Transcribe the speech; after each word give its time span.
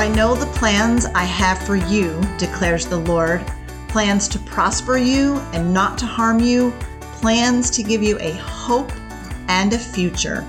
I 0.00 0.08
know 0.08 0.34
the 0.34 0.46
plans 0.46 1.04
I 1.04 1.24
have 1.24 1.58
for 1.66 1.76
you, 1.76 2.18
declares 2.38 2.86
the 2.86 2.96
Lord 2.96 3.46
plans 3.88 4.28
to 4.28 4.38
prosper 4.38 4.96
you 4.96 5.36
and 5.52 5.74
not 5.74 5.98
to 5.98 6.06
harm 6.06 6.40
you, 6.40 6.72
plans 7.20 7.68
to 7.72 7.82
give 7.82 8.02
you 8.02 8.18
a 8.18 8.32
hope 8.32 8.90
and 9.48 9.74
a 9.74 9.78
future. 9.78 10.40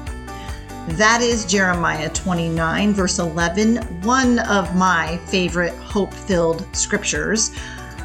That 0.91 1.19
is 1.21 1.43
Jeremiah 1.45 2.09
29, 2.11 2.93
verse 2.93 3.19
11, 3.19 3.75
one 4.03 4.39
of 4.39 4.73
my 4.73 5.17
favorite 5.25 5.73
hope 5.73 6.13
filled 6.13 6.65
scriptures. 6.73 7.51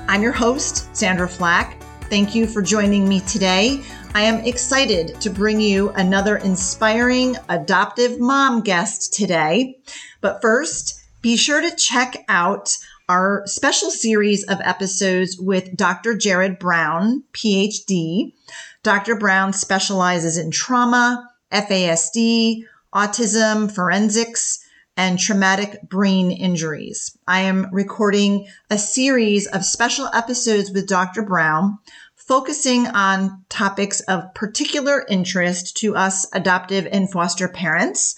I'm 0.08 0.24
your 0.24 0.32
host, 0.32 0.96
Sandra 0.96 1.28
Flack. 1.28 1.80
Thank 2.10 2.34
you 2.34 2.48
for 2.48 2.60
joining 2.60 3.08
me 3.08 3.20
today. 3.20 3.84
I 4.16 4.22
am 4.22 4.44
excited 4.44 5.20
to 5.20 5.30
bring 5.30 5.60
you 5.60 5.90
another 5.90 6.38
inspiring 6.38 7.36
adoptive 7.48 8.18
mom 8.18 8.62
guest 8.62 9.14
today. 9.14 9.78
But 10.20 10.42
first, 10.42 11.04
be 11.26 11.36
sure 11.36 11.60
to 11.60 11.74
check 11.74 12.24
out 12.28 12.78
our 13.08 13.42
special 13.46 13.90
series 13.90 14.44
of 14.44 14.60
episodes 14.60 15.36
with 15.36 15.76
Dr. 15.76 16.14
Jared 16.14 16.56
Brown, 16.56 17.24
PhD. 17.32 18.32
Dr. 18.84 19.16
Brown 19.16 19.52
specializes 19.52 20.38
in 20.38 20.52
trauma, 20.52 21.28
FASD, 21.50 22.62
autism, 22.94 23.74
forensics, 23.74 24.64
and 24.96 25.18
traumatic 25.18 25.82
brain 25.88 26.30
injuries. 26.30 27.18
I 27.26 27.40
am 27.40 27.74
recording 27.74 28.46
a 28.70 28.78
series 28.78 29.48
of 29.48 29.64
special 29.64 30.08
episodes 30.14 30.70
with 30.70 30.86
Dr. 30.86 31.22
Brown 31.22 31.76
focusing 32.14 32.86
on 32.86 33.44
topics 33.48 33.98
of 34.02 34.32
particular 34.34 35.04
interest 35.08 35.76
to 35.78 35.96
us 35.96 36.24
adoptive 36.32 36.86
and 36.92 37.10
foster 37.10 37.48
parents. 37.48 38.14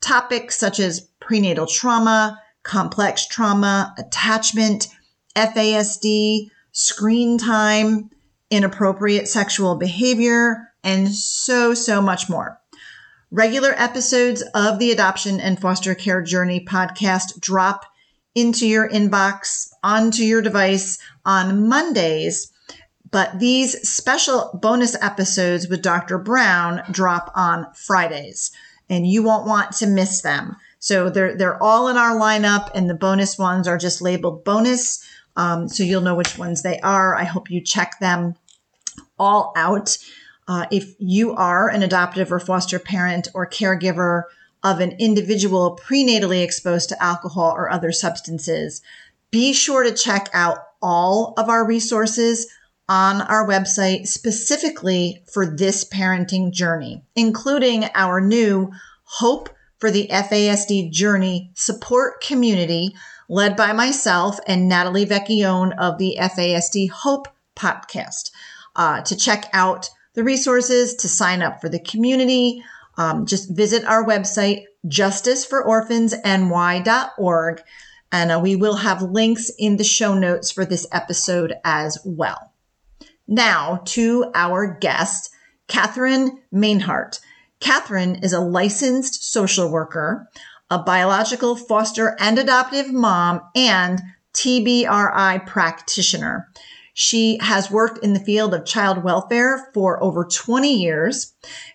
Topics 0.00 0.56
such 0.56 0.78
as 0.78 1.00
prenatal 1.18 1.66
trauma, 1.66 2.38
complex 2.64 3.26
trauma, 3.26 3.94
attachment, 3.98 4.88
FASD, 5.36 6.48
screen 6.72 7.38
time, 7.38 8.10
inappropriate 8.50 9.28
sexual 9.28 9.76
behavior, 9.76 10.72
and 10.82 11.08
so, 11.08 11.72
so 11.74 12.02
much 12.02 12.28
more. 12.28 12.58
Regular 13.30 13.74
episodes 13.76 14.42
of 14.54 14.78
the 14.78 14.92
Adoption 14.92 15.40
and 15.40 15.60
Foster 15.60 15.94
Care 15.94 16.22
Journey 16.22 16.64
podcast 16.64 17.40
drop 17.40 17.84
into 18.34 18.66
your 18.66 18.88
inbox, 18.88 19.68
onto 19.82 20.22
your 20.22 20.42
device 20.42 20.98
on 21.24 21.68
Mondays. 21.68 22.52
But 23.10 23.38
these 23.38 23.88
special 23.88 24.58
bonus 24.60 24.96
episodes 25.00 25.68
with 25.68 25.82
Dr. 25.82 26.18
Brown 26.18 26.82
drop 26.90 27.30
on 27.34 27.66
Fridays, 27.74 28.50
and 28.88 29.06
you 29.06 29.22
won't 29.22 29.46
want 29.46 29.72
to 29.72 29.86
miss 29.86 30.22
them. 30.22 30.56
So 30.78 31.08
they're 31.08 31.36
they're 31.36 31.62
all 31.62 31.88
in 31.88 31.96
our 31.96 32.14
lineup, 32.16 32.70
and 32.74 32.88
the 32.88 32.94
bonus 32.94 33.38
ones 33.38 33.66
are 33.66 33.78
just 33.78 34.02
labeled 34.02 34.44
bonus. 34.44 35.04
Um, 35.36 35.68
so 35.68 35.82
you'll 35.82 36.02
know 36.02 36.14
which 36.14 36.38
ones 36.38 36.62
they 36.62 36.78
are. 36.80 37.16
I 37.16 37.24
hope 37.24 37.50
you 37.50 37.60
check 37.60 37.98
them 38.00 38.34
all 39.18 39.52
out. 39.56 39.96
Uh, 40.46 40.66
if 40.70 40.94
you 40.98 41.32
are 41.32 41.68
an 41.68 41.82
adoptive 41.82 42.30
or 42.30 42.38
foster 42.38 42.78
parent 42.78 43.28
or 43.34 43.48
caregiver 43.48 44.24
of 44.62 44.80
an 44.80 44.92
individual 44.98 45.78
prenatally 45.82 46.42
exposed 46.42 46.88
to 46.90 47.02
alcohol 47.02 47.52
or 47.56 47.70
other 47.70 47.92
substances, 47.92 48.82
be 49.30 49.52
sure 49.52 49.82
to 49.82 49.92
check 49.92 50.28
out 50.32 50.58
all 50.80 51.34
of 51.36 51.48
our 51.48 51.66
resources 51.66 52.46
on 52.88 53.22
our 53.22 53.46
website 53.46 54.06
specifically 54.06 55.22
for 55.32 55.46
this 55.46 55.84
parenting 55.84 56.52
journey, 56.52 57.02
including 57.16 57.86
our 57.94 58.20
new 58.20 58.70
Hope 59.04 59.48
for 59.78 59.90
the 59.90 60.08
FASD 60.08 60.90
Journey 60.90 61.50
support 61.54 62.22
community 62.22 62.94
led 63.28 63.56
by 63.56 63.72
myself 63.72 64.38
and 64.46 64.68
Natalie 64.68 65.06
Vecchione 65.06 65.72
of 65.78 65.98
the 65.98 66.16
FASD 66.18 66.90
Hope 66.90 67.28
podcast. 67.56 68.30
Uh, 68.76 69.00
to 69.02 69.16
check 69.16 69.48
out 69.52 69.88
the 70.14 70.24
resources, 70.24 70.96
to 70.96 71.08
sign 71.08 71.42
up 71.42 71.60
for 71.60 71.68
the 71.68 71.78
community, 71.78 72.64
um, 72.96 73.26
just 73.26 73.50
visit 73.50 73.84
our 73.84 74.04
website, 74.04 74.64
justicefororphansny.org, 74.86 77.62
and 78.12 78.32
uh, 78.32 78.40
we 78.42 78.56
will 78.56 78.76
have 78.76 79.02
links 79.02 79.50
in 79.58 79.76
the 79.76 79.84
show 79.84 80.14
notes 80.14 80.50
for 80.50 80.64
this 80.64 80.86
episode 80.92 81.54
as 81.64 81.98
well. 82.04 82.53
Now 83.26 83.80
to 83.86 84.30
our 84.34 84.78
guest, 84.80 85.30
Catherine 85.68 86.42
Mainhart. 86.52 87.20
Catherine 87.60 88.16
is 88.16 88.32
a 88.32 88.40
licensed 88.40 89.32
social 89.32 89.70
worker, 89.70 90.28
a 90.70 90.78
biological 90.78 91.56
foster 91.56 92.16
and 92.20 92.38
adoptive 92.38 92.92
mom, 92.92 93.40
and 93.54 94.00
TBRI 94.34 95.46
practitioner. 95.46 96.48
She 96.92 97.38
has 97.40 97.70
worked 97.70 98.04
in 98.04 98.12
the 98.12 98.20
field 98.20 98.54
of 98.54 98.64
child 98.64 99.02
welfare 99.02 99.70
for 99.72 100.02
over 100.02 100.24
20 100.24 100.72
years. 100.72 101.32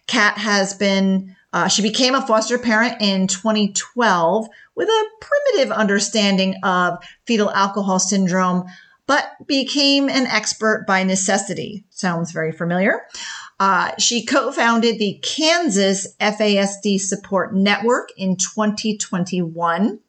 Kat 0.08 0.38
has 0.38 0.74
been, 0.74 1.36
uh, 1.52 1.68
she 1.68 1.82
became 1.82 2.16
a 2.16 2.26
foster 2.26 2.58
parent 2.58 3.02
in 3.02 3.28
2012 3.28 4.48
with 4.76 4.88
a 4.88 5.06
primitive 5.20 5.72
understanding 5.76 6.56
of 6.64 7.00
fetal 7.26 7.52
alcohol 7.52 8.00
syndrome, 8.00 8.66
but 9.10 9.26
became 9.48 10.08
an 10.08 10.28
expert 10.28 10.86
by 10.88 11.04
necessity. 11.04 11.84
Sounds 11.90 12.32
very 12.32 12.52
familiar. 12.52 13.08
Uh, 13.60 13.90
she 13.98 14.24
co-founded 14.24 15.00
the 15.00 15.20
Kansas 15.24 16.16
FASD 16.22 17.00
Support 17.00 17.56
Network 17.56 18.10
in 18.18 18.38
2021. 18.38 20.00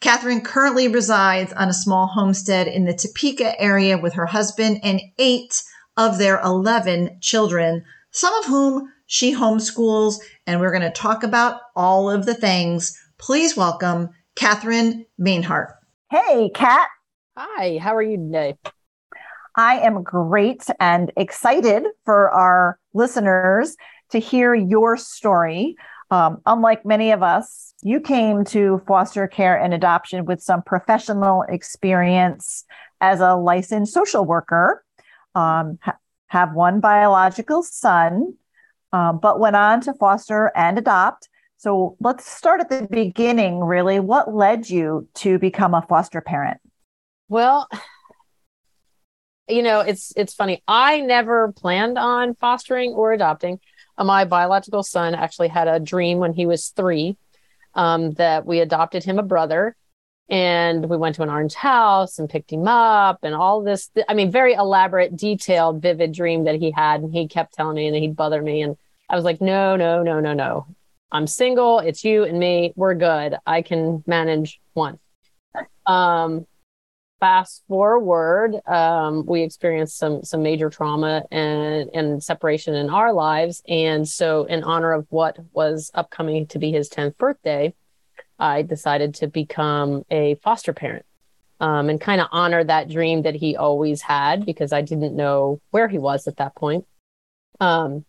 Catherine 0.00 0.40
currently 0.40 0.88
resides 0.88 1.52
on 1.52 1.68
a 1.68 1.74
small 1.74 2.06
homestead 2.06 2.66
in 2.66 2.86
the 2.86 2.94
Topeka 2.94 3.60
area 3.60 3.98
with 3.98 4.14
her 4.14 4.24
husband 4.24 4.80
and 4.82 5.02
eight 5.18 5.62
of 5.98 6.16
their 6.16 6.40
11 6.40 7.18
children, 7.20 7.84
some 8.12 8.32
of 8.36 8.46
whom 8.46 8.90
she 9.04 9.34
homeschools. 9.34 10.20
And 10.46 10.58
we're 10.58 10.72
going 10.72 10.80
to 10.80 10.90
talk 10.90 11.22
about 11.22 11.60
all 11.76 12.10
of 12.10 12.24
the 12.24 12.34
things. 12.34 12.98
Please 13.18 13.58
welcome 13.58 14.08
Catherine 14.36 15.04
Mainhart. 15.20 15.74
Hey, 16.10 16.50
Kat. 16.54 16.88
Hi, 17.40 17.78
how 17.80 17.94
are 17.94 18.02
you 18.02 18.16
today? 18.16 18.56
I 19.54 19.78
am 19.78 20.02
great 20.02 20.64
and 20.80 21.12
excited 21.16 21.84
for 22.04 22.32
our 22.32 22.80
listeners 22.94 23.76
to 24.10 24.18
hear 24.18 24.56
your 24.56 24.96
story. 24.96 25.76
Um, 26.10 26.38
unlike 26.46 26.84
many 26.84 27.12
of 27.12 27.22
us, 27.22 27.74
you 27.80 28.00
came 28.00 28.44
to 28.46 28.82
foster 28.88 29.28
care 29.28 29.56
and 29.56 29.72
adoption 29.72 30.24
with 30.24 30.42
some 30.42 30.62
professional 30.62 31.42
experience 31.42 32.64
as 33.00 33.20
a 33.20 33.36
licensed 33.36 33.94
social 33.94 34.24
worker, 34.24 34.84
um, 35.36 35.78
ha- 35.80 35.98
have 36.26 36.54
one 36.54 36.80
biological 36.80 37.62
son, 37.62 38.34
um, 38.92 39.20
but 39.20 39.38
went 39.38 39.54
on 39.54 39.80
to 39.82 39.94
foster 39.94 40.50
and 40.56 40.76
adopt. 40.76 41.28
So 41.56 41.96
let's 42.00 42.28
start 42.28 42.60
at 42.60 42.68
the 42.68 42.88
beginning, 42.90 43.60
really. 43.60 44.00
What 44.00 44.34
led 44.34 44.68
you 44.68 45.06
to 45.14 45.38
become 45.38 45.72
a 45.72 45.82
foster 45.82 46.20
parent? 46.20 46.58
Well, 47.28 47.68
you 49.48 49.62
know, 49.62 49.80
it's 49.80 50.12
it's 50.16 50.34
funny. 50.34 50.62
I 50.68 51.00
never 51.00 51.52
planned 51.52 51.98
on 51.98 52.34
fostering 52.34 52.92
or 52.92 53.12
adopting. 53.12 53.60
Uh, 53.96 54.04
my 54.04 54.24
biological 54.24 54.82
son 54.82 55.14
actually 55.14 55.48
had 55.48 55.68
a 55.68 55.80
dream 55.80 56.18
when 56.18 56.32
he 56.32 56.46
was 56.46 56.68
three 56.68 57.16
um, 57.74 58.12
that 58.12 58.46
we 58.46 58.60
adopted 58.60 59.04
him 59.04 59.18
a 59.18 59.22
brother, 59.22 59.76
and 60.28 60.88
we 60.88 60.96
went 60.96 61.16
to 61.16 61.22
an 61.22 61.30
orange 61.30 61.54
house 61.54 62.18
and 62.18 62.28
picked 62.28 62.52
him 62.52 62.68
up, 62.68 63.20
and 63.22 63.34
all 63.34 63.62
this. 63.62 63.90
I 64.08 64.14
mean, 64.14 64.30
very 64.30 64.54
elaborate, 64.54 65.16
detailed, 65.16 65.82
vivid 65.82 66.12
dream 66.12 66.44
that 66.44 66.56
he 66.56 66.70
had, 66.70 67.02
and 67.02 67.12
he 67.12 67.28
kept 67.28 67.54
telling 67.54 67.76
me, 67.76 67.86
and 67.86 67.96
he'd 67.96 68.16
bother 68.16 68.42
me, 68.42 68.62
and 68.62 68.76
I 69.08 69.16
was 69.16 69.24
like, 69.24 69.40
no, 69.40 69.76
no, 69.76 70.02
no, 70.02 70.20
no, 70.20 70.34
no. 70.34 70.66
I'm 71.10 71.26
single. 71.26 71.78
It's 71.78 72.04
you 72.04 72.24
and 72.24 72.38
me. 72.38 72.74
We're 72.76 72.94
good. 72.94 73.36
I 73.46 73.62
can 73.62 74.04
manage 74.06 74.60
one. 74.74 74.98
Um, 75.86 76.46
fast 77.20 77.64
forward, 77.68 78.56
um, 78.66 79.26
we 79.26 79.42
experienced 79.42 79.98
some 79.98 80.22
some 80.24 80.42
major 80.42 80.70
trauma 80.70 81.24
and 81.30 81.90
and 81.94 82.22
separation 82.22 82.74
in 82.74 82.90
our 82.90 83.12
lives, 83.12 83.62
and 83.68 84.08
so 84.08 84.44
in 84.44 84.64
honor 84.64 84.92
of 84.92 85.06
what 85.10 85.38
was 85.52 85.90
upcoming 85.94 86.46
to 86.48 86.58
be 86.58 86.72
his 86.72 86.88
tenth 86.88 87.16
birthday, 87.18 87.74
I 88.38 88.62
decided 88.62 89.14
to 89.16 89.28
become 89.28 90.04
a 90.10 90.36
foster 90.36 90.72
parent. 90.72 91.04
um, 91.60 91.88
and 91.90 92.00
kind 92.00 92.20
of 92.20 92.28
honor 92.32 92.62
that 92.64 92.88
dream 92.88 93.22
that 93.22 93.34
he 93.34 93.56
always 93.56 94.00
had 94.02 94.46
because 94.46 94.72
I 94.72 94.82
didn't 94.82 95.16
know 95.16 95.60
where 95.70 95.88
he 95.88 95.98
was 95.98 96.26
at 96.28 96.36
that 96.36 96.54
point. 96.54 96.86
Um, 97.60 98.04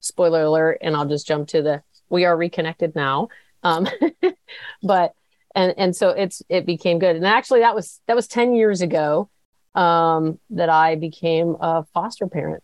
spoiler 0.00 0.42
alert, 0.42 0.78
and 0.82 0.94
I'll 0.96 1.06
just 1.08 1.26
jump 1.26 1.48
to 1.48 1.62
the 1.62 1.82
we 2.10 2.24
are 2.26 2.36
reconnected 2.36 2.94
now. 2.94 3.28
Um, 3.62 3.88
but 4.82 5.14
and 5.54 5.74
and 5.76 5.96
so 5.96 6.10
it's 6.10 6.42
it 6.48 6.66
became 6.66 6.98
good, 6.98 7.16
and 7.16 7.26
actually 7.26 7.60
that 7.60 7.74
was 7.74 8.00
that 8.06 8.16
was 8.16 8.26
ten 8.26 8.54
years 8.54 8.80
ago 8.80 9.28
um, 9.74 10.38
that 10.50 10.68
I 10.68 10.96
became 10.96 11.56
a 11.60 11.84
foster 11.94 12.26
parent. 12.26 12.62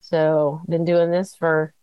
So 0.00 0.60
been 0.68 0.84
doing 0.84 1.10
this 1.10 1.34
for 1.34 1.74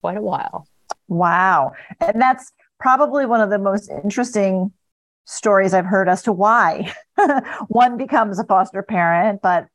quite 0.00 0.16
a 0.16 0.22
while. 0.22 0.68
Wow, 1.08 1.72
and 2.00 2.20
that's 2.20 2.52
probably 2.78 3.26
one 3.26 3.40
of 3.40 3.50
the 3.50 3.58
most 3.58 3.90
interesting 3.90 4.72
stories 5.26 5.72
I've 5.72 5.86
heard 5.86 6.08
as 6.08 6.22
to 6.24 6.32
why 6.32 6.92
one 7.68 7.96
becomes 7.96 8.38
a 8.38 8.44
foster 8.44 8.82
parent, 8.82 9.40
but 9.42 9.66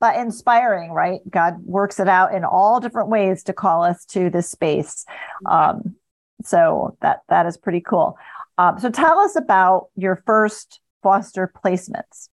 but 0.00 0.16
inspiring, 0.16 0.92
right? 0.92 1.20
God 1.28 1.60
works 1.64 1.98
it 1.98 2.08
out 2.08 2.32
in 2.32 2.44
all 2.44 2.78
different 2.78 3.08
ways 3.08 3.42
to 3.44 3.52
call 3.52 3.82
us 3.82 4.04
to 4.06 4.30
this 4.30 4.48
space. 4.48 5.04
Um, 5.46 5.96
so 6.44 6.96
that 7.02 7.22
that 7.28 7.46
is 7.46 7.56
pretty 7.56 7.80
cool. 7.80 8.16
Um, 8.58 8.78
so 8.78 8.90
tell 8.90 9.18
us 9.20 9.36
about 9.36 9.88
your 9.96 10.22
first 10.26 10.80
foster 11.02 11.50
placements. 11.64 12.28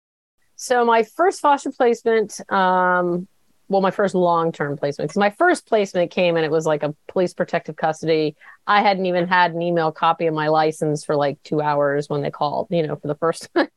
So 0.56 0.85
my 0.85 1.03
first 1.03 1.41
foster 1.41 1.71
placement, 1.71 2.41
um, 2.50 3.29
well, 3.69 3.81
my 3.81 3.91
first 3.91 4.15
long-term 4.15 4.76
placement. 4.76 5.15
My 5.17 5.31
first 5.31 5.67
placement 5.67 6.11
came 6.11 6.37
and 6.37 6.44
it 6.44 6.50
was 6.50 6.67
like 6.67 6.82
a 6.82 6.94
police 7.09 7.35
protective 7.35 7.76
custody. 7.76 8.37
I 8.67 8.82
hadn't 8.82 9.06
even 9.06 9.26
had 9.26 9.53
an 9.53 9.62
email 9.62 9.93
copy 9.93 10.26
of 10.26 10.35
my 10.35 10.49
license 10.49 11.05
for 11.05 11.17
like 11.17 11.43
two 11.43 11.61
hours 11.61 12.09
when 12.09 12.23
they 12.23 12.31
called, 12.31 12.69
you 12.71 12.87
know, 12.87 12.97
for 12.97 13.09
the 13.09 13.15
first 13.15 13.49
time. 13.56 13.69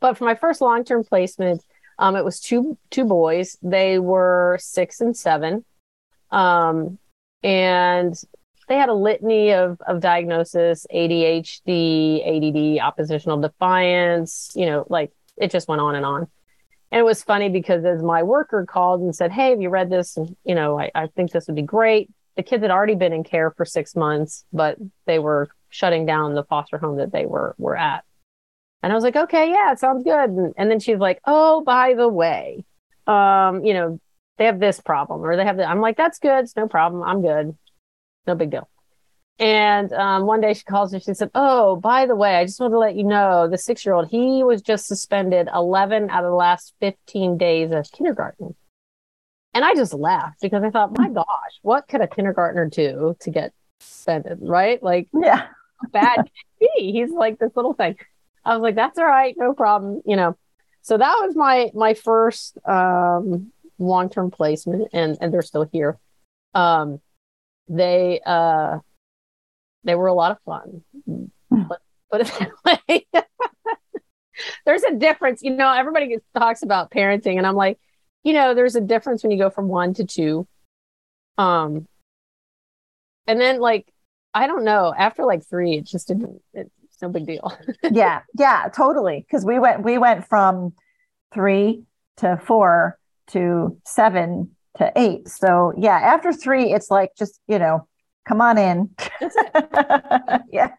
but 0.00 0.16
for 0.16 0.24
my 0.24 0.34
first 0.34 0.60
long-term 0.60 1.04
placement, 1.04 1.62
um, 1.98 2.16
it 2.16 2.24
was 2.24 2.40
two 2.40 2.76
two 2.90 3.04
boys. 3.04 3.56
They 3.62 3.98
were 4.00 4.58
six 4.60 5.00
and 5.00 5.16
seven, 5.16 5.64
um, 6.32 6.98
and 7.44 8.20
they 8.68 8.76
had 8.76 8.88
a 8.88 8.94
litany 8.94 9.52
of 9.52 9.80
of 9.86 10.00
diagnosis: 10.00 10.86
ADHD, 10.92 12.78
ADD, 12.78 12.84
oppositional 12.84 13.40
defiance. 13.40 14.52
You 14.54 14.66
know, 14.66 14.86
like 14.88 15.12
it 15.36 15.50
just 15.50 15.68
went 15.68 15.80
on 15.80 15.94
and 15.94 16.04
on. 16.06 16.28
And 16.90 17.00
it 17.00 17.04
was 17.04 17.22
funny 17.22 17.48
because 17.48 17.84
as 17.84 18.02
my 18.02 18.22
worker 18.22 18.64
called 18.68 19.00
and 19.00 19.14
said, 19.14 19.32
"Hey, 19.32 19.50
have 19.50 19.60
you 19.60 19.68
read 19.68 19.90
this? 19.90 20.16
And, 20.16 20.36
you 20.44 20.54
know, 20.54 20.78
I, 20.78 20.90
I 20.94 21.06
think 21.08 21.32
this 21.32 21.46
would 21.46 21.56
be 21.56 21.62
great." 21.62 22.10
The 22.36 22.42
kids 22.42 22.62
had 22.62 22.70
already 22.70 22.94
been 22.94 23.12
in 23.12 23.24
care 23.24 23.50
for 23.50 23.64
six 23.64 23.94
months, 23.94 24.44
but 24.52 24.76
they 25.06 25.18
were 25.18 25.48
shutting 25.68 26.06
down 26.06 26.34
the 26.34 26.44
foster 26.44 26.78
home 26.78 26.96
that 26.96 27.12
they 27.12 27.26
were 27.26 27.54
were 27.58 27.76
at. 27.76 28.04
And 28.84 28.92
I 28.92 28.96
was 28.96 29.02
like, 29.02 29.16
okay, 29.16 29.48
yeah, 29.48 29.72
it 29.72 29.78
sounds 29.78 30.04
good. 30.04 30.28
And, 30.28 30.52
and 30.58 30.70
then 30.70 30.78
she's 30.78 30.98
like, 30.98 31.18
oh, 31.24 31.62
by 31.62 31.94
the 31.94 32.06
way, 32.06 32.66
um, 33.06 33.64
you 33.64 33.72
know, 33.72 33.98
they 34.36 34.44
have 34.44 34.60
this 34.60 34.78
problem 34.78 35.22
or 35.22 35.36
they 35.36 35.44
have 35.44 35.56
that. 35.56 35.70
I'm 35.70 35.80
like, 35.80 35.96
that's 35.96 36.18
good. 36.18 36.44
It's 36.44 36.54
no 36.54 36.68
problem. 36.68 37.02
I'm 37.02 37.22
good. 37.22 37.56
No 38.26 38.34
big 38.34 38.50
deal. 38.50 38.68
And 39.38 39.92
um, 39.92 40.26
one 40.26 40.40
day 40.40 40.54
she 40.54 40.62
calls 40.62 40.92
me. 40.92 41.00
She 41.00 41.12
said, 41.14 41.30
"Oh, 41.34 41.76
by 41.76 42.06
the 42.06 42.14
way, 42.14 42.36
I 42.36 42.44
just 42.44 42.60
want 42.60 42.72
to 42.72 42.78
let 42.78 42.94
you 42.94 43.02
know 43.02 43.48
the 43.48 43.58
six-year-old 43.58 44.08
he 44.08 44.44
was 44.44 44.62
just 44.62 44.86
suspended 44.86 45.48
11 45.52 46.08
out 46.10 46.24
of 46.24 46.30
the 46.30 46.36
last 46.36 46.74
15 46.80 47.36
days 47.36 47.72
of 47.72 47.90
kindergarten." 47.90 48.54
And 49.52 49.64
I 49.64 49.74
just 49.74 49.94
laughed 49.94 50.40
because 50.40 50.62
I 50.62 50.70
thought, 50.70 50.96
"My 50.96 51.08
gosh, 51.08 51.26
what 51.62 51.88
could 51.88 52.00
a 52.00 52.06
kindergartner 52.06 52.68
do 52.68 53.16
to 53.20 53.30
get 53.30 53.52
suspended?" 53.80 54.38
Right? 54.40 54.80
Like, 54.80 55.08
yeah, 55.12 55.48
bad. 55.90 56.30
he? 56.76 56.92
He's 56.92 57.10
like 57.10 57.38
this 57.38 57.56
little 57.56 57.74
thing. 57.74 57.96
I 58.44 58.54
was 58.54 58.62
like, 58.62 58.74
that's 58.74 58.98
all 58.98 59.06
right, 59.06 59.34
no 59.36 59.54
problem, 59.54 60.02
you 60.04 60.16
know. 60.16 60.36
So 60.82 60.98
that 60.98 61.16
was 61.24 61.34
my 61.34 61.70
my 61.74 61.94
first 61.94 62.58
um, 62.66 63.52
long 63.78 64.10
term 64.10 64.30
placement, 64.30 64.90
and 64.92 65.16
and 65.20 65.32
they're 65.32 65.42
still 65.42 65.68
here. 65.72 65.98
Um, 66.52 67.00
they 67.68 68.20
uh, 68.24 68.78
they 69.84 69.94
were 69.94 70.06
a 70.06 70.14
lot 70.14 70.32
of 70.32 70.38
fun. 70.44 70.82
But 71.50 71.80
put 72.10 72.20
it 72.22 72.26
that 72.38 72.78
way. 72.86 73.06
there's 74.66 74.82
a 74.82 74.94
difference, 74.94 75.42
you 75.42 75.50
know. 75.50 75.72
Everybody 75.72 76.16
talks 76.36 76.62
about 76.62 76.90
parenting, 76.90 77.38
and 77.38 77.46
I'm 77.46 77.56
like, 77.56 77.78
you 78.22 78.32
know, 78.32 78.54
there's 78.54 78.76
a 78.76 78.80
difference 78.80 79.22
when 79.22 79.30
you 79.30 79.38
go 79.38 79.50
from 79.50 79.68
one 79.68 79.94
to 79.94 80.04
two. 80.04 80.46
Um, 81.38 81.86
and 83.26 83.40
then 83.40 83.60
like 83.60 83.92
I 84.32 84.46
don't 84.46 84.64
know. 84.64 84.92
After 84.96 85.24
like 85.24 85.46
three, 85.46 85.76
it 85.76 85.86
just 85.86 86.08
didn't. 86.08 86.40
It, 86.52 86.70
it's 86.84 87.00
no 87.02 87.08
big 87.08 87.26
deal. 87.26 87.56
yeah, 87.90 88.22
yeah, 88.38 88.68
totally. 88.74 89.24
Because 89.26 89.44
we 89.44 89.58
went 89.58 89.82
we 89.82 89.98
went 89.98 90.26
from 90.26 90.74
three 91.32 91.84
to 92.18 92.40
four 92.44 92.98
to 93.28 93.78
seven 93.86 94.54
to 94.78 94.92
eight. 94.96 95.28
So 95.28 95.72
yeah, 95.76 95.98
after 95.98 96.32
three, 96.32 96.72
it's 96.72 96.90
like 96.90 97.10
just 97.16 97.40
you 97.48 97.58
know, 97.58 97.86
come 98.26 98.40
on 98.40 98.58
in. 98.58 98.90
yeah. 100.52 100.70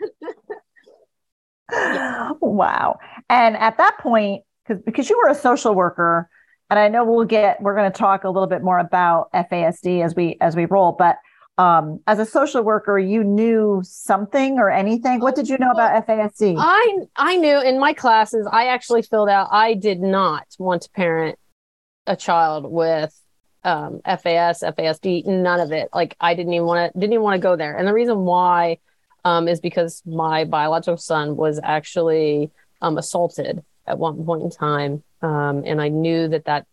yeah. 1.72 2.32
Wow. 2.42 3.00
And 3.30 3.58
at 3.58 3.78
that 3.78 3.98
point, 4.00 4.44
because 4.68 4.82
because 4.84 5.10
you 5.10 5.18
were 5.24 5.30
a 5.30 5.36
social 5.36 5.74
worker, 5.74 6.30
and 6.70 6.80
I 6.80 6.88
know 6.88 7.04
we'll 7.06 7.26
get 7.26 7.62
we're 7.62 7.76
going 7.76 7.92
to 7.92 7.98
talk 7.98 8.24
a 8.24 8.30
little 8.30 8.48
bit 8.48 8.64
more 8.64 8.80
about 8.80 9.32
FASD 9.34 10.04
as 10.04 10.16
we 10.16 10.38
as 10.42 10.56
we 10.56 10.66
roll, 10.66 10.92
but 10.92 11.18
um, 11.58 12.02
as 12.06 12.20
a 12.20 12.26
social 12.26 12.64
worker, 12.64 13.00
you 13.00 13.24
knew 13.24 13.82
something 13.84 14.58
or 14.60 14.70
anything. 14.70 15.22
What 15.22 15.36
did 15.36 15.48
you 15.48 15.58
know 15.58 15.72
about 15.72 16.06
FASD? 16.06 16.56
I 16.58 16.98
I 17.16 17.38
knew 17.38 17.62
in 17.62 17.80
my 17.80 17.94
classes. 17.94 18.48
I 18.52 18.68
actually 18.68 19.04
filled 19.04 19.30
out. 19.30 19.48
I 19.52 19.74
did 19.74 20.02
not 20.02 20.48
want 20.60 20.82
to 20.84 20.90
parent 20.90 21.40
a 22.08 22.16
child 22.16 22.70
with 22.70 23.18
um, 23.66 24.00
FAS, 24.06 24.62
FASD, 24.62 25.26
none 25.26 25.60
of 25.60 25.72
it. 25.72 25.90
Like 25.94 26.16
I 26.22 26.36
didn't 26.36 26.54
even 26.54 26.68
want 26.68 26.94
to 26.94 27.00
didn't 27.00 27.14
even 27.14 27.24
want 27.24 27.36
to 27.36 27.46
go 27.46 27.56
there. 27.56 27.76
And 27.76 27.88
the 27.88 27.94
reason 27.94 28.20
why 28.20 28.78
um, 29.26 29.48
is 29.48 29.60
because 29.60 30.04
my 30.06 30.46
biological 30.46 30.98
son 30.98 31.36
was 31.36 31.60
actually 31.64 32.52
um, 32.82 32.98
assaulted 32.98 33.64
at 33.88 33.98
one 33.98 34.24
point 34.24 34.44
in 34.44 34.50
time, 34.52 35.04
um, 35.22 35.64
and 35.66 35.82
I 35.82 35.90
knew 35.90 36.28
that 36.28 36.46
that 36.46 36.68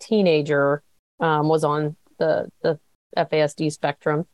teenager 0.00 0.82
um, 1.20 1.48
was 1.48 1.64
on 1.64 1.96
the 2.18 2.50
the 2.62 2.78
FASD 3.16 3.72
spectrum. 3.72 4.26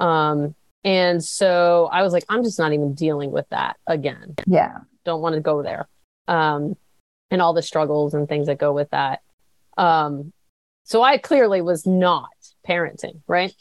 Um, 0.00 0.54
and 0.84 1.22
so 1.22 1.88
I 1.92 2.02
was 2.02 2.12
like, 2.12 2.24
I'm 2.28 2.42
just 2.42 2.58
not 2.58 2.72
even 2.72 2.94
dealing 2.94 3.30
with 3.30 3.48
that 3.50 3.76
again. 3.86 4.34
Yeah. 4.46 4.78
Don't 5.04 5.20
want 5.20 5.34
to 5.34 5.40
go 5.40 5.62
there. 5.62 5.86
Um, 6.26 6.76
and 7.30 7.40
all 7.40 7.52
the 7.52 7.62
struggles 7.62 8.14
and 8.14 8.28
things 8.28 8.46
that 8.46 8.58
go 8.58 8.72
with 8.72 8.90
that. 8.90 9.20
Um, 9.76 10.32
so 10.84 11.02
I 11.02 11.18
clearly 11.18 11.60
was 11.60 11.86
not 11.86 12.28
parenting, 12.66 13.20
right? 13.26 13.54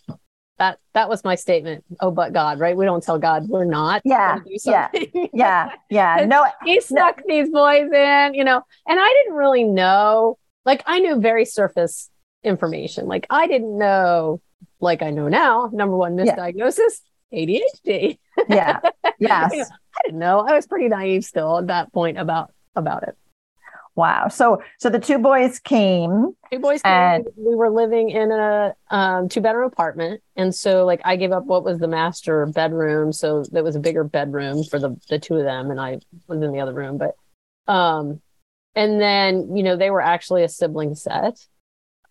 That 0.58 0.80
that 0.94 1.10
was 1.10 1.24
my 1.24 1.36
statement. 1.36 1.84
Oh, 2.00 2.12
but 2.12 2.34
God, 2.34 2.60
right? 2.60 2.78
We 2.78 2.86
don't 2.86 3.04
tell 3.04 3.18
God 3.18 3.50
we're 3.50 3.66
not. 3.66 4.01
Yeah, 4.06 4.40
yeah, 4.63 4.90
yeah, 5.34 5.72
yeah. 5.90 6.25
No, 6.28 6.46
he 6.63 6.80
snuck 6.82 7.18
no. 7.18 7.24
these 7.28 7.50
boys 7.50 7.92
in, 7.92 8.34
you 8.34 8.44
know, 8.44 8.62
and 8.88 9.00
I 9.00 9.08
didn't 9.24 9.38
really 9.38 9.63
know. 9.63 10.38
Like 10.66 10.84
I 10.86 11.00
knew 11.00 11.20
very 11.20 11.46
surface 11.46 12.10
information. 12.44 13.08
Like 13.08 13.25
I 13.30 13.48
didn't 13.48 13.78
know 13.78 14.42
like 14.80 15.01
I 15.01 15.12
know 15.12 15.28
now, 15.28 15.70
number 15.72 15.96
one 15.96 16.16
misdiagnosis, 16.16 17.01
yeah. 17.32 17.40
ADHD. 17.40 18.18
yeah. 18.50 18.80
Yes. 19.20 19.51
I 19.54 20.01
didn't 20.06 20.20
know. 20.20 20.40
I 20.40 20.54
was 20.54 20.68
pretty 20.68 20.88
naive 20.90 21.24
still 21.24 21.60
at 21.60 21.68
that 21.68 21.94
point 21.94 22.18
about 22.18 22.51
about 22.75 23.04
it. 23.04 23.18
Wow. 23.95 24.29
So 24.29 24.62
so 24.79 24.89
the 24.89 25.00
two 25.00 25.17
boys 25.17 25.60
came. 25.60 26.33
Two 26.51 26.60
boys 26.60 26.81
came. 26.81 26.91
And... 26.93 27.27
We 27.36 27.55
were 27.55 27.69
living 27.69 28.10
in 28.10 28.31
a 28.31 28.74
um, 28.89 29.27
two 29.27 29.41
bedroom 29.41 29.67
apartment, 29.67 30.21
and 30.36 30.55
so 30.55 30.86
like 30.86 31.01
I 31.03 31.17
gave 31.17 31.31
up 31.31 31.45
what 31.45 31.63
was 31.63 31.79
the 31.79 31.88
master 31.88 32.45
bedroom, 32.45 33.12
so 33.12 33.43
that 33.51 33.63
was 33.63 33.75
a 33.75 33.79
bigger 33.79 34.03
bedroom 34.03 34.63
for 34.63 34.79
the 34.79 34.95
the 35.10 35.19
two 35.19 35.36
of 35.36 35.43
them, 35.43 35.71
and 35.71 35.79
I 35.79 36.00
was 36.27 36.41
in 36.41 36.51
the 36.51 36.62
other 36.62 36.74
room. 36.74 36.98
But 36.98 37.15
um, 37.71 38.21
and 38.75 39.01
then 39.01 39.55
you 39.55 39.63
know 39.63 39.75
they 39.75 39.89
were 39.89 40.01
actually 40.01 40.43
a 40.43 40.50
sibling 40.50 40.95
set, 40.95 41.45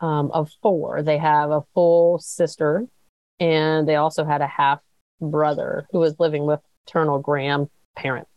um, 0.01 0.31
of 0.33 0.51
four. 0.63 1.03
They 1.03 1.19
have 1.19 1.51
a 1.51 1.63
full 1.75 2.19
sister, 2.19 2.87
and 3.39 3.89
they 3.89 3.97
also 3.97 4.25
had 4.25 4.43
a 4.43 4.47
half 4.47 4.81
brother 5.21 5.87
who 5.93 5.99
was 5.99 6.19
living 6.19 6.47
with 6.47 6.61
paternal 6.87 7.19
grandparents. 7.21 8.31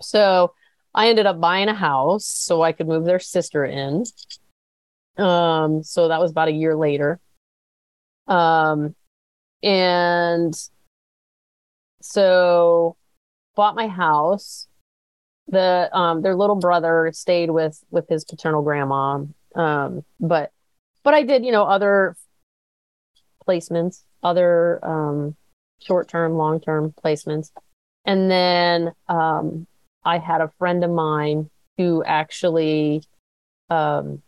So 0.00 0.52
I 0.94 1.08
ended 1.08 1.26
up 1.26 1.40
buying 1.40 1.68
a 1.68 1.74
house 1.74 2.26
so 2.26 2.62
I 2.62 2.72
could 2.72 2.88
move 2.88 3.04
their 3.04 3.18
sister 3.18 3.64
in. 3.64 4.04
Um, 5.16 5.82
so 5.82 6.08
that 6.08 6.20
was 6.20 6.30
about 6.30 6.48
a 6.48 6.52
year 6.52 6.76
later. 6.76 7.20
Um, 8.26 8.94
and 9.62 10.54
so 12.00 12.96
bought 13.56 13.74
my 13.74 13.88
house. 13.88 14.66
The 15.48 15.88
um, 15.92 16.22
their 16.22 16.36
little 16.36 16.56
brother 16.56 17.10
stayed 17.14 17.50
with 17.50 17.82
with 17.90 18.08
his 18.08 18.24
paternal 18.24 18.62
grandma. 18.62 19.24
Um, 19.54 20.04
but 20.20 20.52
but 21.02 21.14
I 21.14 21.22
did, 21.22 21.44
you 21.44 21.52
know, 21.52 21.64
other 21.64 22.16
placements, 23.46 24.02
other 24.22 24.78
um, 24.84 25.36
short 25.80 26.08
term, 26.08 26.34
long 26.34 26.60
term 26.60 26.92
placements. 27.02 27.50
And 28.04 28.30
then 28.30 28.92
um, 29.08 29.66
I 30.08 30.18
had 30.18 30.40
a 30.40 30.50
friend 30.58 30.82
of 30.82 30.90
mine 30.90 31.50
who 31.76 32.02
actually 32.02 33.02
um, 33.68 34.22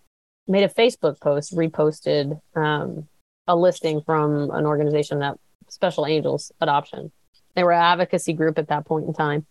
made 0.47 0.63
a 0.63 0.69
Facebook 0.69 1.19
post, 1.21 1.57
reposted 1.57 2.39
um, 2.55 3.09
a 3.47 3.57
listing 3.57 4.03
from 4.03 4.51
an 4.51 4.67
organization 4.67 5.21
that 5.21 5.39
Special 5.69 6.05
Angels 6.05 6.53
Adoption. 6.61 7.11
They 7.57 7.65
were 7.65 7.73
an 7.73 7.83
advocacy 7.83 8.35
group 8.35 8.59
at 8.59 8.69
that 8.69 8.85
point 8.85 9.07
in 9.07 9.15
time. 9.15 9.47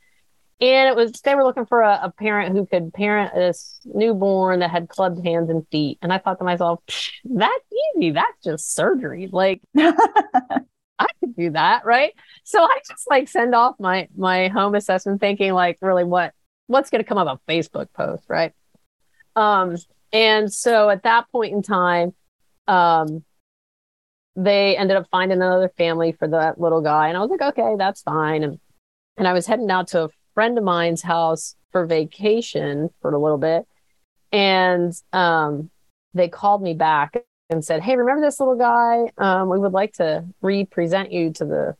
And 0.61 0.89
it 0.89 0.95
was 0.95 1.13
they 1.21 1.33
were 1.33 1.43
looking 1.43 1.65
for 1.65 1.81
a, 1.81 1.99
a 2.03 2.11
parent 2.11 2.55
who 2.55 2.67
could 2.67 2.93
parent 2.93 3.33
this 3.33 3.79
newborn 3.85 4.59
that 4.59 4.69
had 4.69 4.87
clubbed 4.87 5.25
hands 5.25 5.49
and 5.49 5.65
feet. 5.69 5.97
And 6.03 6.13
I 6.13 6.19
thought 6.19 6.37
to 6.37 6.43
myself, 6.43 6.81
that's 7.23 7.65
easy. 7.95 8.11
That's 8.11 8.43
just 8.43 8.75
surgery. 8.75 9.29
Like 9.31 9.61
I 10.99 11.07
could 11.19 11.35
do 11.35 11.51
that, 11.51 11.85
right? 11.85 12.13
So 12.43 12.61
I 12.61 12.79
just 12.87 13.09
like 13.09 13.27
send 13.27 13.55
off 13.55 13.75
my 13.79 14.07
my 14.15 14.49
home 14.49 14.75
assessment 14.75 15.21
thinking 15.21 15.53
like 15.53 15.77
really 15.81 16.03
what 16.03 16.33
what's 16.67 16.89
going 16.89 17.03
to 17.03 17.07
come 17.07 17.17
up 17.17 17.41
a 17.47 17.51
Facebook 17.51 17.87
post, 17.93 18.25
right? 18.27 18.53
Um 19.35 19.75
and 20.11 20.51
so 20.51 20.89
at 20.89 21.03
that 21.03 21.29
point 21.31 21.53
in 21.53 21.61
time 21.61 22.13
um 22.67 23.23
they 24.35 24.77
ended 24.77 24.95
up 24.95 25.07
finding 25.11 25.37
another 25.37 25.69
family 25.77 26.11
for 26.13 26.27
that 26.27 26.59
little 26.59 26.81
guy 26.81 27.07
and 27.07 27.17
I 27.17 27.21
was 27.21 27.29
like, 27.29 27.41
okay, 27.41 27.75
that's 27.77 28.01
fine 28.01 28.43
and 28.43 28.59
and 29.17 29.27
I 29.27 29.33
was 29.33 29.45
heading 29.47 29.69
out 29.71 29.87
to 29.89 30.05
a 30.05 30.09
friend 30.33 30.57
of 30.57 30.63
mine's 30.63 31.01
house 31.01 31.55
for 31.71 31.85
vacation 31.85 32.89
for 33.01 33.11
a 33.11 33.19
little 33.19 33.37
bit 33.37 33.65
and 34.31 34.93
um 35.13 35.69
they 36.13 36.27
called 36.27 36.61
me 36.61 36.73
back 36.73 37.15
and 37.49 37.63
said, 37.63 37.81
Hey, 37.81 37.95
remember 37.95 38.21
this 38.21 38.39
little 38.39 38.55
guy? 38.55 39.11
Um, 39.17 39.49
we 39.49 39.59
would 39.59 39.73
like 39.73 39.93
to 39.93 40.25
re-present 40.41 41.11
you 41.11 41.31
to 41.33 41.45
the 41.45 41.75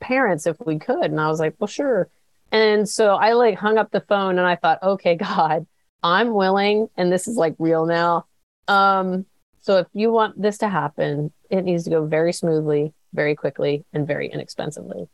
parents 0.00 0.46
if 0.46 0.56
we 0.64 0.78
could. 0.78 1.06
And 1.06 1.20
I 1.20 1.28
was 1.28 1.40
like, 1.40 1.54
Well, 1.58 1.68
sure. 1.68 2.08
And 2.52 2.88
so 2.88 3.16
I 3.16 3.32
like 3.32 3.58
hung 3.58 3.78
up 3.78 3.90
the 3.90 4.00
phone 4.02 4.38
and 4.38 4.46
I 4.46 4.54
thought, 4.54 4.82
okay, 4.82 5.16
God, 5.16 5.66
I'm 6.02 6.34
willing, 6.34 6.88
and 6.96 7.10
this 7.10 7.26
is 7.26 7.36
like 7.36 7.56
real 7.58 7.86
now. 7.86 8.26
Um, 8.68 9.26
so 9.60 9.78
if 9.78 9.86
you 9.92 10.12
want 10.12 10.40
this 10.40 10.58
to 10.58 10.68
happen, 10.68 11.32
it 11.50 11.62
needs 11.62 11.84
to 11.84 11.90
go 11.90 12.06
very 12.06 12.32
smoothly, 12.32 12.92
very 13.12 13.34
quickly, 13.34 13.84
and 13.92 14.06
very 14.06 14.28
inexpensively. 14.28 15.08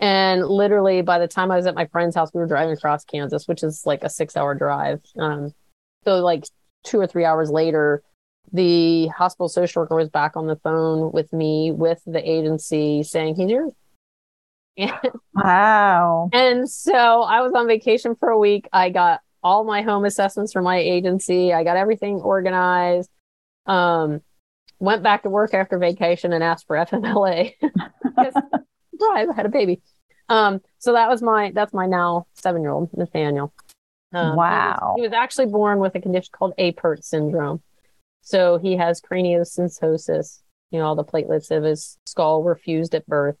And 0.00 0.44
literally, 0.46 1.02
by 1.02 1.18
the 1.18 1.28
time 1.28 1.50
I 1.50 1.56
was 1.56 1.66
at 1.66 1.74
my 1.74 1.86
friend's 1.86 2.16
house, 2.16 2.30
we 2.34 2.40
were 2.40 2.46
driving 2.46 2.72
across 2.72 3.04
Kansas, 3.04 3.46
which 3.46 3.62
is 3.62 3.84
like 3.86 4.02
a 4.02 4.10
six 4.10 4.36
hour 4.36 4.54
drive. 4.54 5.02
Um, 5.18 5.54
so, 6.04 6.18
like 6.20 6.44
two 6.84 6.98
or 6.98 7.06
three 7.06 7.24
hours 7.24 7.50
later, 7.50 8.02
the 8.52 9.08
hospital 9.08 9.48
social 9.48 9.82
worker 9.82 9.96
was 9.96 10.08
back 10.08 10.36
on 10.36 10.46
the 10.46 10.56
phone 10.56 11.12
with 11.12 11.32
me 11.32 11.72
with 11.72 12.00
the 12.06 12.28
agency 12.28 13.02
saying 13.02 13.36
he's 13.36 13.50
yours. 13.50 13.72
wow. 15.34 16.28
And 16.32 16.68
so 16.68 17.22
I 17.22 17.40
was 17.40 17.52
on 17.54 17.66
vacation 17.66 18.14
for 18.14 18.28
a 18.28 18.38
week. 18.38 18.68
I 18.72 18.90
got 18.90 19.20
all 19.42 19.64
my 19.64 19.82
home 19.82 20.04
assessments 20.04 20.52
from 20.52 20.64
my 20.64 20.78
agency. 20.78 21.52
I 21.52 21.64
got 21.64 21.76
everything 21.76 22.16
organized. 22.16 23.10
Um, 23.66 24.20
went 24.78 25.02
back 25.02 25.22
to 25.22 25.30
work 25.30 25.54
after 25.54 25.78
vacation 25.78 26.32
and 26.32 26.44
asked 26.44 26.66
for 26.66 26.76
FMLA. 26.76 27.52
surprise, 28.96 29.28
I 29.30 29.34
had 29.34 29.46
a 29.46 29.50
baby. 29.50 29.80
Um, 30.28 30.60
so 30.78 30.92
that 30.92 31.08
was 31.08 31.22
my 31.22 31.52
that's 31.54 31.72
my 31.72 31.86
now 31.86 32.26
seven 32.34 32.62
year 32.62 32.72
old 32.72 32.90
Nathaniel. 32.96 33.52
Um, 34.12 34.36
wow. 34.36 34.94
He 34.96 35.02
was, 35.02 35.06
he 35.06 35.08
was 35.08 35.12
actually 35.12 35.46
born 35.46 35.78
with 35.78 35.94
a 35.94 36.00
condition 36.00 36.30
called 36.32 36.54
Apert 36.58 37.04
syndrome. 37.04 37.62
So 38.26 38.58
he 38.58 38.76
has 38.76 39.00
craniosynostosis. 39.00 40.42
You 40.72 40.80
know, 40.80 40.86
all 40.86 40.96
the 40.96 41.04
platelets 41.04 41.56
of 41.56 41.62
his 41.62 41.96
skull 42.06 42.42
were 42.42 42.56
fused 42.56 42.92
at 42.96 43.06
birth. 43.06 43.36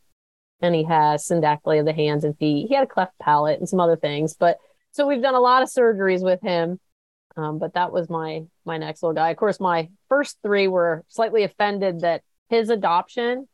And 0.60 0.76
he 0.76 0.84
has 0.84 1.26
syndactyly 1.26 1.80
of 1.80 1.86
the 1.86 1.92
hands 1.92 2.22
and 2.22 2.38
feet. 2.38 2.68
He 2.68 2.74
had 2.76 2.84
a 2.84 2.86
cleft 2.86 3.18
palate 3.20 3.58
and 3.58 3.68
some 3.68 3.80
other 3.80 3.96
things. 3.96 4.36
But 4.38 4.58
so 4.92 5.04
we've 5.04 5.20
done 5.20 5.34
a 5.34 5.40
lot 5.40 5.64
of 5.64 5.68
surgeries 5.68 6.22
with 6.22 6.40
him. 6.40 6.78
Um, 7.36 7.58
but 7.58 7.74
that 7.74 7.90
was 7.90 8.08
my 8.08 8.44
my 8.64 8.78
next 8.78 9.02
little 9.02 9.16
guy. 9.16 9.30
Of 9.30 9.36
course, 9.36 9.58
my 9.58 9.88
first 10.08 10.38
three 10.44 10.68
were 10.68 11.04
slightly 11.08 11.42
offended 11.42 12.02
that 12.02 12.22
his 12.48 12.70
adoption 12.70 13.48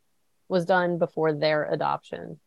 was 0.50 0.66
done 0.66 0.98
before 0.98 1.32
their 1.32 1.64
adoption. 1.64 2.40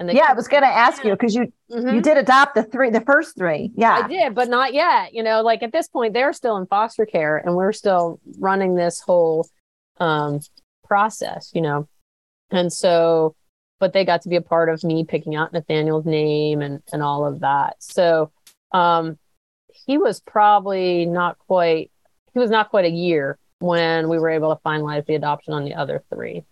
And 0.00 0.10
yeah, 0.14 0.28
I 0.30 0.32
was 0.32 0.48
going 0.48 0.62
to 0.62 0.68
ask 0.68 1.04
you 1.04 1.10
because 1.10 1.34
you 1.34 1.52
mm-hmm. 1.70 1.94
you 1.94 2.00
did 2.00 2.16
adopt 2.16 2.54
the 2.54 2.62
three, 2.62 2.88
the 2.88 3.02
first 3.02 3.36
three. 3.36 3.70
Yeah, 3.76 4.00
I 4.02 4.08
did, 4.08 4.34
but 4.34 4.48
not 4.48 4.72
yet. 4.72 5.12
You 5.12 5.22
know, 5.22 5.42
like 5.42 5.62
at 5.62 5.72
this 5.72 5.88
point, 5.88 6.14
they're 6.14 6.32
still 6.32 6.56
in 6.56 6.66
foster 6.66 7.04
care, 7.04 7.36
and 7.36 7.54
we're 7.54 7.74
still 7.74 8.18
running 8.38 8.74
this 8.74 9.00
whole 9.00 9.46
um, 9.98 10.40
process. 10.84 11.50
You 11.54 11.60
know, 11.60 11.88
and 12.50 12.72
so, 12.72 13.36
but 13.78 13.92
they 13.92 14.06
got 14.06 14.22
to 14.22 14.30
be 14.30 14.36
a 14.36 14.40
part 14.40 14.70
of 14.70 14.82
me 14.82 15.04
picking 15.04 15.36
out 15.36 15.52
Nathaniel's 15.52 16.06
name 16.06 16.62
and 16.62 16.82
and 16.94 17.02
all 17.02 17.26
of 17.26 17.40
that. 17.40 17.76
So, 17.80 18.32
um, 18.72 19.18
he 19.68 19.98
was 19.98 20.20
probably 20.20 21.04
not 21.04 21.36
quite. 21.40 21.90
He 22.32 22.38
was 22.38 22.50
not 22.50 22.70
quite 22.70 22.86
a 22.86 22.90
year 22.90 23.38
when 23.58 24.08
we 24.08 24.18
were 24.18 24.30
able 24.30 24.56
to 24.56 24.62
finalize 24.62 25.04
the 25.04 25.14
adoption 25.14 25.52
on 25.52 25.66
the 25.66 25.74
other 25.74 26.02
three. 26.10 26.42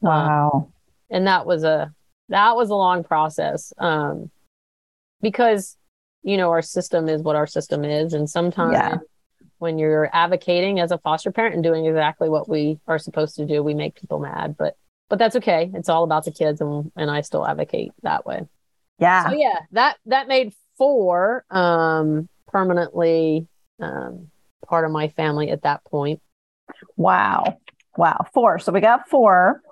Wow. 0.00 0.50
Um, 0.54 0.72
and 1.10 1.26
that 1.26 1.44
was 1.44 1.64
a 1.64 1.92
that 2.28 2.56
was 2.56 2.70
a 2.70 2.74
long 2.74 3.04
process 3.04 3.72
um, 3.78 4.30
because 5.20 5.76
you 6.22 6.36
know 6.36 6.50
our 6.50 6.62
system 6.62 7.08
is 7.08 7.22
what 7.22 7.36
our 7.36 7.46
system 7.46 7.84
is. 7.84 8.12
And 8.12 8.28
sometimes 8.28 8.72
yeah. 8.72 8.96
when 9.58 9.78
you're 9.78 10.10
advocating 10.12 10.80
as 10.80 10.90
a 10.90 10.98
foster 10.98 11.32
parent 11.32 11.54
and 11.54 11.64
doing 11.64 11.86
exactly 11.86 12.28
what 12.28 12.48
we 12.48 12.78
are 12.86 12.98
supposed 12.98 13.36
to 13.36 13.46
do 13.46 13.62
we 13.62 13.74
make 13.74 13.94
people 13.94 14.18
mad 14.18 14.56
but 14.58 14.76
but 15.08 15.18
that's 15.18 15.36
okay. 15.36 15.70
It's 15.72 15.88
all 15.88 16.04
about 16.04 16.24
the 16.24 16.32
kids 16.32 16.60
and 16.60 16.92
and 16.96 17.10
I 17.10 17.22
still 17.22 17.46
advocate 17.46 17.92
that 18.02 18.26
way. 18.26 18.42
Yeah. 18.98 19.30
So 19.30 19.36
yeah 19.36 19.60
that 19.72 19.96
that 20.06 20.28
made 20.28 20.52
four 20.76 21.44
um 21.50 22.28
permanently 22.46 23.46
um 23.80 24.28
part 24.66 24.84
of 24.84 24.90
my 24.90 25.08
family 25.08 25.50
at 25.50 25.62
that 25.62 25.84
point. 25.84 26.20
Wow. 26.96 27.58
Wow. 27.96 28.26
Four. 28.34 28.58
So 28.58 28.70
we 28.70 28.80
got 28.80 29.08
four. 29.08 29.62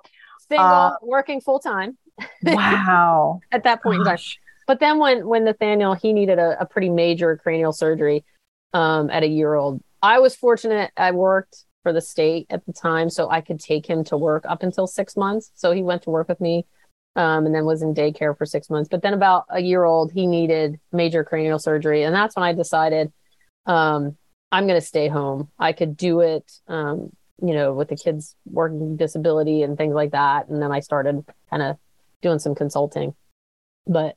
Single 0.49 0.65
uh, 0.65 0.95
working 1.03 1.41
full 1.41 1.59
time 1.59 1.97
Wow. 2.43 3.41
At 3.51 3.63
that 3.63 3.83
point 3.83 4.03
Gosh. 4.03 4.37
But 4.67 4.79
then 4.79 4.99
when 4.99 5.25
when 5.27 5.45
Nathaniel 5.45 5.93
he 5.93 6.13
needed 6.13 6.39
a, 6.39 6.59
a 6.59 6.65
pretty 6.65 6.89
major 6.89 7.37
cranial 7.37 7.71
surgery 7.71 8.25
um, 8.73 9.09
at 9.09 9.23
a 9.23 9.27
year 9.27 9.55
old. 9.55 9.81
I 10.01 10.19
was 10.19 10.35
fortunate. 10.35 10.91
I 10.97 11.11
worked 11.11 11.63
for 11.83 11.93
the 11.93 12.01
state 12.01 12.47
at 12.49 12.65
the 12.65 12.73
time, 12.73 13.09
so 13.09 13.29
I 13.29 13.41
could 13.41 13.59
take 13.59 13.85
him 13.85 14.03
to 14.05 14.17
work 14.17 14.45
up 14.47 14.61
until 14.61 14.87
six 14.87 15.15
months. 15.15 15.51
So 15.55 15.71
he 15.71 15.83
went 15.83 16.03
to 16.03 16.09
work 16.09 16.27
with 16.27 16.41
me, 16.41 16.65
um, 17.15 17.45
and 17.45 17.55
then 17.55 17.65
was 17.65 17.81
in 17.81 17.93
daycare 17.93 18.37
for 18.37 18.45
six 18.45 18.69
months. 18.69 18.89
But 18.89 19.01
then 19.01 19.13
about 19.13 19.45
a 19.49 19.61
year 19.61 19.85
old, 19.85 20.11
he 20.11 20.27
needed 20.27 20.79
major 20.91 21.23
cranial 21.23 21.59
surgery, 21.59 22.03
and 22.03 22.13
that's 22.13 22.35
when 22.35 22.43
I 22.43 22.53
decided 22.53 23.11
um, 23.65 24.17
I'm 24.51 24.67
going 24.67 24.79
to 24.79 24.85
stay 24.85 25.07
home. 25.07 25.49
I 25.57 25.73
could 25.73 25.97
do 25.97 26.21
it, 26.21 26.49
um, 26.67 27.11
you 27.41 27.53
know, 27.53 27.73
with 27.73 27.89
the 27.89 27.95
kids' 27.95 28.35
working 28.45 28.95
disability 28.95 29.63
and 29.63 29.77
things 29.77 29.93
like 29.93 30.11
that. 30.11 30.47
And 30.47 30.61
then 30.61 30.71
I 30.71 30.79
started 30.79 31.25
kind 31.49 31.63
of 31.63 31.77
doing 32.21 32.39
some 32.39 32.55
consulting. 32.55 33.15
But 33.85 34.15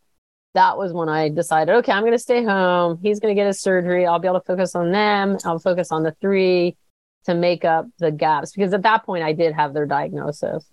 that 0.54 0.76
was 0.76 0.92
when 0.92 1.09
I 1.09 1.28
decided, 1.28 1.75
okay, 1.76 1.92
I'm 1.92 2.02
going 2.02 2.12
to 2.12 2.19
stay 2.19 2.42
home. 2.42 2.99
He's 3.02 3.21
going 3.21 3.35
to 3.35 3.40
get 3.40 3.47
his 3.47 3.61
surgery. 3.61 4.07
I'll 4.07 4.19
be 4.19 4.26
able 4.26 4.40
to 4.40 4.47
focus 4.47 4.75
on 4.75 4.90
them. 4.90 5.38
I'll 5.45 5.59
focus 5.59 5.92
on 5.92 6.02
the 6.02 6.14
three 6.21 6.76
to 7.25 7.35
make 7.35 7.64
up 7.64 7.87
the 7.99 8.11
gaps 8.11 8.52
because 8.52 8.73
at 8.73 8.83
that 8.83 9.04
point 9.04 9.23
I 9.23 9.33
did 9.33 9.52
have 9.54 9.75
their 9.75 9.87
diagnosis. 9.87 10.64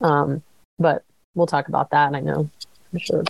Um, 0.00 0.42
but 0.78 1.04
we'll 1.34 1.46
talk 1.46 1.68
about 1.68 1.90
that. 1.90 2.14
I 2.14 2.20
know 2.20 2.48
for 2.92 2.98
sure. 2.98 3.24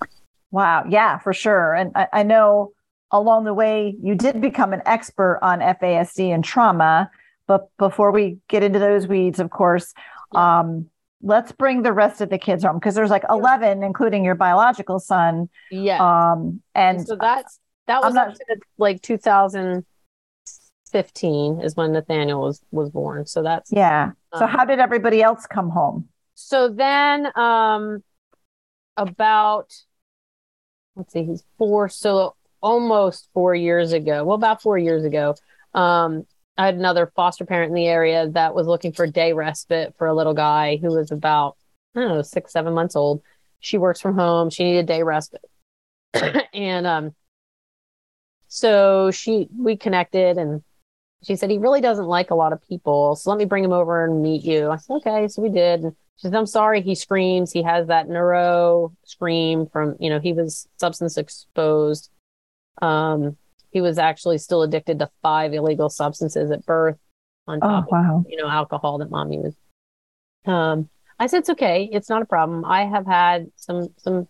Wow. 0.51 0.85
Yeah, 0.89 1.19
for 1.19 1.33
sure. 1.33 1.75
And 1.75 1.93
I, 1.95 2.09
I 2.13 2.23
know 2.23 2.73
along 3.11 3.45
the 3.45 3.55
way 3.55 3.97
you 4.03 4.15
did 4.15 4.41
become 4.41 4.73
an 4.73 4.83
expert 4.87 5.39
on 5.41 5.61
FASD 5.61 6.35
and 6.35 6.45
trauma. 6.45 7.11
But 7.47 7.69
before 7.79 8.11
we 8.11 8.39
get 8.49 8.63
into 8.63 8.79
those 8.79 9.07
weeds, 9.07 9.39
of 9.39 9.51
course, 9.51 9.93
um, 10.35 10.89
let's 11.25 11.53
bring 11.53 11.83
the 11.83 11.93
rest 11.93 12.21
of 12.21 12.29
the 12.29 12.39
kids 12.39 12.63
home 12.63 12.79
because 12.79 12.95
there's 12.95 13.11
like 13.11 13.25
11 13.31 13.83
including 13.83 14.25
your 14.25 14.35
biological 14.35 15.01
son 15.01 15.49
yeah 15.71 16.31
um 16.31 16.61
and, 16.75 16.99
and 16.99 17.07
so 17.07 17.17
that's 17.19 17.59
that 17.87 18.03
was 18.03 18.15
not, 18.15 18.37
like 18.79 19.03
2015 19.03 21.61
is 21.61 21.77
when 21.77 21.93
nathaniel 21.93 22.41
was 22.41 22.63
was 22.71 22.89
born. 22.91 23.27
So 23.27 23.43
that's 23.43 23.71
yeah. 23.73 24.13
So 24.35 24.45
um, 24.45 24.51
how 24.51 24.65
did 24.65 24.79
everybody 24.79 25.23
else 25.23 25.47
come 25.47 25.71
home? 25.71 26.09
So 26.35 26.69
then 26.69 27.27
um 27.37 28.05
about 28.97 29.75
let's 30.97 31.13
see 31.13 31.25
he's 31.25 31.45
four 31.59 31.89
so 31.89 32.37
almost 32.63 33.29
four 33.35 33.53
years 33.55 33.93
ago 33.93 34.25
well 34.25 34.37
about 34.37 34.63
four 34.63 34.79
years 34.79 35.05
ago 35.05 35.35
um 35.75 36.25
I 36.57 36.67
had 36.67 36.77
another 36.77 37.11
foster 37.17 37.45
parent 37.45 37.71
in 37.71 37.75
the 37.75 37.87
area 37.87 38.29
that 38.31 38.55
was 38.55 38.67
looking 38.67 38.93
for 38.93 39.07
day 39.07 39.33
respite 39.33 39.95
for 39.99 40.07
a 40.07 40.15
little 40.15 40.35
guy 40.35 40.77
who 40.77 40.89
was 40.89 41.11
about, 41.11 41.57
I 41.95 42.01
don't 42.01 42.09
know, 42.09 42.23
six, 42.23 42.53
seven 42.53 42.75
months 42.75 42.95
old. 42.95 43.23
She 43.61 43.79
works 43.79 44.01
from 44.01 44.17
home. 44.17 44.51
She 44.51 44.65
needed 44.65 44.87
day 44.87 45.03
respite. 45.03 45.45
and 46.55 46.87
um, 46.87 47.15
so 48.47 49.11
she, 49.11 49.49
we 49.57 49.77
connected 49.77 50.39
and 50.39 50.63
she 51.25 51.37
said, 51.37 51.51
he 51.51 51.59
really 51.59 51.81
doesn't 51.81 52.07
like 52.07 52.31
a 52.31 52.35
lot 52.35 52.53
of 52.53 52.63
people. 52.69 53.17
So 53.17 53.31
let 53.31 53.39
me 53.39 53.47
bring 53.47 53.65
him 53.65 53.73
over 53.73 54.05
and 54.05 54.23
meet 54.23 54.45
you. 54.45 54.71
I 54.71 54.77
said, 54.77 54.95
okay. 54.97 55.27
So 55.29 55.43
we 55.43 55.49
did. 55.49 55.81
And 55.81 55.97
she 56.17 56.29
said, 56.29 56.35
I'm 56.35 56.47
sorry. 56.47 56.83
He 56.83 56.95
screams. 56.95 57.51
He 57.51 57.63
has 57.63 57.89
that 57.89 58.09
neuro 58.09 58.95
scream 59.05 59.67
from, 59.67 59.97
you 59.99 60.11
know, 60.11 60.21
he 60.21 60.33
was 60.33 60.69
substance 60.77 61.17
exposed. 61.17 62.11
Um, 62.83 63.37
he 63.75 63.83
was 63.83 63.99
actually 63.99 64.39
still 64.39 64.63
addicted 64.63 65.01
to 65.01 65.11
five 65.21 65.53
illegal 65.53 65.91
substances 65.91 66.51
at 66.51 66.65
birth 66.65 66.97
on 67.47 67.59
Oh, 67.61 67.69
top 67.69 67.89
of 67.93 68.27
you 68.31 68.39
know 68.39 68.49
alcohol 68.49 68.97
that 68.99 69.11
mom 69.11 69.31
used 69.33 69.59
um 70.47 70.89
i 71.19 71.27
said 71.27 71.41
it's 71.41 71.51
okay. 71.51 71.89
It's 71.93 72.09
not 72.09 72.23
a 72.23 72.27
problem. 72.27 72.65
I 72.65 72.87
have 72.87 73.07
had 73.07 73.51
some 73.57 73.89
some 73.99 74.27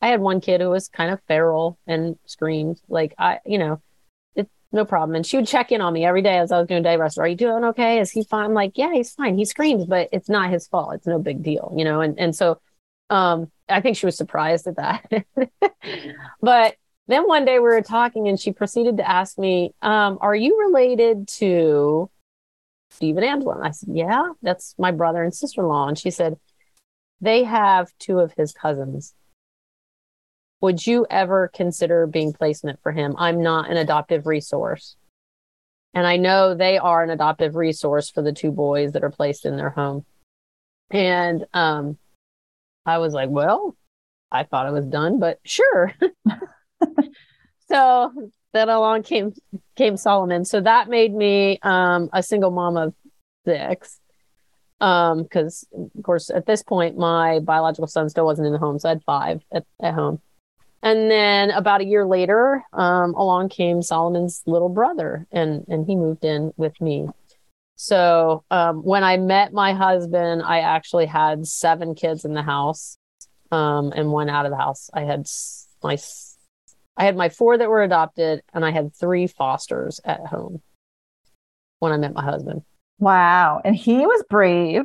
i 0.00 0.08
had 0.08 0.20
one 0.20 0.40
kid 0.40 0.60
who 0.60 0.70
was 0.70 0.88
kind 0.88 1.10
of 1.10 1.20
feral 1.26 1.78
and 1.86 2.16
screamed 2.26 2.80
like 2.88 3.14
i 3.18 3.40
you 3.44 3.58
know 3.58 3.82
it's 4.36 4.50
no 4.72 4.84
problem. 4.84 5.16
And 5.16 5.26
she 5.26 5.36
would 5.38 5.46
check 5.46 5.72
in 5.72 5.80
on 5.80 5.92
me 5.92 6.04
every 6.04 6.22
day 6.22 6.38
as 6.38 6.52
i 6.52 6.58
was 6.58 6.68
doing 6.68 6.82
day 6.82 6.96
rest 6.96 7.18
are 7.18 7.26
you 7.26 7.34
doing 7.36 7.64
okay? 7.64 7.98
Is 8.00 8.10
he 8.12 8.22
fine? 8.24 8.44
I'm 8.46 8.54
like 8.54 8.72
yeah 8.76 8.92
he's 8.92 9.12
fine. 9.14 9.36
He 9.38 9.44
screams 9.44 9.84
but 9.86 10.08
it's 10.12 10.28
not 10.28 10.50
his 10.50 10.68
fault. 10.68 10.94
It's 10.94 11.06
no 11.06 11.18
big 11.18 11.42
deal 11.42 11.72
you 11.76 11.84
know 11.84 12.00
and 12.02 12.18
and 12.18 12.36
so 12.36 12.60
um 13.10 13.50
i 13.68 13.80
think 13.80 13.96
she 13.96 14.06
was 14.06 14.16
surprised 14.16 14.66
at 14.66 14.76
that. 14.76 15.24
But 16.40 16.76
then 17.08 17.26
one 17.26 17.44
day 17.44 17.54
we 17.54 17.64
were 17.64 17.82
talking 17.82 18.28
and 18.28 18.38
she 18.38 18.52
proceeded 18.52 18.96
to 18.96 19.08
ask 19.08 19.38
me 19.38 19.74
um 19.82 20.18
are 20.20 20.34
you 20.34 20.60
related 20.60 21.28
to 21.28 22.10
Stephen 22.90 23.24
and 23.24 23.44
I 23.62 23.70
said, 23.72 23.90
Yeah, 23.92 24.30
that's 24.42 24.74
my 24.78 24.90
brother 24.90 25.22
and 25.22 25.34
sister 25.34 25.60
in 25.60 25.68
law. 25.68 25.88
And 25.88 25.98
she 25.98 26.10
said, 26.10 26.38
They 27.20 27.44
have 27.44 27.90
two 27.98 28.20
of 28.20 28.32
his 28.36 28.52
cousins. 28.52 29.14
Would 30.62 30.86
you 30.86 31.06
ever 31.10 31.50
consider 31.52 32.06
being 32.06 32.32
placement 32.32 32.80
for 32.82 32.92
him? 32.92 33.14
I'm 33.18 33.42
not 33.42 33.70
an 33.70 33.76
adoptive 33.76 34.26
resource. 34.26 34.96
And 35.92 36.06
I 36.06 36.16
know 36.16 36.54
they 36.54 36.78
are 36.78 37.02
an 37.02 37.10
adoptive 37.10 37.54
resource 37.54 38.10
for 38.10 38.22
the 38.22 38.32
two 38.32 38.50
boys 38.50 38.92
that 38.92 39.04
are 39.04 39.10
placed 39.10 39.44
in 39.44 39.56
their 39.56 39.70
home. 39.70 40.06
And 40.90 41.44
um, 41.52 41.98
I 42.86 42.98
was 42.98 43.12
like, 43.12 43.28
Well, 43.28 43.76
I 44.30 44.44
thought 44.44 44.68
it 44.68 44.72
was 44.72 44.86
done, 44.86 45.18
but 45.18 45.38
sure. 45.44 45.92
so 47.68 48.30
then 48.52 48.68
along 48.68 49.02
came 49.02 49.34
came 49.76 49.96
Solomon. 49.96 50.44
So 50.44 50.60
that 50.60 50.88
made 50.88 51.12
me 51.12 51.58
um, 51.62 52.08
a 52.12 52.22
single 52.22 52.50
mom 52.50 52.76
of 52.76 52.94
six. 53.44 54.00
Um, 54.78 55.22
because 55.22 55.66
of 55.72 56.02
course 56.02 56.28
at 56.28 56.44
this 56.44 56.62
point 56.62 56.98
my 56.98 57.38
biological 57.38 57.86
son 57.86 58.10
still 58.10 58.26
wasn't 58.26 58.46
in 58.46 58.52
the 58.52 58.58
home, 58.58 58.78
so 58.78 58.88
I 58.88 58.92
had 58.92 59.04
five 59.04 59.42
at, 59.50 59.64
at 59.82 59.94
home. 59.94 60.20
And 60.82 61.10
then 61.10 61.50
about 61.50 61.80
a 61.80 61.84
year 61.84 62.04
later, 62.04 62.62
um, 62.72 63.14
along 63.14 63.48
came 63.48 63.82
Solomon's 63.82 64.42
little 64.46 64.68
brother, 64.68 65.26
and 65.32 65.64
and 65.68 65.86
he 65.86 65.96
moved 65.96 66.24
in 66.24 66.52
with 66.56 66.78
me. 66.80 67.08
So 67.76 68.44
um, 68.50 68.82
when 68.82 69.02
I 69.02 69.16
met 69.16 69.52
my 69.52 69.72
husband, 69.72 70.42
I 70.42 70.60
actually 70.60 71.06
had 71.06 71.46
seven 71.46 71.94
kids 71.94 72.24
in 72.24 72.34
the 72.34 72.42
house, 72.42 72.98
um, 73.50 73.92
and 73.96 74.12
one 74.12 74.30
out 74.30 74.46
of 74.46 74.50
the 74.50 74.58
house. 74.58 74.88
I 74.92 75.00
had 75.02 75.26
my 75.82 75.96
I 76.96 77.04
had 77.04 77.16
my 77.16 77.28
four 77.28 77.58
that 77.58 77.68
were 77.68 77.82
adopted, 77.82 78.42
and 78.54 78.64
I 78.64 78.70
had 78.70 78.94
three 78.94 79.26
fosters 79.26 80.00
at 80.04 80.26
home 80.26 80.62
when 81.78 81.92
I 81.92 81.96
met 81.96 82.14
my 82.14 82.24
husband. 82.24 82.62
Wow. 82.98 83.60
And 83.64 83.76
he 83.76 83.98
was 83.98 84.24
brave. 84.30 84.84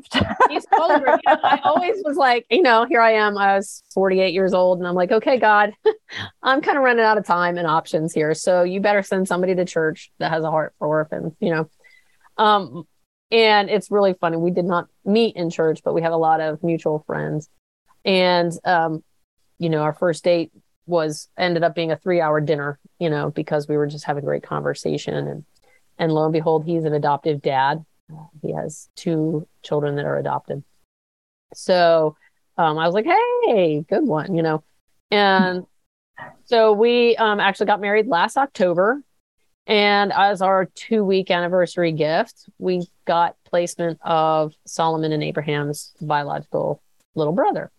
He's 0.49 0.65
know, 0.71 1.17
I 1.25 1.61
always 1.63 2.01
was 2.03 2.17
like, 2.17 2.45
you 2.49 2.61
know, 2.61 2.85
here 2.85 3.01
I 3.01 3.13
am. 3.13 3.37
I 3.37 3.55
was 3.55 3.83
48 3.93 4.33
years 4.33 4.53
old, 4.53 4.79
and 4.79 4.87
I'm 4.87 4.95
like, 4.95 5.11
okay, 5.11 5.39
God, 5.39 5.73
I'm 6.43 6.61
kind 6.61 6.77
of 6.77 6.83
running 6.83 7.05
out 7.05 7.17
of 7.17 7.25
time 7.25 7.57
and 7.57 7.67
options 7.67 8.13
here. 8.13 8.33
So 8.33 8.63
you 8.63 8.81
better 8.81 9.03
send 9.03 9.27
somebody 9.27 9.55
to 9.55 9.65
church 9.65 10.11
that 10.19 10.31
has 10.31 10.43
a 10.43 10.51
heart 10.51 10.73
for 10.77 10.87
orphans, 10.87 11.33
you 11.39 11.51
know. 11.51 11.69
Um, 12.37 12.83
and 13.31 13.69
it's 13.69 13.91
really 13.91 14.13
funny. 14.13 14.35
We 14.35 14.51
did 14.51 14.65
not 14.65 14.89
meet 15.05 15.37
in 15.37 15.49
church, 15.49 15.81
but 15.83 15.93
we 15.93 16.01
have 16.01 16.11
a 16.11 16.17
lot 16.17 16.41
of 16.41 16.61
mutual 16.63 17.03
friends. 17.07 17.47
And 18.03 18.51
um, 18.65 19.03
you 19.57 19.69
know, 19.69 19.83
our 19.83 19.93
first 19.93 20.23
date 20.23 20.51
was 20.85 21.29
ended 21.37 21.63
up 21.63 21.75
being 21.75 21.91
a 21.91 21.97
three 21.97 22.21
hour 22.21 22.41
dinner, 22.41 22.79
you 22.99 23.09
know, 23.09 23.31
because 23.31 23.67
we 23.67 23.77
were 23.77 23.87
just 23.87 24.05
having 24.05 24.25
great 24.25 24.43
conversation 24.43 25.27
and 25.27 25.45
and 25.97 26.11
lo 26.11 26.25
and 26.25 26.33
behold, 26.33 26.65
he's 26.65 26.83
an 26.83 26.93
adoptive 26.93 27.41
dad. 27.41 27.85
He 28.41 28.53
has 28.53 28.89
two 28.95 29.47
children 29.61 29.95
that 29.95 30.05
are 30.05 30.17
adopted. 30.17 30.63
So 31.53 32.15
um, 32.57 32.77
I 32.77 32.85
was 32.85 32.93
like, 32.93 33.05
hey, 33.05 33.85
good 33.87 34.03
one, 34.03 34.35
you 34.35 34.41
know. 34.41 34.63
And 35.11 35.65
so 36.45 36.73
we 36.73 37.15
um, 37.17 37.39
actually 37.39 37.67
got 37.67 37.81
married 37.81 38.07
last 38.07 38.37
October. 38.37 39.01
And 39.67 40.11
as 40.11 40.41
our 40.41 40.65
two 40.65 41.03
week 41.03 41.29
anniversary 41.29 41.91
gift, 41.91 42.49
we 42.57 42.87
got 43.05 43.35
placement 43.45 43.99
of 44.01 44.53
Solomon 44.65 45.11
and 45.11 45.23
Abraham's 45.23 45.93
biological 46.01 46.81
little 47.15 47.33
brother. 47.33 47.71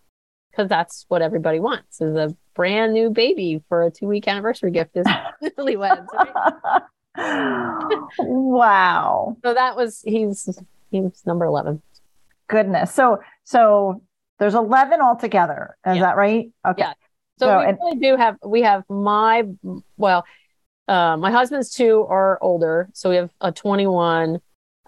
Because 0.50 0.68
that's 0.68 1.06
what 1.08 1.22
everybody 1.22 1.60
wants 1.60 2.00
is 2.00 2.14
a 2.14 2.36
brand 2.54 2.92
new 2.92 3.10
baby 3.10 3.62
for 3.68 3.82
a 3.84 3.90
two 3.90 4.06
week 4.06 4.28
anniversary 4.28 4.70
gift 4.70 4.96
is 4.96 5.06
newlyweds. 5.42 6.06
wow. 8.18 9.36
So 9.44 9.54
that 9.54 9.76
was 9.76 10.02
he's 10.04 10.48
he's 10.90 11.22
number 11.26 11.44
eleven. 11.44 11.82
Goodness. 12.48 12.92
So 12.94 13.20
so 13.44 14.02
there's 14.38 14.54
11 14.54 15.00
altogether. 15.00 15.76
Is 15.86 15.96
Yeah. 15.96 16.02
that 16.02 16.16
right? 16.16 16.50
Okay. 16.66 16.82
Yeah. 16.82 16.92
So, 17.38 17.46
So, 17.46 17.58
we 17.60 17.64
and- 17.66 17.78
really 17.80 17.96
do 17.98 18.16
have 18.16 18.36
we 18.44 18.62
have 18.62 18.84
my 18.88 19.44
well, 19.96 20.24
uh, 20.88 21.16
my 21.16 21.30
husband's 21.30 21.70
two 21.70 22.04
are 22.08 22.38
older, 22.42 22.88
so 22.92 23.10
we 23.10 23.16
have 23.16 23.30
a 23.40 23.52
21. 23.52 24.40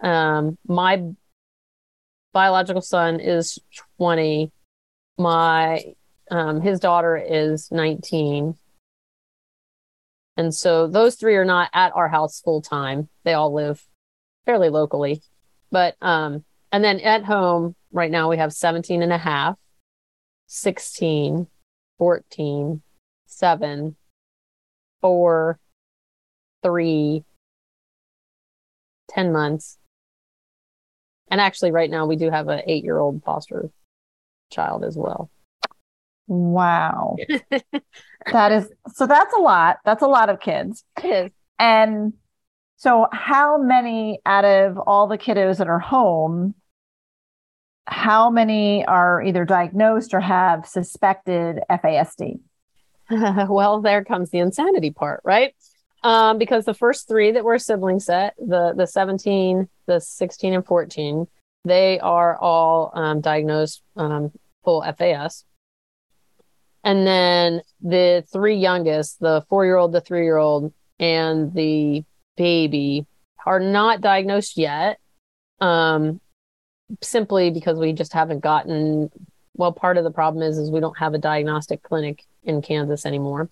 Um, 0.03 0.59
my 0.67 1.03
biological 2.33 2.83
son 2.83 3.21
is 3.21 3.59
20. 3.99 4.51
My 5.19 5.95
um, 6.31 6.61
his 6.61 6.81
daughter 6.81 7.17
is 7.17 7.71
19. 7.71 8.57
And 10.37 10.55
so 10.55 10.89
those 10.89 11.15
three 11.15 11.37
are 11.37 11.45
not 11.45 11.71
at 11.73 11.93
our 11.95 12.09
house 12.09 12.41
full 12.41 12.61
time. 12.61 13.09
They 13.25 13.35
all 13.35 13.53
live 13.53 13.85
fairly 14.47 14.69
locally. 14.69 15.23
But 15.71 15.97
um 16.01 16.45
and 16.73 16.83
then 16.83 17.01
at 17.01 17.25
home 17.25 17.77
right 17.93 18.11
now 18.11 18.29
we 18.29 18.39
have 18.39 18.53
17 18.53 19.03
and 19.03 19.13
a 19.13 19.19
half, 19.19 19.57
16, 20.47 21.47
14, 21.99 22.83
7, 23.27 23.97
4, 25.01 25.59
3, 26.63 27.25
10 29.09 29.33
months. 29.33 29.79
And 31.31 31.41
actually 31.41 31.71
right 31.71 31.91
now 31.91 32.07
we 32.07 32.17
do 32.17 32.31
have 32.31 32.49
an 32.49 32.63
8-year-old 32.69 33.23
foster 33.25 33.71
child 34.51 34.85
as 34.85 34.97
well. 34.97 35.31
Wow. 36.27 37.17
that 38.33 38.53
is 38.53 38.71
so 38.95 39.07
that's 39.07 39.35
a 39.35 39.41
lot. 39.41 39.79
That's 39.85 40.03
a 40.03 40.07
lot 40.07 40.29
of 40.29 40.41
kids. 40.41 40.85
It 41.03 41.27
is. 41.27 41.33
And 41.59 42.15
so 42.77 43.07
how 43.13 43.59
many 43.59 44.21
out 44.27 44.45
of 44.45 44.79
all 44.79 45.07
the 45.07 45.19
kiddos 45.19 45.59
that 45.59 45.69
are 45.69 45.79
home 45.79 46.55
how 47.87 48.31
many 48.31 48.85
are 48.87 49.23
either 49.23 49.45
diagnosed 49.45 50.15
or 50.15 50.21
have 50.21 50.67
suspected 50.67 51.61
FASD? 51.71 52.41
well, 53.11 53.81
there 53.81 54.05
comes 54.05 54.31
the 54.31 54.39
insanity 54.39 54.91
part, 54.91 55.21
right? 55.25 55.55
Um, 56.03 56.39
because 56.39 56.65
the 56.65 56.75
first 56.75 57.09
three 57.09 57.33
that 57.33 57.45
were 57.45 57.59
sibling 57.59 58.01
set, 58.01 58.35
the 58.39 58.75
the 58.77 58.87
17, 58.87 59.69
the 59.87 60.01
16, 60.01 60.55
and 60.55 60.67
14, 60.67 61.27
they 61.65 61.99
are 62.01 62.37
all 62.39 62.91
um, 62.95 63.21
diagnosed 63.21 63.83
um, 63.97 64.33
full 64.65 64.83
FAS. 64.99 65.45
And 66.85 67.07
then 67.07 67.63
the 67.81 68.25
three 68.31 68.57
youngest, 68.57 69.19
the 69.19 69.45
four 69.49 69.65
year 69.65 69.77
old, 69.77 69.93
the 69.93 70.03
three 70.03 70.25
year 70.25 70.37
old, 70.37 70.73
and 71.01 71.53
the 71.55 72.05
baby, 72.37 73.07
are 73.47 73.61
not 73.61 74.03
diagnosed 74.03 74.57
yet. 74.59 74.99
Um, 75.61 76.21
simply 77.03 77.51
because 77.51 77.79
we 77.79 77.95
just 77.95 78.13
haven't 78.13 78.41
gotten 78.41 79.11
well 79.57 79.73
part 79.73 79.97
of 79.97 80.05
the 80.05 80.11
problem 80.11 80.43
is 80.43 80.59
is 80.59 80.71
we 80.71 80.81
don't 80.81 80.99
have 80.99 81.15
a 81.15 81.19
diagnostic 81.19 81.83
clinic 81.83 82.25
in 82.43 82.61
Kansas 82.61 83.07
anymore. 83.07 83.49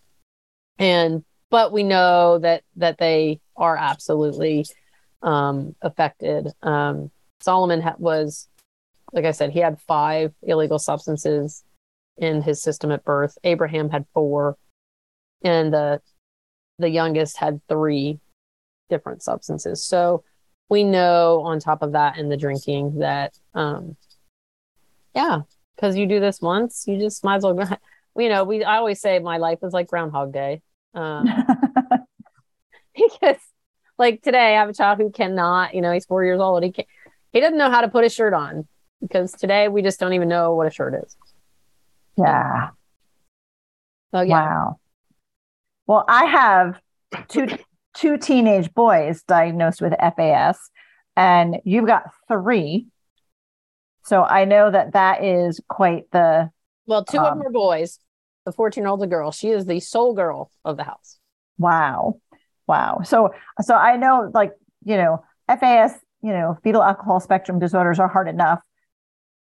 And 0.79 1.25
but 1.51 1.73
we 1.73 1.83
know 1.83 2.38
that 2.38 2.64
that 2.77 2.99
they 2.99 3.40
are 3.57 3.77
absolutely 3.77 4.66
um 5.23 5.75
affected. 5.81 6.49
Um 6.62 7.11
Solomon 7.40 7.81
ha- 7.81 7.97
was 7.99 8.49
like 9.12 9.25
I 9.25 9.31
said 9.31 9.51
he 9.51 9.61
had 9.61 9.81
5 9.81 10.33
illegal 10.42 10.79
substances 10.79 11.64
in 12.22 12.42
his 12.42 12.62
system 12.62 12.90
at 12.92 13.04
birth. 13.04 13.37
Abraham 13.44 13.90
had 13.90 14.06
4 14.14 14.56
and 15.44 15.72
the 15.72 16.00
the 16.78 16.88
youngest 16.88 17.37
had 17.37 17.61
3 17.68 18.18
different 18.88 19.22
substances. 19.22 19.85
So 19.85 20.24
we 20.72 20.85
know 20.85 21.42
on 21.42 21.61
top 21.61 21.82
of 21.82 21.92
that 21.92 22.16
and 22.16 22.32
the 22.32 22.37
drinking 22.37 22.98
that 23.00 23.38
um 23.54 23.94
yeah 25.14 25.40
because 25.76 25.98
you 25.98 26.06
do 26.06 26.18
this 26.18 26.40
once 26.40 26.85
you 26.87 26.98
just 26.98 27.22
might 27.22 27.37
as 27.37 27.42
well 27.42 27.52
go 27.52 27.66
you 28.16 28.30
know 28.30 28.42
we 28.44 28.64
i 28.64 28.78
always 28.78 28.98
say 28.98 29.18
my 29.18 29.37
life 29.37 29.58
is 29.62 29.74
like 29.74 29.87
groundhog 29.87 30.32
day 30.32 30.62
um 30.94 31.26
because 32.96 33.37
like 33.98 34.22
today 34.22 34.54
i 34.54 34.61
have 34.61 34.70
a 34.70 34.72
child 34.72 34.98
who 34.98 35.11
cannot 35.11 35.74
you 35.74 35.82
know 35.82 35.92
he's 35.92 36.06
four 36.06 36.24
years 36.24 36.40
old 36.40 36.62
he 36.62 36.72
can't 36.72 36.88
he 37.35 37.40
doesn't 37.40 37.58
know 37.58 37.70
how 37.70 37.82
to 37.82 37.88
put 37.88 38.06
a 38.06 38.08
shirt 38.08 38.32
on 38.32 38.66
because 39.02 39.32
today 39.32 39.68
we 39.68 39.82
just 39.82 40.00
don't 40.00 40.14
even 40.14 40.28
know 40.28 40.54
what 40.54 40.66
a 40.66 40.70
shirt 40.70 40.94
is 41.04 41.14
yeah. 42.16 42.70
so 44.14 44.20
yeah 44.20 44.33
Wow. 44.35 44.79
Well, 45.87 46.05
I 46.09 46.25
have 46.27 46.81
two 47.29 47.48
two 47.94 48.16
teenage 48.16 48.72
boys 48.72 49.22
diagnosed 49.25 49.83
with 49.83 49.92
FAS, 49.98 50.59
and 51.16 51.57
you've 51.64 51.87
got 51.87 52.05
three. 52.29 52.87
So 54.05 54.22
I 54.22 54.44
know 54.44 54.70
that 54.70 54.92
that 54.94 55.25
is 55.25 55.61
quite 55.68 56.05
the 56.12 56.51
Well, 56.87 57.05
two 57.05 57.18
of 57.18 57.33
Um, 57.33 57.38
them 57.38 57.46
are 57.48 57.51
boys. 57.51 57.98
The 58.46 58.53
14 58.53 58.83
year 58.83 58.88
old's 58.88 59.03
a 59.03 59.07
girl. 59.07 59.31
She 59.33 59.51
is 59.51 59.66
the 59.66 59.81
sole 59.81 60.14
girl 60.14 60.51
of 60.64 60.77
the 60.77 60.85
house. 60.85 61.18
wow, 61.59 62.20
wow. 62.66 63.01
So 63.05 63.35
so 63.61 63.75
I 63.75 63.96
know 63.96 64.31
like 64.33 64.53
you 64.85 64.96
know 64.96 65.25
FAS, 65.48 65.92
you 66.22 66.33
know 66.33 66.57
fetal 66.64 66.83
alcohol 66.83 67.20
spectrum 67.20 67.59
disorders 67.59 67.98
are 67.98 68.09
hard 68.09 68.29
enough 68.29 68.61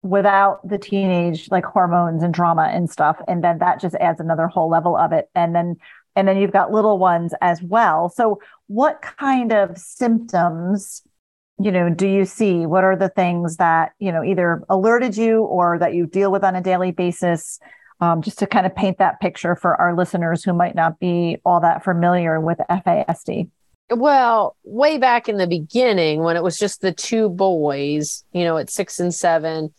without 0.03 0.67
the 0.67 0.77
teenage 0.77 1.49
like 1.51 1.65
hormones 1.65 2.23
and 2.23 2.33
drama 2.33 2.69
and 2.71 2.89
stuff, 2.89 3.21
and 3.27 3.43
then 3.43 3.59
that 3.59 3.79
just 3.79 3.95
adds 3.95 4.19
another 4.19 4.47
whole 4.47 4.69
level 4.69 4.95
of 4.95 5.11
it, 5.11 5.29
and 5.35 5.55
then 5.55 5.75
and 6.15 6.27
then 6.27 6.37
you've 6.37 6.51
got 6.51 6.71
little 6.71 6.97
ones 6.97 7.33
as 7.41 7.61
well. 7.61 8.09
So 8.09 8.39
what 8.67 9.01
kind 9.01 9.51
of 9.51 9.77
symptoms? 9.77 11.03
you 11.59 11.71
know 11.71 11.89
do 11.89 12.07
you 12.07 12.25
see 12.25 12.65
what 12.65 12.83
are 12.83 12.95
the 12.95 13.09
things 13.09 13.57
that 13.57 13.91
you 13.99 14.11
know 14.11 14.23
either 14.23 14.63
alerted 14.69 15.15
you 15.15 15.43
or 15.43 15.77
that 15.77 15.93
you 15.93 16.07
deal 16.07 16.31
with 16.31 16.43
on 16.43 16.55
a 16.55 16.61
daily 16.61 16.91
basis 16.91 17.59
um, 18.01 18.21
just 18.21 18.39
to 18.39 18.47
kind 18.47 18.65
of 18.65 18.75
paint 18.75 18.97
that 18.97 19.19
picture 19.21 19.55
for 19.55 19.79
our 19.79 19.95
listeners 19.95 20.43
who 20.43 20.53
might 20.53 20.75
not 20.75 20.99
be 20.99 21.37
all 21.45 21.61
that 21.61 21.83
familiar 21.83 22.41
with 22.41 22.57
FASD. 22.69 23.49
Well, 23.91 24.55
way 24.63 24.97
back 24.97 25.29
in 25.29 25.37
the 25.37 25.47
beginning, 25.47 26.21
when 26.21 26.35
it 26.35 26.43
was 26.43 26.57
just 26.57 26.81
the 26.81 26.91
two 26.93 27.29
boys, 27.29 28.23
you 28.33 28.43
know, 28.43 28.57
at 28.57 28.69
six 28.69 28.99
and 28.99 29.13
seven, 29.13 29.71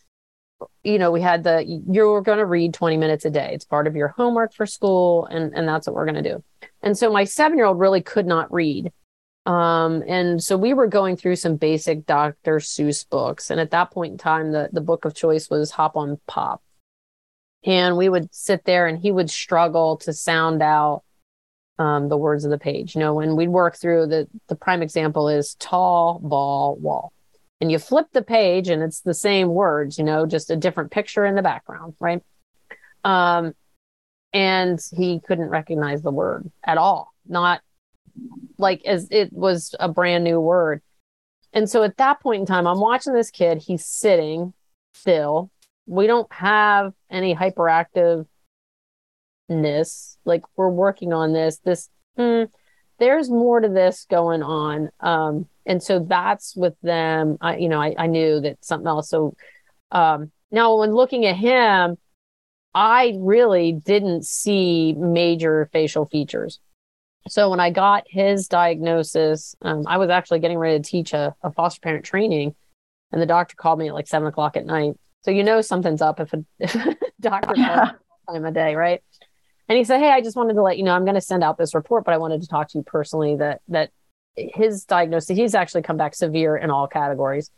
you 0.83 0.99
know, 0.99 1.11
we 1.11 1.21
had 1.21 1.45
the 1.45 1.65
you're 1.65 2.21
going 2.23 2.39
to 2.39 2.47
read 2.47 2.75
20 2.75 2.97
minutes 2.97 3.25
a 3.25 3.31
day. 3.31 3.51
It's 3.53 3.65
part 3.65 3.87
of 3.87 3.97
your 3.97 4.09
homework 4.09 4.55
for 4.55 4.67
school, 4.67 5.27
and 5.27 5.53
and 5.55 5.67
that's 5.69 5.87
what 5.87 5.95
we're 5.95 6.07
going 6.07 6.23
to 6.23 6.31
do. 6.31 6.45
And 6.83 6.97
so 6.97 7.13
my 7.13 7.25
seven 7.25 7.59
year 7.59 7.67
old 7.67 7.79
really 7.79 8.03
could 8.03 8.27
not 8.27 8.53
read. 8.53 8.93
Um, 9.45 10.05
and 10.07 10.43
so 10.43 10.57
we 10.57 10.73
were 10.73 10.87
going 10.87 11.17
through 11.17 11.37
some 11.37 11.57
basic 11.57 12.07
Dr. 12.07 12.59
Seuss 12.59 13.09
books. 13.09 13.51
And 13.51 13.59
at 13.59 13.73
that 13.73 13.91
point 13.91 14.13
in 14.13 14.19
time, 14.19 14.53
the, 14.53 14.69
the 14.73 14.81
book 14.81 15.05
of 15.05 15.15
choice 15.15 15.51
was 15.51 15.73
Hop 15.73 15.97
on 15.97 16.21
Pop. 16.29 16.63
And 17.65 17.97
we 17.97 18.09
would 18.09 18.33
sit 18.33 18.65
there 18.65 18.87
and 18.87 18.99
he 18.99 19.11
would 19.11 19.31
struggle 19.31 19.97
to 19.99 20.13
sound 20.13 20.63
out 20.63 21.03
um, 21.79 22.09
the 22.09 22.17
words 22.17 22.45
of 22.45 22.51
the 22.51 22.59
page. 22.59 22.95
You 22.95 23.01
know, 23.01 23.15
when 23.15 23.37
we'd 23.37 23.49
work 23.49 23.77
through 23.77 24.07
the 24.07 24.29
the 24.49 24.57
prime 24.57 24.83
example 24.83 25.29
is 25.29 25.55
tall 25.59 26.21
ball 26.23 26.77
wall. 26.77 27.13
And 27.63 27.71
you 27.71 27.79
flip 27.79 28.09
the 28.13 28.23
page 28.23 28.69
and 28.69 28.83
it's 28.83 29.03
the 29.03 29.15
same 29.15 29.47
words, 29.47 29.97
you 29.97 30.03
know, 30.03 30.27
just 30.27 30.51
a 30.51 30.57
different 30.57 30.91
picture 30.91 31.25
in 31.25 31.37
the 31.37 31.43
background, 31.43 31.95
right? 32.01 32.21
Um, 33.05 33.53
and 34.33 34.81
he 34.97 35.21
couldn't 35.21 35.49
recognize 35.49 36.03
the 36.03 36.11
word 36.11 36.51
at 36.65 36.77
all, 36.77 37.15
not 37.25 37.61
like 38.59 38.85
as 38.85 39.07
it 39.13 39.33
was 39.33 39.77
a 39.79 39.89
brand 39.89 40.25
new 40.25 40.41
word. 40.41 40.83
And 41.53 41.71
so 41.71 41.85
at 41.85 41.99
that 41.99 42.21
point 42.21 42.41
in 42.41 42.47
time, 42.47 42.67
I'm 42.67 42.81
watching 42.81 43.13
this 43.13 43.31
kid, 43.31 43.59
he's 43.59 43.87
sitting 43.87 44.55
still. 44.93 45.49
We 45.87 46.09
don't 46.09 46.33
have 46.33 46.95
any 47.09 47.33
hyperactiveness. 47.33 48.27
Like 50.25 50.43
we're 50.57 50.69
working 50.69 51.13
on 51.13 51.33
this. 51.33 51.59
This 51.59 51.89
hmm, 52.17 52.43
there's 52.99 53.31
more 53.31 53.61
to 53.61 53.69
this 53.69 54.05
going 54.11 54.43
on. 54.43 54.91
Um, 54.99 55.47
and 55.67 55.83
so 55.83 56.01
that's 56.01 56.57
with 56.57 56.75
them. 56.83 57.39
I, 57.41 57.57
you 57.57 57.69
know, 57.69 57.81
I, 57.81 57.95
I 57.99 58.07
knew 58.07 58.41
that 58.41 58.65
something 58.65 58.87
else. 58.87 59.09
So 59.09 59.35
um, 59.91 60.31
now 60.51 60.79
when 60.79 60.95
looking 60.95 61.27
at 61.27 61.37
him, 61.37 61.97
I 62.75 63.15
really 63.19 63.73
didn't 63.73 64.25
see 64.25 64.95
major 64.95 65.69
facial 65.73 66.07
features. 66.07 66.59
So 67.29 67.51
when 67.51 67.61
I 67.61 67.71
got 67.71 68.05
his 68.09 68.49
diagnosis, 68.49 69.55
um, 69.63 69.85
I 69.87 69.99
was 69.99 70.11
actually 70.11 70.41
getting 70.41 70.59
ready 70.59 70.79
to 70.79 70.83
teach 70.83 71.13
a, 71.13 71.35
a, 71.43 71.53
foster 71.53 71.81
parent 71.81 72.05
training, 72.05 72.55
and 73.13 73.23
the 73.23 73.27
doctor 73.27 73.55
called 73.57 73.79
me 73.79 73.89
at 73.89 73.95
like 73.95 74.09
seven 74.09 74.27
o'clock 74.27 74.57
at 74.57 74.67
night. 74.67 74.95
So 75.21 75.31
you 75.31 75.45
know 75.45 75.61
something's 75.61 76.03
up 76.03 76.19
if 76.19 76.33
a, 76.33 76.45
if 76.59 76.75
a 76.75 76.97
doctor 77.21 77.55
calls 77.55 77.91
time 78.29 78.45
of 78.45 78.55
day, 78.55 78.75
right? 78.75 79.03
And 79.69 79.79
he 79.79 79.85
said, 79.85 80.01
"Hey, 80.01 80.11
I 80.11 80.21
just 80.21 80.37
wanted 80.37 80.55
to 80.55 80.63
let 80.63 80.79
you 80.79 80.83
know 80.83 80.93
I'm 80.93 81.05
going 81.05 81.15
to 81.15 81.21
send 81.21 81.45
out 81.45 81.59
this 81.59 81.75
report, 81.75 82.05
but 82.05 82.15
I 82.15 82.19
wanted 82.19 82.43
to 82.43 82.49
talk 82.49 82.69
to 82.71 82.79
you 82.79 82.85
personally 82.85 83.37
that 83.37 83.61
that 83.69 83.91
his 84.37 84.85
diagnosis 84.85 85.37
he's 85.37 85.55
actually 85.55 85.83
come 85.83 85.97
back 85.97 86.15
severe 86.15 86.57
in 86.57 86.71
all 86.71 86.87
categories 86.87 87.51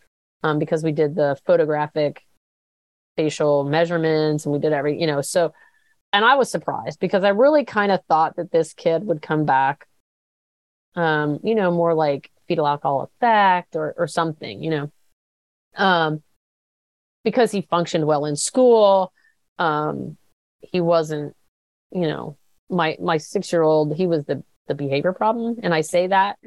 um, 0.43 0.59
because 0.59 0.83
we 0.83 0.93
did 0.93 1.15
the 1.15 1.37
photographic 1.47 2.23
facial 3.17 3.65
measurements 3.65 4.45
and 4.45 4.53
we 4.53 4.59
did 4.59 4.73
every 4.73 5.01
you 5.01 5.07
know 5.07 5.21
so." 5.21 5.53
and 6.15 6.25
I 6.25 6.37
was 6.37 6.49
surprised 6.49 7.01
because 7.01 7.25
I 7.25 7.31
really 7.31 7.65
kind 7.65 7.91
of 7.91 8.01
thought 8.09 8.37
that 8.37 8.53
this 8.53 8.73
kid 8.73 9.05
would 9.05 9.21
come 9.21 9.45
back, 9.45 9.89
um, 10.95 11.41
you 11.43 11.57
know, 11.57 11.73
more 11.73 11.93
like 11.93 12.31
fetal 12.47 12.69
alcohol 12.69 13.03
effect 13.03 13.75
or 13.75 13.95
or 13.99 14.07
something, 14.07 14.63
you 14.63 14.71
know, 14.71 14.93
um, 15.77 16.23
because 17.25 17.51
he 17.51 17.63
functioned 17.63 18.07
well 18.07 18.27
in 18.27 18.37
school. 18.37 19.13
Um, 19.59 20.17
he 20.61 20.81
wasn't, 20.81 21.35
you 21.91 22.07
know, 22.07 22.39
my 22.71 22.97
my 23.03 23.17
six 23.17 23.53
year 23.53 23.63
old. 23.63 23.97
He 23.97 24.07
was 24.07 24.25
the 24.25 24.45
the 24.69 24.75
behavior 24.77 25.13
problem, 25.13 25.57
and 25.65 25.75
I 25.75 25.81
say 25.81 26.07
that 26.07 26.39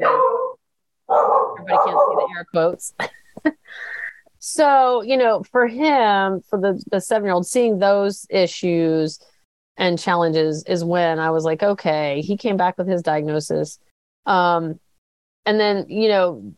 everybody 1.67 1.91
can't 1.91 1.99
see 2.09 2.15
the 2.15 2.33
air 2.37 2.45
quotes. 2.45 2.93
so 4.39 5.01
you 5.01 5.17
know, 5.17 5.43
for 5.43 5.67
him, 5.67 6.41
for 6.49 6.59
the 6.59 6.83
the 6.91 7.01
seven 7.01 7.25
year 7.25 7.33
old, 7.33 7.47
seeing 7.47 7.79
those 7.79 8.25
issues 8.29 9.19
and 9.77 9.99
challenges 9.99 10.63
is 10.67 10.83
when 10.83 11.19
I 11.19 11.29
was 11.29 11.43
like, 11.43 11.61
okay, 11.61 12.21
he 12.21 12.35
came 12.35 12.57
back 12.57 12.77
with 12.77 12.87
his 12.87 13.03
diagnosis. 13.03 13.79
Um, 14.25 14.79
and 15.45 15.59
then, 15.59 15.85
you 15.87 16.09
know, 16.09 16.53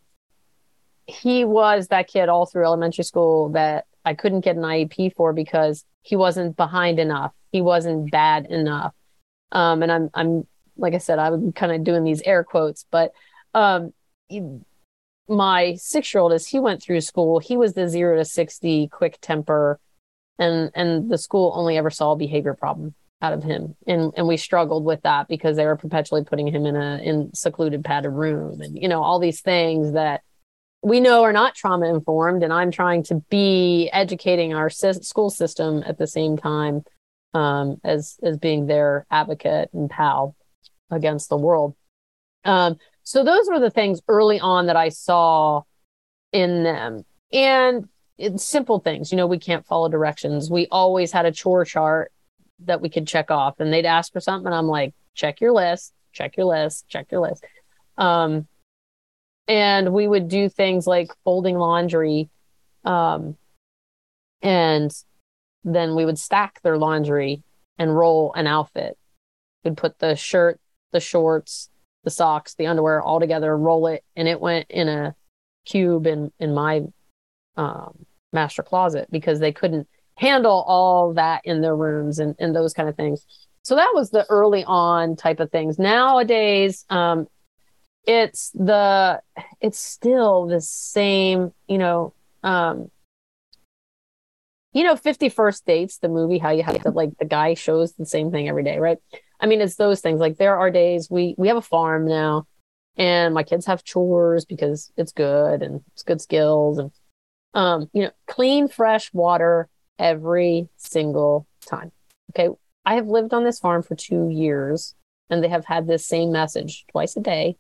he 1.06 1.44
was 1.44 1.90
that 1.90 2.08
kid 2.08 2.30
all 2.30 2.46
through 2.46 2.66
elementary 2.66 3.04
school 3.04 3.50
that 3.50 3.86
I 4.06 4.14
couldn't 4.14 4.42
get 4.42 4.56
an 4.56 4.64
IEP 4.64 5.16
for 5.16 5.34
because 5.34 5.84
he 6.02 6.16
wasn't 6.16 6.56
behind 6.56 6.98
enough. 6.98 7.34
He 7.52 7.62
wasn't 7.62 8.10
bad 8.10 8.46
enough. 8.46 8.94
Um, 9.52 9.84
and 9.84 9.92
I'm, 9.92 10.10
I'm, 10.14 10.48
like 10.78 10.94
I 10.94 11.00
said, 11.00 11.20
I'm 11.20 11.52
kind 11.52 11.74
of 11.74 11.84
doing 11.84 12.04
these 12.04 12.22
air 12.22 12.44
quotes, 12.44 12.86
but, 12.90 13.12
um, 13.54 13.94
my 15.30 15.76
six 15.76 16.14
year 16.14 16.22
old, 16.22 16.34
as 16.34 16.48
he 16.48 16.60
went 16.60 16.82
through 16.82 17.02
school, 17.02 17.40
he 17.40 17.56
was 17.58 17.74
the 17.74 17.88
zero 17.88 18.18
to 18.18 18.26
60 18.26 18.88
quick 18.90 19.20
temper 19.22 19.80
and, 20.40 20.72
and 20.74 21.10
the 21.10 21.18
school 21.18 21.52
only 21.56 21.78
ever 21.78 21.90
saw 21.90 22.14
a 22.14 22.16
behavior 22.16 22.54
problem 22.54 22.96
out 23.22 23.34
of 23.34 23.44
him. 23.44 23.76
And 23.86 24.14
and 24.16 24.28
we 24.28 24.38
struggled 24.38 24.86
with 24.86 25.02
that 25.04 25.28
because 25.28 25.58
they 25.58 25.66
were 25.66 25.76
perpetually 25.76 26.24
putting 26.24 26.48
him 26.48 26.66
in 26.66 26.76
a 26.76 27.00
in 27.04 27.34
secluded 27.34 27.84
padded 27.84 28.12
room 28.12 28.62
and 28.62 28.82
you 28.82 28.88
know 28.88 29.04
all 29.04 29.20
these 29.20 29.42
things 29.42 29.92
that 29.94 30.22
we 30.82 31.02
know 31.02 31.24
are 31.24 31.34
not 31.34 31.56
trauma 31.56 31.90
informed. 31.90 32.44
And 32.44 32.54
i'm 32.54 32.72
trying 32.72 33.04
to 33.04 33.16
be 33.30 33.90
educating 33.92 34.54
our 34.54 34.70
school 34.70 35.30
system 35.30 35.84
at 35.86 35.98
the 35.98 36.08
same 36.08 36.38
time 36.38 36.84
um, 37.34 37.78
as 37.84 38.18
as 38.24 38.38
being 38.38 38.66
their 38.66 39.06
advocate 39.12 39.70
and 39.74 39.90
pal 39.90 40.36
against 40.90 41.30
the 41.30 41.38
world. 41.38 41.76
Um, 42.46 42.78
so 43.10 43.24
those 43.24 43.48
were 43.48 43.60
the 43.60 43.72
things 43.72 44.02
early 44.08 44.40
on 44.40 44.68
that 44.68 44.76
i 44.76 44.90
saw 44.90 45.64
in 46.32 46.62
them. 46.64 47.04
And 47.34 47.90
it's 48.20 48.44
simple 48.44 48.80
things 48.80 49.12
you 49.12 49.18
know 49.18 49.26
we 49.26 49.40
can't 49.40 49.66
follow 49.66 49.90
directions. 49.90 50.52
We 50.52 50.68
always 50.68 51.12
had 51.12 51.26
a 51.26 51.32
chore 51.32 51.66
chart 51.66 52.12
that 52.66 52.82
we 52.82 52.90
could 52.90 53.08
check 53.08 53.32
off 53.32 53.60
and 53.60 53.74
they'd 53.74 53.86
ask 53.86 54.12
for 54.12 54.20
something 54.20 54.46
and 54.46 54.54
i'm 54.54 54.68
like 54.68 54.94
check 55.16 55.40
your 55.40 55.54
list 55.54 55.94
check 56.12 56.36
your 56.38 56.46
list 56.46 56.88
check 56.88 57.08
your 57.12 57.22
list. 57.22 57.44
Um, 57.98 58.48
and 59.48 59.92
we 59.92 60.08
would 60.08 60.28
do 60.28 60.48
things 60.48 60.86
like 60.86 61.10
folding 61.24 61.58
laundry 61.58 62.30
um, 62.86 63.38
and 64.44 64.92
then 65.64 65.96
we 65.96 66.06
would 66.06 66.20
stack 66.20 66.62
their 66.62 66.78
laundry 66.78 67.42
and 67.80 67.98
roll 67.98 68.34
an 68.36 68.46
outfit. 68.46 68.98
We'd 69.64 69.78
put 69.78 69.98
the 69.98 70.16
shirt 70.16 70.60
the 70.92 71.00
shorts 71.00 71.70
the 72.04 72.10
socks 72.10 72.56
the 72.56 72.68
underwear 72.68 73.02
all 73.02 73.20
together 73.20 73.56
roll 73.58 73.88
it 73.88 74.04
and 74.16 74.28
it 74.28 74.40
went 74.40 74.66
in 74.70 74.88
a 74.88 75.16
cube 75.66 76.08
in 76.08 76.32
in 76.40 76.54
my 76.54 76.82
um, 77.58 78.06
master 78.32 78.64
closet 78.64 79.08
because 79.12 79.40
they 79.40 79.52
couldn't 79.52 79.88
handle 80.16 80.64
all 80.68 81.14
that 81.14 81.42
in 81.46 81.62
their 81.62 81.76
rooms 81.76 82.20
and, 82.20 82.36
and 82.40 82.56
those 82.56 82.74
kind 82.74 82.90
of 82.90 82.96
things. 82.96 83.26
So 83.64 83.76
that 83.76 83.92
was 83.94 84.10
the 84.10 84.26
early 84.30 84.64
on 84.66 85.16
type 85.16 85.40
of 85.40 85.52
things. 85.52 85.80
Nowadays, 85.80 86.86
um, 86.90 87.28
it's 88.06 88.52
the 88.52 89.22
it's 89.62 89.78
still 89.78 90.48
the 90.48 90.62
same, 90.62 91.52
you 91.68 91.78
know, 91.78 92.14
um, 92.44 92.90
you 94.74 94.84
know, 94.84 94.96
50 94.96 95.30
First 95.30 95.66
Dates, 95.66 95.98
the 95.98 96.10
movie, 96.10 96.38
how 96.38 96.52
you 96.52 96.64
have 96.64 96.82
to 96.84 96.92
like 96.92 97.18
the 97.18 97.26
guy 97.26 97.54
shows 97.54 97.94
the 97.94 98.06
same 98.06 98.32
thing 98.32 98.48
every 98.48 98.64
day, 98.64 98.78
right? 98.78 98.98
I 99.40 99.48
mean, 99.48 99.62
it's 99.62 99.76
those 99.76 100.02
things. 100.02 100.20
Like 100.20 100.38
there 100.38 100.58
are 100.58 100.72
days 100.72 101.10
we 101.10 101.36
we 101.38 101.48
have 101.48 101.58
a 101.58 101.62
farm 101.62 102.06
now 102.08 102.48
and 102.98 103.34
my 103.34 103.44
kids 103.44 103.66
have 103.66 103.84
chores 103.84 104.46
because 104.46 104.92
it's 104.98 105.12
good 105.12 105.62
and 105.62 105.82
it's 105.94 106.04
good 106.04 106.22
skills 106.22 106.78
and 106.78 106.92
um, 107.54 107.90
you 107.94 108.04
know, 108.04 108.12
clean, 108.28 108.68
fresh 108.68 109.12
water 109.14 109.68
every 109.98 110.70
single 110.78 111.48
time. 111.66 111.92
Okay. 112.32 112.50
I 112.86 112.96
have 112.96 113.08
lived 113.08 113.34
on 113.34 113.44
this 113.44 113.60
farm 113.60 113.82
for 113.84 113.96
two 113.96 114.30
years 114.30 114.96
and 115.30 115.44
they 115.44 115.50
have 115.50 115.66
had 115.66 115.88
this 115.88 116.06
same 116.06 116.32
message 116.32 116.86
twice 116.92 117.16
a 117.18 117.22
day 117.22 117.58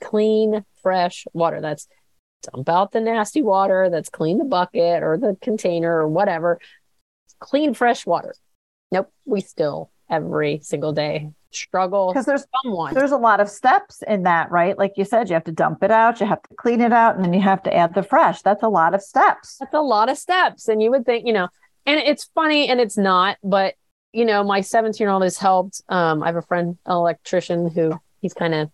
clean, 0.00 0.64
fresh 0.82 1.26
water. 1.32 1.60
That's 1.60 1.88
dump 2.42 2.68
out 2.68 2.92
the 2.92 3.00
nasty 3.00 3.42
water, 3.42 3.90
that's 3.90 4.08
clean 4.08 4.38
the 4.38 4.44
bucket 4.44 5.02
or 5.02 5.18
the 5.18 5.36
container 5.40 5.98
or 5.98 6.08
whatever. 6.08 6.60
Clean, 7.40 7.74
fresh 7.74 8.06
water. 8.06 8.34
Nope, 8.90 9.12
we 9.24 9.40
still 9.40 9.90
every 10.10 10.60
single 10.62 10.92
day 10.92 11.30
struggle 11.50 12.12
because 12.12 12.26
there's 12.26 12.44
someone. 12.62 12.92
there's 12.92 13.10
a 13.10 13.16
lot 13.16 13.40
of 13.40 13.48
steps 13.48 14.02
in 14.06 14.24
that 14.24 14.50
right 14.50 14.76
like 14.76 14.92
you 14.96 15.04
said 15.04 15.30
you 15.30 15.34
have 15.34 15.44
to 15.44 15.52
dump 15.52 15.82
it 15.82 15.90
out 15.90 16.20
you 16.20 16.26
have 16.26 16.42
to 16.42 16.54
clean 16.56 16.80
it 16.82 16.92
out 16.92 17.16
and 17.16 17.24
then 17.24 17.32
you 17.32 17.40
have 17.40 17.62
to 17.62 17.74
add 17.74 17.94
the 17.94 18.02
fresh 18.02 18.42
that's 18.42 18.62
a 18.62 18.68
lot 18.68 18.94
of 18.94 19.00
steps 19.00 19.56
That's 19.58 19.74
a 19.74 19.80
lot 19.80 20.08
of 20.10 20.18
steps. 20.18 20.68
And 20.68 20.82
you 20.82 20.90
would 20.90 21.04
think, 21.06 21.26
you 21.26 21.32
know, 21.32 21.48
and 21.86 21.98
it's 22.00 22.24
funny 22.34 22.68
and 22.68 22.80
it's 22.80 22.96
not, 22.96 23.38
but 23.42 23.74
you 24.12 24.24
know, 24.24 24.42
my 24.44 24.60
17 24.60 25.02
year 25.02 25.10
old 25.10 25.22
has 25.22 25.36
helped. 25.38 25.82
Um, 25.88 26.22
I 26.22 26.26
have 26.26 26.36
a 26.36 26.42
friend, 26.42 26.78
an 26.86 26.92
electrician 26.92 27.70
who 27.70 27.98
he's 28.20 28.34
kind 28.34 28.54
of 28.54 28.70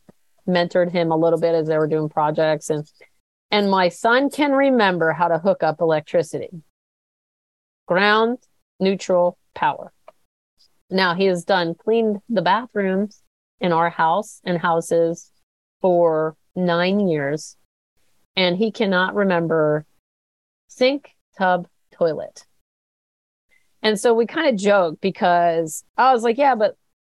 mentored 0.48 0.90
him 0.90 1.10
a 1.10 1.16
little 1.16 1.40
bit 1.40 1.54
as 1.54 1.66
they 1.68 1.78
were 1.78 1.86
doing 1.86 2.08
projects 2.08 2.70
and 2.70 2.86
and 3.50 3.70
my 3.70 3.88
son 3.88 4.30
can 4.30 4.52
remember 4.52 5.12
how 5.12 5.28
to 5.28 5.38
hook 5.38 5.62
up 5.62 5.80
electricity. 5.80 6.50
Ground, 7.86 8.38
neutral, 8.80 9.38
power. 9.54 9.92
Now 10.90 11.14
he 11.14 11.26
has 11.26 11.44
done 11.44 11.74
cleaned 11.74 12.20
the 12.28 12.42
bathrooms 12.42 13.22
in 13.60 13.72
our 13.72 13.90
house 13.90 14.40
and 14.44 14.58
houses 14.58 15.30
for 15.80 16.36
nine 16.54 17.08
years, 17.08 17.56
and 18.36 18.56
he 18.56 18.70
cannot 18.70 19.14
remember 19.14 19.86
sink, 20.68 21.10
tub, 21.38 21.66
toilet. 21.92 22.46
And 23.82 23.98
so 24.00 24.14
we 24.14 24.26
kind 24.26 24.48
of 24.48 24.56
joke 24.56 24.98
because 25.00 25.84
I 25.96 26.12
was 26.12 26.22
like, 26.22 26.38
yeah, 26.38 26.54
but 26.54 26.76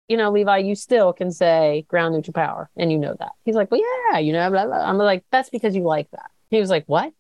you 0.08 0.17
know, 0.17 0.32
Levi, 0.32 0.58
you 0.60 0.75
still 0.75 1.13
can 1.13 1.32
say 1.32 1.86
ground 1.88 2.13
neutral 2.13 2.34
power, 2.34 2.69
and 2.78 2.91
you 2.91 2.99
know 2.99 3.15
that. 3.17 3.32
He's 3.43 3.56
like, 3.56 3.71
well, 3.71 3.82
yeah, 4.12 4.19
you 4.19 4.34
know, 4.34 4.49
blah, 4.51 4.65
blah. 4.65 4.88
I'm 4.88 4.97
like, 4.97 5.23
that's 5.32 5.49
because 5.49 5.75
you 5.75 5.84
like 5.84 6.10
that. 6.12 6.30
He 6.49 6.60
was 6.60 6.69
like, 6.69 6.86
what? 6.86 7.12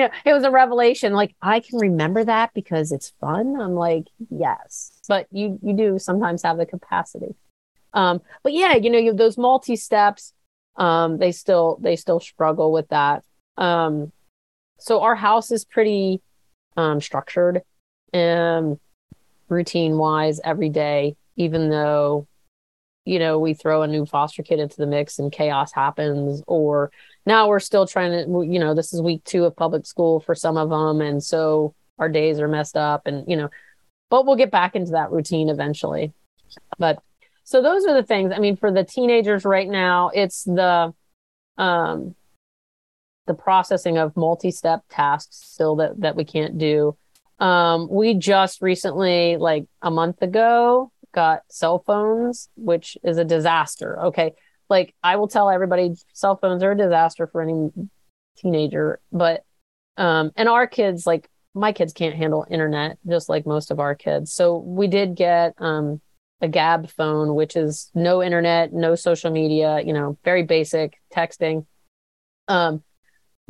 You 0.00 0.06
know, 0.06 0.14
it 0.24 0.32
was 0.32 0.44
a 0.44 0.50
revelation. 0.50 1.12
Like, 1.12 1.34
I 1.42 1.60
can 1.60 1.78
remember 1.78 2.24
that 2.24 2.54
because 2.54 2.90
it's 2.90 3.12
fun. 3.20 3.60
I'm 3.60 3.74
like, 3.74 4.04
yes, 4.30 4.92
but 5.08 5.26
you 5.30 5.58
you 5.62 5.74
do 5.74 5.98
sometimes 5.98 6.42
have 6.42 6.56
the 6.56 6.66
capacity. 6.66 7.34
Um, 7.92 8.22
but 8.42 8.52
yeah, 8.52 8.76
you 8.76 8.88
know, 8.88 8.98
you 8.98 9.12
those 9.12 9.36
multi 9.36 9.76
steps. 9.76 10.32
Um, 10.76 11.18
they 11.18 11.32
still 11.32 11.78
they 11.82 11.96
still 11.96 12.20
struggle 12.20 12.72
with 12.72 12.88
that. 12.88 13.24
Um, 13.58 14.12
so 14.78 15.02
our 15.02 15.14
house 15.14 15.50
is 15.50 15.64
pretty 15.64 16.22
um 16.76 17.00
structured 17.00 17.62
um 18.14 18.78
routine 19.48 19.98
wise 19.98 20.40
every 20.44 20.68
day 20.68 21.16
even 21.36 21.68
though 21.68 22.26
you 23.04 23.18
know 23.18 23.38
we 23.38 23.54
throw 23.54 23.82
a 23.82 23.88
new 23.88 24.06
foster 24.06 24.42
kid 24.42 24.60
into 24.60 24.76
the 24.76 24.86
mix 24.86 25.18
and 25.18 25.32
chaos 25.32 25.72
happens 25.72 26.42
or 26.46 26.92
now 27.26 27.48
we're 27.48 27.60
still 27.60 27.86
trying 27.86 28.10
to 28.12 28.42
you 28.42 28.58
know 28.58 28.74
this 28.74 28.92
is 28.92 29.02
week 29.02 29.22
2 29.24 29.44
of 29.44 29.56
public 29.56 29.86
school 29.86 30.20
for 30.20 30.34
some 30.34 30.56
of 30.56 30.70
them 30.70 31.00
and 31.00 31.22
so 31.22 31.74
our 31.98 32.08
days 32.08 32.40
are 32.40 32.48
messed 32.48 32.76
up 32.76 33.06
and 33.06 33.28
you 33.28 33.36
know 33.36 33.48
but 34.10 34.26
we'll 34.26 34.36
get 34.36 34.50
back 34.50 34.74
into 34.74 34.92
that 34.92 35.12
routine 35.12 35.48
eventually. 35.48 36.12
But 36.78 37.00
so 37.44 37.62
those 37.62 37.86
are 37.86 37.94
the 37.94 38.02
things. 38.02 38.32
I 38.34 38.40
mean 38.40 38.56
for 38.56 38.70
the 38.70 38.84
teenagers 38.84 39.44
right 39.44 39.68
now 39.68 40.10
it's 40.12 40.44
the 40.44 40.92
um 41.56 42.14
the 43.26 43.34
processing 43.34 43.98
of 43.98 44.16
multi-step 44.16 44.82
tasks 44.90 45.40
still 45.44 45.76
that 45.76 46.00
that 46.00 46.16
we 46.16 46.24
can't 46.24 46.58
do. 46.58 46.96
Um 47.38 47.88
we 47.90 48.14
just 48.14 48.60
recently 48.60 49.36
like 49.36 49.66
a 49.80 49.90
month 49.90 50.20
ago 50.22 50.90
got 51.12 51.42
cell 51.48 51.82
phones 51.86 52.48
which 52.56 52.98
is 53.04 53.16
a 53.16 53.24
disaster. 53.24 54.00
Okay 54.06 54.34
like 54.70 54.94
i 55.02 55.16
will 55.16 55.28
tell 55.28 55.50
everybody 55.50 55.94
cell 56.12 56.36
phones 56.36 56.62
are 56.62 56.72
a 56.72 56.76
disaster 56.76 57.26
for 57.26 57.42
any 57.42 57.70
teenager 58.36 59.00
but 59.12 59.44
um 59.96 60.30
and 60.36 60.48
our 60.48 60.66
kids 60.66 61.06
like 61.06 61.28
my 61.54 61.72
kids 61.72 61.92
can't 61.92 62.16
handle 62.16 62.46
internet 62.50 62.96
just 63.08 63.28
like 63.28 63.44
most 63.44 63.70
of 63.70 63.80
our 63.80 63.94
kids 63.94 64.32
so 64.32 64.56
we 64.56 64.86
did 64.86 65.14
get 65.14 65.54
um 65.58 66.00
a 66.42 66.48
Gabb 66.48 66.88
phone 66.90 67.34
which 67.34 67.54
is 67.54 67.90
no 67.94 68.22
internet 68.22 68.72
no 68.72 68.94
social 68.94 69.30
media 69.30 69.82
you 69.84 69.92
know 69.92 70.16
very 70.24 70.42
basic 70.42 70.94
texting 71.14 71.66
um 72.48 72.82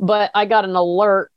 but 0.01 0.31
I 0.33 0.45
got 0.45 0.65
an 0.65 0.75
alert 0.75 1.31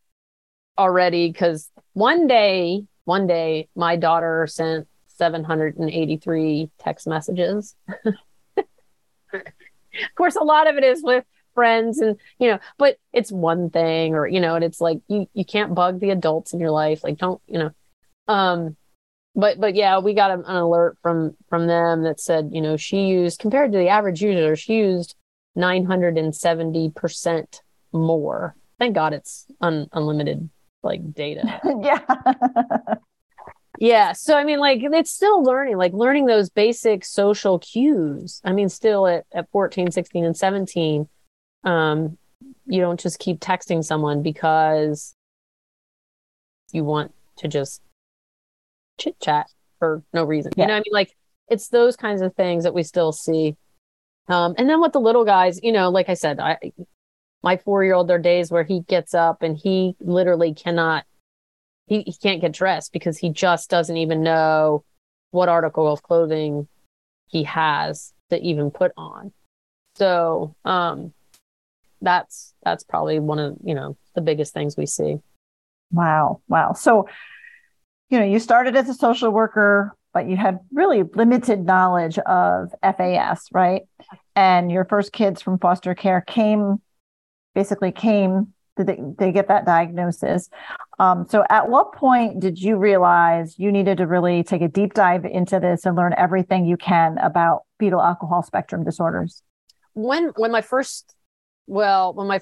already 0.79 1.31
because 1.31 1.71
one 1.93 2.27
day, 2.27 2.85
one 3.05 3.27
day, 3.27 3.69
my 3.77 3.95
daughter 3.95 4.47
sent 4.49 4.89
783 5.07 6.71
text 6.79 7.07
messages. 7.07 7.77
of 10.03 10.15
course, 10.17 10.37
a 10.37 10.45
lot 10.45 10.69
of 10.69 10.77
it 10.77 10.85
is 10.85 11.03
with 11.03 11.25
friends 11.55 12.01
and 12.01 12.17
you 12.41 12.51
know 12.51 12.59
but 12.79 12.97
it's 13.13 13.31
one 13.31 13.71
thing 13.71 14.17
or 14.17 14.27
you 14.27 14.41
know 14.41 14.57
and 14.57 14.65
it's 14.65 14.81
like 14.81 14.99
you 15.07 15.25
you 15.35 15.45
can't 15.45 15.73
bug 15.73 16.01
the 16.01 16.11
adults 16.11 16.53
in 16.53 16.59
your 16.59 16.73
life 16.73 17.05
like 17.05 17.17
don't 17.17 17.41
you 17.47 17.57
know 17.57 17.71
um 18.27 18.77
but 19.37 19.61
but 19.61 19.77
yeah 19.77 20.01
we 20.01 20.15
got 20.15 20.33
an 20.33 20.43
alert 20.47 20.99
from 21.01 21.37
from 21.49 21.69
them 21.69 22.03
that 22.03 22.19
said 22.19 22.49
you 22.51 22.61
know 22.61 22.77
she 22.77 23.03
used 23.03 23.39
compared 23.39 23.71
to 23.71 23.79
the 23.79 23.87
average 23.87 24.21
user 24.21 24.57
she 24.57 24.79
used 24.79 25.15
970% 25.57 27.61
more. 27.93 28.57
Thank 28.79 28.95
God 28.95 29.13
it's 29.13 29.47
un- 29.61 29.89
unlimited 29.93 30.49
like 30.83 31.15
data. 31.15 31.61
yeah. 31.83 32.01
yeah. 33.79 34.13
So 34.13 34.37
I 34.37 34.45
mean 34.45 34.59
like 34.59 34.81
it's 34.83 35.11
still 35.11 35.43
learning, 35.43 35.77
like 35.77 35.93
learning 35.93 36.27
those 36.27 36.51
basic 36.51 37.05
social 37.05 37.59
cues. 37.59 38.41
I 38.45 38.53
mean 38.53 38.69
still 38.69 39.07
at, 39.07 39.25
at 39.33 39.51
14, 39.51 39.91
16 39.91 40.25
and 40.25 40.37
17 40.37 41.09
um 41.65 42.19
you 42.67 42.81
don't 42.81 43.01
just 43.01 43.19
keep 43.19 43.41
texting 43.41 43.83
someone 43.83 44.23
because 44.23 45.15
you 46.73 46.85
want 46.85 47.13
to 47.37 47.49
just 47.49 47.83
chit 48.99 49.19
chat 49.21 49.47
for 49.79 50.03
no 50.13 50.25
reason. 50.25 50.53
Yeah. 50.57 50.65
You 50.65 50.69
know, 50.69 50.75
I 50.75 50.79
mean, 50.79 50.93
like 50.93 51.17
it's 51.49 51.69
those 51.69 51.97
kinds 51.97 52.23
of 52.23 52.35
things 52.35 52.65
that 52.65 52.75
we 52.75 52.83
still 52.83 53.13
see. 53.13 53.57
Um, 54.29 54.55
and 54.57 54.69
then 54.69 54.81
with 54.81 54.93
the 54.93 55.01
little 55.01 55.25
guys, 55.25 55.61
you 55.63 55.73
know, 55.73 55.91
like 55.91 56.09
I 56.09 56.15
said, 56.15 56.41
I 56.41 56.59
my 57.43 57.59
four 57.59 57.85
year 57.85 57.95
old, 57.95 58.09
there 58.09 58.17
are 58.17 58.21
days 58.21 58.51
where 58.51 58.65
he 58.65 58.81
gets 58.81 59.13
up 59.15 59.43
and 59.43 59.57
he 59.57 59.97
literally 60.01 60.55
cannot, 60.55 61.05
he, 61.87 62.03
he 62.03 62.15
can't 62.15 62.41
get 62.41 62.53
dressed 62.53 62.93
because 62.93 63.19
he 63.19 63.31
just 63.31 63.71
doesn't 63.71 63.97
even 63.97 64.23
know 64.23 64.85
what 65.31 65.49
article 65.49 65.91
of 65.91 66.03
clothing 66.03 66.69
he 67.27 67.45
has 67.45 68.13
to 68.31 68.41
even 68.41 68.71
put 68.71 68.93
on. 68.97 69.33
So, 69.97 70.55
um, 70.65 71.13
that's 72.01 72.55
that's 72.63 72.85
probably 72.85 73.19
one 73.19 73.39
of 73.39 73.57
you 73.65 73.75
know 73.75 73.97
the 74.15 74.21
biggest 74.21 74.53
things 74.55 74.77
we 74.77 74.87
see. 74.87 75.19
Wow. 75.93 76.41
Wow. 76.49 76.73
So, 76.73 77.09
you 78.11 78.19
know, 78.19 78.25
you 78.25 78.39
started 78.39 78.77
as 78.77 78.89
a 78.89 78.95
social 78.95 79.31
worker, 79.31 79.97
but 80.13 80.29
you 80.29 80.37
had 80.37 80.61
really 80.73 81.03
limited 81.03 81.65
knowledge 81.65 82.19
of 82.19 82.75
FAS, 82.83 83.49
right? 83.53 83.83
And 84.35 84.71
your 84.71 84.85
first 84.85 85.13
kids 85.13 85.41
from 85.41 85.59
foster 85.59 85.95
care 85.95 86.21
came, 86.21 86.81
basically 87.55 87.93
came, 87.93 88.54
did 88.77 88.87
they, 88.87 89.01
they 89.19 89.33
get 89.33 89.49
that 89.49 89.67
diagnosis? 89.67 90.51
Um, 90.99 91.27
so, 91.29 91.45
at 91.51 91.69
what 91.69 91.93
point 91.93 92.41
did 92.41 92.59
you 92.61 92.77
realize 92.77 93.59
you 93.59 93.71
needed 93.71 93.99
to 93.99 94.07
really 94.07 94.43
take 94.43 94.63
a 94.63 94.69
deep 94.69 94.95
dive 94.95 95.25
into 95.25 95.61
this 95.61 95.87
and 95.87 95.97
learn 95.97 96.15
everything 96.17 96.65
you 96.65 96.77
can 96.77 97.19
about 97.19 97.63
fetal 97.79 98.01
alcohol 98.01 98.43
spectrum 98.43 98.85
disorders? 98.85 99.43
When 99.95 100.33
when 100.37 100.51
my 100.51 100.61
first, 100.61 101.15
well, 101.67 102.15
when 102.15 102.27
my 102.27 102.41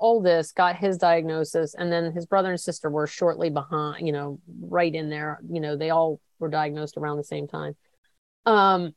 oldest 0.00 0.54
got 0.54 0.76
his 0.76 0.96
diagnosis 0.96 1.74
and 1.74 1.92
then 1.92 2.12
his 2.12 2.26
brother 2.26 2.50
and 2.50 2.60
sister 2.60 2.90
were 2.90 3.06
shortly 3.06 3.50
behind 3.50 4.04
you 4.04 4.12
know 4.12 4.40
right 4.62 4.94
in 4.94 5.10
there 5.10 5.38
you 5.48 5.60
know 5.60 5.76
they 5.76 5.90
all 5.90 6.18
were 6.38 6.48
diagnosed 6.48 6.96
around 6.96 7.18
the 7.18 7.24
same 7.24 7.46
time 7.46 7.76
um 8.46 8.92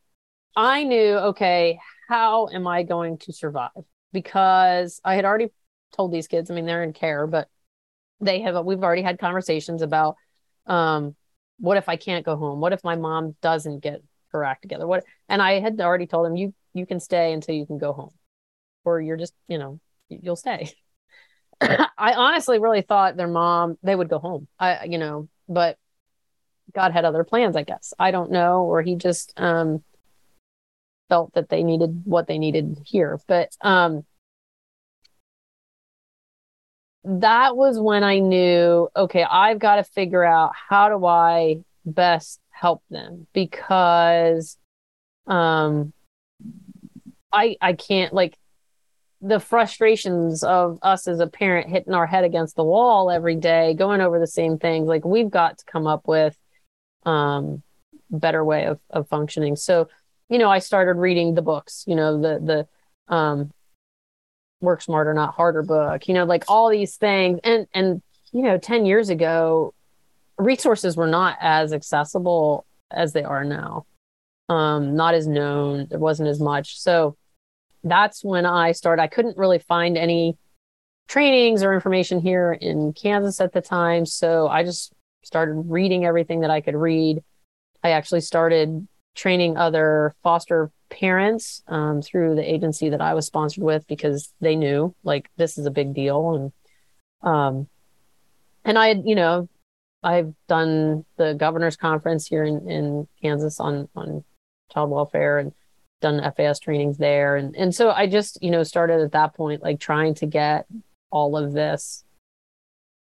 i 0.55 0.83
knew 0.83 1.11
okay 1.15 1.77
how 2.07 2.47
am 2.47 2.65
i 2.65 2.83
going 2.83 3.17
to 3.17 3.33
survive 3.33 3.69
because 4.13 5.01
i 5.03 5.15
had 5.15 5.25
already 5.25 5.49
told 5.93 6.11
these 6.11 6.27
kids 6.27 6.51
i 6.51 6.53
mean 6.53 6.65
they're 6.65 6.83
in 6.83 6.93
care 6.93 7.27
but 7.27 7.47
they 8.19 8.41
have 8.41 8.65
we've 8.65 8.83
already 8.83 9.01
had 9.01 9.19
conversations 9.19 9.81
about 9.81 10.15
um 10.67 11.15
what 11.59 11.77
if 11.77 11.87
i 11.87 11.95
can't 11.95 12.25
go 12.25 12.35
home 12.35 12.59
what 12.59 12.73
if 12.73 12.83
my 12.83 12.95
mom 12.95 13.35
doesn't 13.41 13.79
get 13.79 14.03
her 14.31 14.43
act 14.43 14.61
together 14.61 14.87
what 14.87 15.03
and 15.29 15.41
i 15.41 15.59
had 15.59 15.79
already 15.79 16.07
told 16.07 16.25
them 16.25 16.35
you 16.35 16.53
you 16.73 16.85
can 16.85 16.99
stay 16.99 17.33
until 17.33 17.55
you 17.55 17.65
can 17.65 17.77
go 17.77 17.93
home 17.93 18.11
or 18.83 18.99
you're 18.99 19.17
just 19.17 19.33
you 19.47 19.57
know 19.57 19.79
you'll 20.09 20.35
stay 20.35 20.73
I 21.97 22.13
honestly 22.13 22.59
really 22.59 22.81
thought 22.81 23.15
their 23.15 23.27
mom 23.27 23.77
they 23.83 23.95
would 23.95 24.09
go 24.09 24.19
home. 24.19 24.47
I 24.59 24.85
you 24.85 24.97
know, 24.97 25.29
but 25.47 25.77
God 26.73 26.91
had 26.91 27.05
other 27.05 27.23
plans, 27.23 27.55
I 27.55 27.63
guess. 27.63 27.93
I 27.99 28.11
don't 28.11 28.31
know, 28.31 28.63
or 28.63 28.81
he 28.81 28.95
just 28.95 29.33
um 29.37 29.83
felt 31.09 31.33
that 31.33 31.49
they 31.49 31.63
needed 31.63 32.01
what 32.05 32.27
they 32.27 32.37
needed 32.37 32.79
here. 32.85 33.19
But 33.27 33.55
um 33.61 34.05
that 37.03 37.55
was 37.55 37.79
when 37.79 38.03
I 38.03 38.19
knew, 38.19 38.89
okay, 38.95 39.23
I've 39.23 39.59
got 39.59 39.75
to 39.75 39.83
figure 39.83 40.23
out 40.23 40.51
how 40.69 40.89
do 40.89 41.05
I 41.05 41.57
best 41.85 42.39
help 42.49 42.81
them 42.89 43.27
because 43.33 44.57
um 45.27 45.91
i 47.33 47.57
i 47.61 47.73
can't 47.73 48.13
like 48.13 48.37
the 49.21 49.39
frustrations 49.39 50.43
of 50.43 50.79
us 50.81 51.07
as 51.07 51.19
a 51.19 51.27
parent 51.27 51.69
hitting 51.69 51.93
our 51.93 52.05
head 52.05 52.23
against 52.23 52.55
the 52.55 52.63
wall 52.63 53.09
every 53.09 53.35
day 53.35 53.73
going 53.73 53.99
over 53.99 54.17
the 54.17 54.27
same 54.27 54.57
things 54.57 54.87
like 54.87 55.03
we've 55.03 55.29
got 55.29 55.57
to 55.57 55.65
come 55.65 55.87
up 55.87 56.07
with 56.07 56.37
um 57.05 57.61
better 58.09 58.45
way 58.45 58.65
of, 58.65 58.79
of 58.91 59.07
functioning. 59.09 59.55
So 59.55 59.89
you 60.29 60.37
know 60.39 60.49
i 60.49 60.59
started 60.59 60.93
reading 60.93 61.35
the 61.35 61.41
books 61.41 61.83
you 61.85 61.95
know 61.95 62.19
the 62.19 62.67
the 63.09 63.13
um 63.13 63.51
work 64.63 64.81
smarter 64.81 65.13
not 65.13 65.33
harder 65.35 65.61
book 65.61 66.07
you 66.07 66.13
know 66.13 66.25
like 66.25 66.45
all 66.47 66.69
these 66.69 66.95
things. 66.95 67.39
And 67.43 67.67
and 67.73 68.01
you 68.31 68.41
know 68.41 68.57
10 68.57 68.85
years 68.85 69.09
ago 69.09 69.73
resources 70.37 70.97
were 70.97 71.07
not 71.07 71.37
as 71.39 71.73
accessible 71.73 72.65
as 72.89 73.13
they 73.13 73.23
are 73.23 73.43
now. 73.43 73.85
Um 74.49 74.95
not 74.95 75.13
as 75.13 75.27
known 75.27 75.87
there 75.89 75.99
wasn't 75.99 76.29
as 76.29 76.39
much. 76.39 76.79
So 76.79 77.17
that's 77.85 78.23
when 78.23 78.45
i 78.45 78.71
started 78.71 79.01
i 79.01 79.07
couldn't 79.07 79.37
really 79.37 79.59
find 79.59 79.97
any 79.97 80.37
trainings 81.09 81.63
or 81.63 81.73
information 81.73 82.21
here 82.21 82.53
in 82.53 82.93
kansas 82.93 83.41
at 83.41 83.51
the 83.51 83.61
time. 83.61 84.05
So 84.05 84.47
i 84.47 84.63
just 84.63 84.93
started 85.23 85.53
reading 85.67 86.05
everything 86.05 86.41
that 86.41 86.49
i 86.49 86.61
could 86.61 86.75
read. 86.75 87.21
I 87.83 87.91
actually 87.91 88.21
started 88.21 88.87
training 89.15 89.57
other 89.57 90.15
foster 90.23 90.71
parents 90.89 91.63
um, 91.67 92.01
through 92.01 92.35
the 92.35 92.53
agency 92.53 92.89
that 92.89 93.01
i 93.01 93.13
was 93.13 93.25
sponsored 93.25 93.63
with 93.63 93.85
because 93.87 94.33
they 94.41 94.55
knew 94.55 94.93
like 95.03 95.29
this 95.37 95.57
is 95.57 95.65
a 95.65 95.71
big 95.71 95.93
deal 95.93 96.35
and 96.35 96.51
um 97.29 97.67
and 98.63 98.77
i 98.77 98.87
had 98.87 99.03
you 99.05 99.15
know 99.15 99.47
i've 100.03 100.33
done 100.47 101.03
the 101.17 101.33
governor's 101.33 101.77
conference 101.77 102.27
here 102.27 102.43
in, 102.43 102.69
in 102.69 103.07
kansas 103.21 103.59
on 103.59 103.87
on 103.95 104.23
child 104.71 104.89
welfare 104.89 105.39
and 105.39 105.53
done 106.03 106.21
FAS 106.35 106.59
trainings 106.59 106.97
there. 106.97 107.35
And, 107.35 107.55
and 107.55 107.73
so 107.73 107.89
I 107.89 108.05
just, 108.05 108.37
you 108.43 108.51
know, 108.51 108.61
started 108.61 109.01
at 109.01 109.13
that 109.13 109.33
point, 109.33 109.63
like 109.63 109.79
trying 109.79 110.13
to 110.15 110.27
get 110.27 110.67
all 111.09 111.35
of 111.35 111.53
this. 111.53 112.03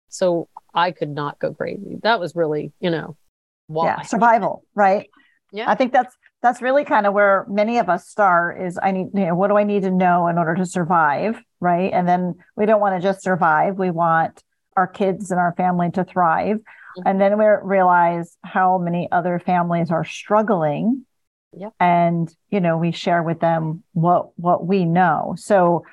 So 0.10 0.50
I 0.76 0.92
could 0.92 1.10
not 1.10 1.40
go 1.40 1.54
crazy. 1.54 1.98
That 2.04 2.20
was 2.20 2.36
really, 2.36 2.72
you 2.80 2.92
know, 2.92 3.18
why. 3.68 3.88
Yeah, 3.88 4.02
survival, 4.02 4.64
right? 4.76 5.10
Yeah. 5.54 5.70
I 5.70 5.76
think 5.76 5.94
that's 5.94 6.16
that's 6.42 6.62
really 6.62 6.84
kind 6.84 7.06
of 7.06 7.14
where 7.14 7.46
many 7.48 7.78
of 7.78 7.88
us 7.88 8.10
start 8.10 8.62
is 8.62 8.78
I 8.82 8.92
need, 8.92 9.08
you 9.14 9.28
know, 9.28 9.36
what 9.36 9.48
do 9.48 9.58
I 9.58 9.64
need 9.64 9.84
to 9.84 9.92
know 9.92 10.28
in 10.28 10.38
order 10.38 10.56
to 10.56 10.66
survive? 10.66 11.42
Right. 11.62 11.94
And 11.94 12.08
then 12.08 12.36
we 12.58 12.66
don't 12.66 12.82
want 12.82 13.02
to 13.02 13.08
just 13.08 13.22
survive. 13.22 13.78
We 13.78 13.92
want 13.92 14.44
our 14.76 14.88
kids 14.88 15.32
and 15.32 15.40
our 15.40 15.54
family 15.56 15.90
to 15.92 16.04
thrive. 16.04 16.58
Mm-hmm. 16.58 17.08
And 17.08 17.22
then 17.22 17.38
we 17.38 17.46
realize 17.46 18.36
how 18.44 18.78
many 18.78 19.10
other 19.12 19.40
families 19.40 19.92
are 19.92 20.04
struggling 20.04 21.06
Yep. 21.56 21.74
And, 21.80 22.36
you 22.50 22.60
know, 22.60 22.78
we 22.78 22.92
share 22.92 23.22
with 23.22 23.40
them 23.40 23.84
what 23.94 24.38
what 24.40 24.66
we 24.66 24.86
know. 24.86 25.36
So 25.38 25.86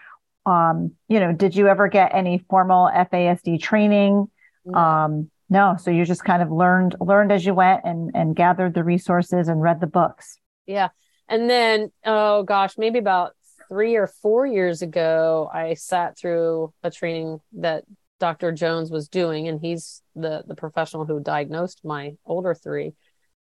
um, 0.47 0.93
you 1.09 1.21
know, 1.21 1.33
did 1.33 1.55
you 1.55 1.69
ever 1.69 1.89
get 1.89 2.15
any 2.15 2.39
formal 2.49 2.91
FASD 2.93 3.61
training? 3.61 4.29
No. 4.65 4.79
Um, 4.79 5.31
no. 5.51 5.77
So 5.79 5.91
you 5.91 6.05
just 6.05 6.25
kind 6.25 6.43
of 6.43 6.51
learned 6.51 6.95
learned 7.01 7.33
as 7.33 7.45
you 7.45 7.53
went 7.53 7.83
and 7.85 8.11
and 8.15 8.35
gathered 8.35 8.75
the 8.75 8.85
resources 8.85 9.49
and 9.49 9.61
read 9.61 9.81
the 9.81 9.87
books. 9.87 10.39
Yeah. 10.67 10.89
And 11.29 11.51
then 11.51 11.91
oh 12.05 12.45
gosh, 12.45 12.79
maybe 12.79 12.99
about 12.99 13.33
three 13.69 13.97
or 13.97 14.07
four 14.07 14.47
years 14.47 14.83
ago, 14.83 15.51
I 15.53 15.75
sat 15.75 16.17
through 16.17 16.73
a 16.83 16.91
training 16.91 17.41
that 17.55 17.85
Dr. 18.19 18.53
Jones 18.53 18.91
was 18.91 19.09
doing, 19.09 19.49
and 19.49 19.61
he's 19.61 20.03
the 20.15 20.45
the 20.47 20.55
professional 20.55 21.05
who 21.05 21.21
diagnosed 21.21 21.81
my 21.85 22.17
older 22.25 22.55
three. 22.55 22.93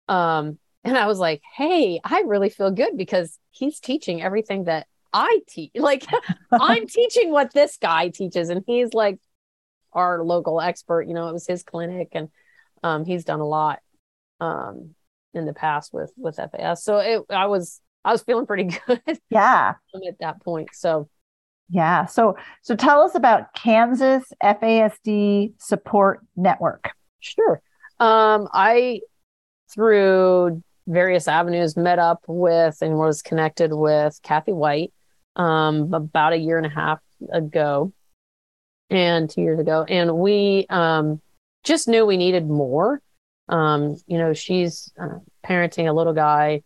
Um, 0.08 0.58
and 0.82 0.96
I 0.96 1.06
was 1.06 1.18
like, 1.18 1.42
hey, 1.56 2.00
I 2.02 2.22
really 2.26 2.48
feel 2.48 2.70
good 2.70 2.96
because 2.96 3.38
he's 3.50 3.80
teaching 3.80 4.22
everything 4.22 4.64
that 4.64 4.86
I 5.12 5.40
teach. 5.48 5.72
Like, 5.76 6.06
I'm 6.52 6.86
teaching 6.86 7.30
what 7.30 7.52
this 7.52 7.76
guy 7.76 8.08
teaches. 8.08 8.48
And 8.48 8.64
he's 8.66 8.94
like 8.94 9.18
our 9.92 10.22
local 10.22 10.60
expert. 10.60 11.02
You 11.08 11.14
know, 11.14 11.28
it 11.28 11.32
was 11.32 11.46
his 11.46 11.62
clinic 11.62 12.08
and 12.12 12.28
um, 12.82 13.04
he's 13.04 13.24
done 13.24 13.40
a 13.40 13.46
lot 13.46 13.80
um, 14.40 14.94
in 15.34 15.46
the 15.46 15.52
past 15.52 15.92
with 15.92 16.12
with 16.16 16.36
FAS. 16.36 16.84
So 16.84 16.98
it, 16.98 17.22
I 17.30 17.46
was 17.46 17.80
I 18.04 18.12
was 18.12 18.22
feeling 18.22 18.46
pretty 18.46 18.64
good. 18.86 19.02
Yeah. 19.28 19.74
at 19.94 20.18
that 20.20 20.42
point. 20.42 20.70
So 20.72 21.08
yeah. 21.68 22.06
So 22.06 22.36
so 22.62 22.74
tell 22.74 23.02
us 23.02 23.14
about 23.14 23.54
Kansas 23.54 24.24
FASD 24.42 25.54
Support 25.58 26.20
Network. 26.36 26.90
Sure. 27.20 27.60
Um, 27.98 28.48
I 28.52 29.00
through 29.72 30.62
various 30.86 31.28
avenues 31.28 31.76
met 31.76 31.98
up 31.98 32.24
with 32.26 32.78
and 32.80 32.96
was 32.96 33.22
connected 33.22 33.72
with 33.72 34.18
Kathy 34.22 34.52
White 34.52 34.92
um, 35.36 35.92
about 35.94 36.32
a 36.32 36.36
year 36.36 36.56
and 36.56 36.66
a 36.66 36.70
half 36.70 36.98
ago 37.32 37.92
and 38.90 39.30
two 39.30 39.42
years 39.42 39.60
ago. 39.60 39.84
And 39.88 40.18
we 40.18 40.66
um, 40.68 41.20
just 41.64 41.88
knew 41.88 42.04
we 42.04 42.16
needed 42.16 42.48
more. 42.48 43.00
Um, 43.48 43.96
you 44.06 44.18
know, 44.18 44.32
she's 44.32 44.92
uh, 45.00 45.18
parenting 45.46 45.88
a 45.88 45.92
little 45.92 46.12
guy 46.12 46.62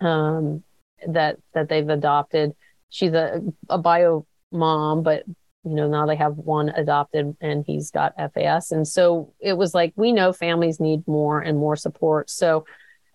um, 0.00 0.62
that 1.06 1.36
that 1.54 1.68
they've 1.68 1.88
adopted. 1.88 2.52
She's 2.90 3.12
a, 3.12 3.42
a 3.68 3.78
bio 3.78 4.26
mom, 4.50 5.02
but 5.02 5.24
you 5.64 5.74
know 5.74 5.88
now 5.88 6.06
they 6.06 6.16
have 6.16 6.36
one 6.36 6.70
adopted 6.70 7.36
and 7.40 7.64
he's 7.66 7.90
got 7.90 8.14
FAS. 8.16 8.72
And 8.72 8.86
so 8.86 9.32
it 9.40 9.54
was 9.54 9.74
like 9.74 9.92
we 9.96 10.12
know 10.12 10.32
families 10.32 10.80
need 10.80 11.06
more 11.06 11.40
and 11.40 11.58
more 11.58 11.76
support. 11.76 12.30
So 12.30 12.64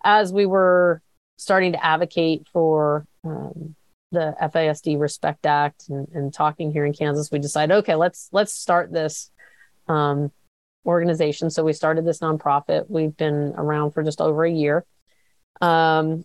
as 0.04 0.32
we 0.32 0.46
were 0.46 1.00
starting 1.36 1.72
to 1.72 1.84
advocate 1.84 2.46
for 2.52 3.06
um, 3.24 3.74
the 4.14 4.34
FASD 4.40 4.98
Respect 4.98 5.46
Act 5.46 5.88
and, 5.88 6.08
and, 6.14 6.32
talking 6.32 6.72
here 6.72 6.86
in 6.86 6.92
Kansas, 6.92 7.30
we 7.30 7.38
decided, 7.38 7.74
okay, 7.74 7.94
let's 7.94 8.28
let's 8.32 8.54
start 8.54 8.92
this 8.92 9.30
um, 9.88 10.32
organization. 10.86 11.50
So 11.50 11.64
we 11.64 11.72
started 11.72 12.04
this 12.04 12.20
nonprofit. 12.20 12.86
We've 12.88 13.16
been 13.16 13.54
around 13.56 13.92
for 13.92 14.02
just 14.02 14.20
over 14.20 14.44
a 14.44 14.50
year. 14.50 14.84
Um, 15.60 16.24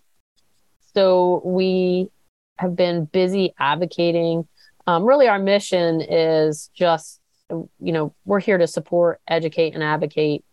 so 0.93 1.41
we 1.45 2.09
have 2.57 2.75
been 2.75 3.05
busy 3.05 3.53
advocating. 3.59 4.47
Um, 4.87 5.05
really, 5.05 5.27
our 5.27 5.39
mission 5.39 6.01
is 6.01 6.69
just, 6.73 7.19
you 7.49 7.67
know, 7.79 8.13
we're 8.25 8.39
here 8.39 8.57
to 8.57 8.67
support, 8.67 9.21
educate, 9.27 9.73
and 9.73 9.83
advocate 9.83 10.43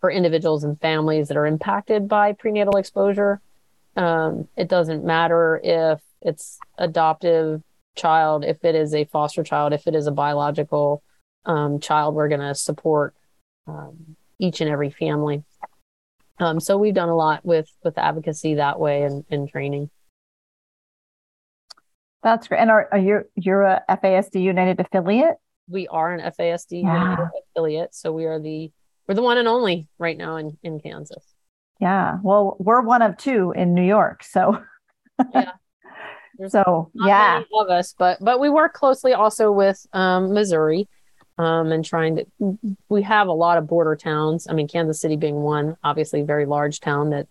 for 0.00 0.10
individuals 0.10 0.64
and 0.64 0.78
families 0.80 1.28
that 1.28 1.36
are 1.36 1.46
impacted 1.46 2.08
by 2.08 2.32
prenatal 2.32 2.76
exposure. 2.76 3.40
Um, 3.96 4.48
it 4.56 4.68
doesn't 4.68 5.04
matter 5.04 5.60
if 5.62 6.00
it's 6.24 6.58
adoptive 6.78 7.62
child, 7.96 8.44
if 8.44 8.64
it 8.64 8.74
is 8.74 8.94
a 8.94 9.04
foster 9.04 9.44
child, 9.44 9.72
if 9.72 9.86
it 9.86 9.94
is 9.94 10.06
a 10.06 10.12
biological 10.12 11.02
um, 11.44 11.78
child, 11.80 12.14
we're 12.14 12.28
going 12.28 12.40
to 12.40 12.54
support 12.54 13.14
um, 13.66 14.16
each 14.38 14.60
and 14.60 14.70
every 14.70 14.90
family. 14.90 15.44
Um, 16.38 16.58
so 16.58 16.76
we've 16.76 16.94
done 16.94 17.08
a 17.08 17.16
lot 17.16 17.44
with 17.44 17.70
with 17.84 17.96
advocacy 17.96 18.54
that 18.56 18.80
way 18.80 19.02
and, 19.04 19.24
and 19.30 19.48
training. 19.48 19.90
That's 22.24 22.48
great. 22.48 22.58
And 22.58 22.70
are, 22.70 22.88
are 22.90 22.98
you 22.98 23.24
you're 23.36 23.62
a 23.62 23.82
FASD 23.88 24.42
United 24.42 24.80
affiliate? 24.80 25.36
We 25.68 25.86
are 25.88 26.12
an 26.12 26.20
FASD 26.32 26.82
yeah. 26.82 27.02
United 27.02 27.28
affiliate, 27.52 27.94
so 27.94 28.12
we 28.12 28.24
are 28.24 28.40
the 28.40 28.72
we're 29.06 29.14
the 29.14 29.22
one 29.22 29.38
and 29.38 29.46
only 29.46 29.86
right 29.98 30.16
now 30.16 30.36
in, 30.36 30.58
in 30.62 30.80
Kansas. 30.80 31.24
Yeah. 31.80 32.18
Well, 32.22 32.56
we're 32.58 32.80
one 32.80 33.02
of 33.02 33.16
two 33.16 33.52
in 33.54 33.74
New 33.74 33.84
York. 33.84 34.24
So, 34.24 34.62
yeah. 35.34 35.52
There's 36.38 36.52
so, 36.52 36.90
yeah. 36.94 37.42
of 37.60 37.70
us, 37.70 37.94
but, 37.96 38.18
but 38.20 38.40
we 38.40 38.50
work 38.50 38.74
closely 38.74 39.12
also 39.12 39.52
with 39.52 39.86
um, 39.92 40.32
Missouri 40.32 40.88
um, 41.38 41.72
and 41.72 41.84
trying 41.84 42.16
to, 42.16 42.26
we 42.88 43.02
have 43.02 43.28
a 43.28 43.32
lot 43.32 43.58
of 43.58 43.66
border 43.66 43.96
towns. 43.96 44.46
I 44.48 44.52
mean, 44.52 44.68
Kansas 44.68 45.00
City 45.00 45.16
being 45.16 45.36
one, 45.36 45.76
obviously 45.84 46.22
very 46.22 46.46
large 46.46 46.80
town 46.80 47.10
that 47.10 47.28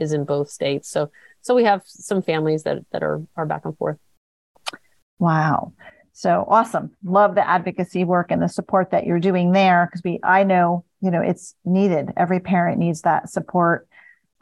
is 0.00 0.12
in 0.12 0.24
both 0.24 0.50
states. 0.50 0.88
So, 0.88 1.10
so 1.42 1.54
we 1.54 1.64
have 1.64 1.82
some 1.84 2.22
families 2.22 2.62
that, 2.62 2.78
that 2.92 3.02
are, 3.02 3.22
are 3.36 3.46
back 3.46 3.64
and 3.64 3.76
forth. 3.76 3.98
Wow. 5.18 5.72
So 6.12 6.44
awesome. 6.48 6.92
Love 7.02 7.34
the 7.34 7.46
advocacy 7.46 8.04
work 8.04 8.30
and 8.30 8.40
the 8.40 8.48
support 8.48 8.92
that 8.92 9.04
you're 9.04 9.18
doing 9.18 9.52
there 9.52 9.86
because 9.86 10.02
we 10.04 10.20
I 10.22 10.44
know, 10.44 10.84
you 11.00 11.10
know, 11.10 11.20
it's 11.20 11.56
needed. 11.64 12.12
Every 12.16 12.38
parent 12.40 12.78
needs 12.78 13.02
that 13.02 13.28
support. 13.28 13.88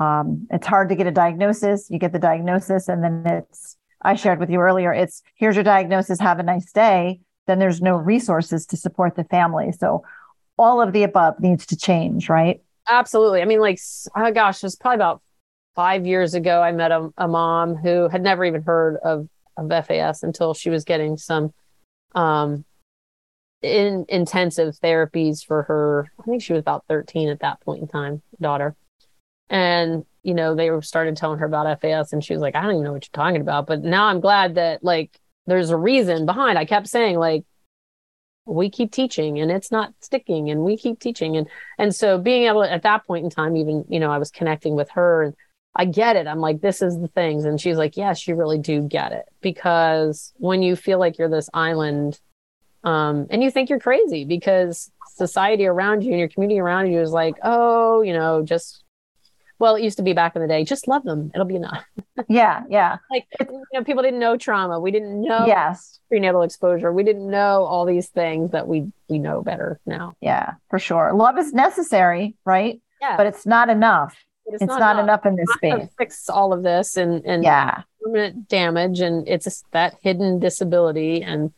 Um, 0.03 0.47
it's 0.51 0.67
hard 0.67 0.89
to 0.89 0.95
get 0.95 1.07
a 1.07 1.11
diagnosis. 1.11 1.91
You 1.91 1.99
get 1.99 2.13
the 2.13 2.19
diagnosis 2.19 2.89
and 2.89 3.03
then 3.03 3.23
it's 3.27 3.77
I 4.03 4.15
shared 4.15 4.41
with 4.41 4.51
you 4.51 4.61
earlier, 4.61 4.93
it's 4.93 5.23
here's 5.37 5.55
your 5.55 5.65
diagnosis, 5.65 6.19
have 6.21 6.39
a 6.39 6.43
nice 6.43 6.73
day. 6.73 7.21
Then 7.47 7.59
there's 7.59 7.81
no 7.81 7.97
resources 7.97 8.67
to 8.67 8.77
support 8.77 9.17
the 9.17 9.25
family. 9.25 9.73
So 9.73 10.05
all 10.59 10.81
of 10.81 10.93
the 10.93 11.05
above 11.05 11.41
needs 11.41 11.67
to 11.67 11.77
change, 11.77 12.29
right? 12.29 12.61
Absolutely. 12.89 13.43
I 13.43 13.45
mean, 13.45 13.61
like, 13.61 13.79
oh 14.17 14.33
gosh, 14.33 14.63
it 14.63 14.67
was 14.67 14.77
probably 14.77 14.97
about 14.97 15.23
five 15.75 16.07
years 16.07 16.35
ago. 16.35 16.63
I 16.63 16.73
met 16.73 16.91
a, 16.91 17.11
a 17.17 17.29
mom 17.29 17.77
who 17.77 18.09
had 18.09 18.23
never 18.23 18.45
even 18.45 18.63
heard 18.63 18.97
of, 19.05 19.29
of 19.57 19.87
FAS 19.87 20.23
until 20.23 20.53
she 20.55 20.71
was 20.71 20.85
getting 20.85 21.17
some 21.17 21.53
um, 22.15 22.65
in 23.63 24.05
intensive 24.09 24.75
therapies 24.83 25.45
for 25.45 25.63
her. 25.65 26.11
I 26.21 26.25
think 26.25 26.43
she 26.43 26.53
was 26.53 26.61
about 26.61 26.85
13 26.89 27.29
at 27.29 27.41
that 27.41 27.61
point 27.61 27.83
in 27.83 27.89
time, 27.89 28.23
daughter. 28.41 28.75
And 29.53 30.05
you 30.25 30.35
know, 30.35 30.55
they 30.55 30.71
started 30.81 31.17
telling 31.17 31.39
her 31.39 31.47
about 31.47 31.81
FAS 31.81 32.13
and 32.13 32.25
she 32.25 32.33
was 32.33 32.41
like, 32.41 32.57
I 32.57 32.63
don't 32.63 32.73
even 32.73 32.85
know 32.85 32.93
what 32.93 33.05
you're 33.05 33.25
talking 33.25 33.41
about. 33.41 33.67
But 33.67 33.83
now 33.83 34.07
I'm 34.07 34.21
glad 34.21 34.55
that 34.57 34.83
like 34.83 35.21
there's 35.47 35.71
a 35.71 35.77
reason 35.77 36.27
behind. 36.27 36.59
I 36.59 36.65
kept 36.65 36.89
saying 36.89 37.19
like 37.19 37.45
we 38.47 38.71
keep 38.71 38.91
teaching 38.91 39.39
and 39.39 39.51
it's 39.51 39.71
not 39.71 39.93
sticking 40.01 40.51
and 40.51 40.63
we 40.65 40.77
keep 40.77 40.99
teaching 40.99 41.37
and 41.37 41.49
and 41.79 41.95
so 41.95 42.19
being 42.19 42.45
able 42.49 42.63
to, 42.63 42.73
at 42.73 42.83
that 42.83 43.07
point 43.07 43.25
in 43.25 43.31
time 43.31 43.57
even 43.57 43.85
you 43.89 44.01
know 44.01 44.11
I 44.11 44.19
was 44.19 44.33
connecting 44.33 44.75
with 44.75 44.91
her 44.91 45.23
and 45.23 45.35
I 45.75 45.87
get 45.87 46.17
it. 46.17 46.27
I'm 46.27 46.41
like, 46.41 46.61
this 46.61 46.83
is 46.83 46.99
the 46.99 47.09
things. 47.09 47.45
And 47.45 47.59
she's 47.59 47.79
like, 47.79 47.97
yes, 47.97 48.29
you 48.29 48.35
really 48.35 48.59
do 48.59 48.83
get 48.83 49.13
it. 49.13 49.25
Because 49.41 50.33
when 50.37 50.63
you 50.63 50.77
feel 50.77 50.99
like 50.99 51.17
you're 51.17 51.31
this 51.31 51.49
island, 51.55 52.21
um, 52.85 53.27
and 53.31 53.43
you 53.43 53.51
think 53.51 53.71
you're 53.71 53.79
crazy 53.79 54.25
because 54.25 54.91
society 55.15 55.67
around 55.67 56.03
you 56.03 56.11
and 56.11 56.19
your 56.19 56.29
community 56.29 56.61
around 56.61 56.93
you 56.93 57.01
is 57.01 57.11
like, 57.11 57.37
oh, 57.43 58.03
you 58.03 58.13
know, 58.13 58.43
just 58.43 58.85
well, 59.63 59.77
it 59.77 59.85
used 59.85 59.99
to 59.99 60.03
be 60.03 60.13
back 60.13 60.35
in 60.35 60.43
the 60.43 60.49
day, 60.49 60.65
just 60.65 60.89
love 60.89 61.05
them. 61.05 61.31
It'll 61.33 61.47
be 61.47 61.55
enough. 61.55 61.85
Yeah, 62.29 62.65
yeah. 62.69 62.97
like 63.13 63.27
you 63.41 63.63
know, 63.73 63.85
people 63.85 64.03
didn't 64.03 64.19
know 64.19 64.37
trauma. 64.37 64.81
We 64.81 64.91
didn't 64.91 65.23
know 65.23 65.47
Yes. 65.47 66.01
prenatal 66.09 66.43
exposure. 66.43 66.93
We 66.93 67.05
didn't 67.05 67.31
know 67.31 67.63
all 67.63 67.85
these 67.87 68.09
things 68.09 68.51
that 68.51 68.67
we 68.67 68.91
we 69.09 69.21
know 69.21 69.41
better 69.41 69.79
now. 69.87 70.15
Yeah, 70.21 70.55
for 70.69 70.81
sure. 70.81 71.13
Love 71.15 71.39
is 71.39 71.53
necessary, 71.53 72.35
right? 72.45 72.83
Yeah. 73.01 73.17
But 73.17 73.27
it's 73.27 73.47
not 73.47 73.69
enough. 73.71 74.17
It's, 74.47 74.65
not, 74.65 74.99
enough 74.99 75.25
in 75.25 75.37
this 75.37 75.47
Not 75.49 75.61
to 75.61 75.77
space. 75.85 75.95
fix 75.97 76.29
all 76.29 76.53
of 76.53 76.65
this 76.65 76.97
and 76.97 77.25
and 77.25 77.45
Yeah. 77.45 77.83
permanent 78.03 78.49
damage 78.49 78.99
and 78.99 79.29
it's 79.29 79.63
that 79.71 79.95
hidden 80.03 80.41
disability 80.41 81.23
and 81.23 81.53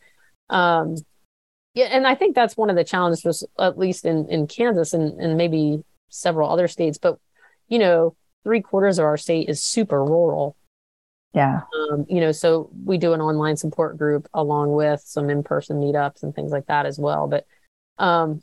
um 0.51 0.95
yeah 1.73 1.85
and 1.85 2.05
i 2.05 2.13
think 2.13 2.35
that's 2.35 2.55
one 2.55 2.69
of 2.69 2.75
the 2.75 2.83
challenges 2.83 3.25
was 3.25 3.43
at 3.57 3.79
least 3.79 4.05
in 4.05 4.29
in 4.29 4.45
kansas 4.45 4.93
and 4.93 5.19
and 5.19 5.35
maybe 5.35 5.83
several 6.09 6.47
other 6.51 6.67
states 6.67 6.99
but 6.99 7.17
you 7.67 7.79
know 7.79 8.15
three 8.43 8.61
quarters 8.61 8.99
of 8.99 9.05
our 9.05 9.17
state 9.17 9.49
is 9.49 9.61
super 9.61 10.03
rural 10.03 10.55
Yeah. 11.33 11.61
um 11.91 12.05
you 12.07 12.21
know 12.21 12.31
so 12.31 12.69
we 12.85 12.97
do 12.97 13.13
an 13.13 13.21
online 13.21 13.57
support 13.57 13.97
group 13.97 14.27
along 14.33 14.71
with 14.73 15.01
some 15.05 15.29
in-person 15.29 15.79
meetups 15.79 16.23
and 16.23 16.33
things 16.35 16.51
like 16.51 16.67
that 16.67 16.85
as 16.85 16.99
well 16.99 17.27
but 17.27 17.45
um 17.97 18.41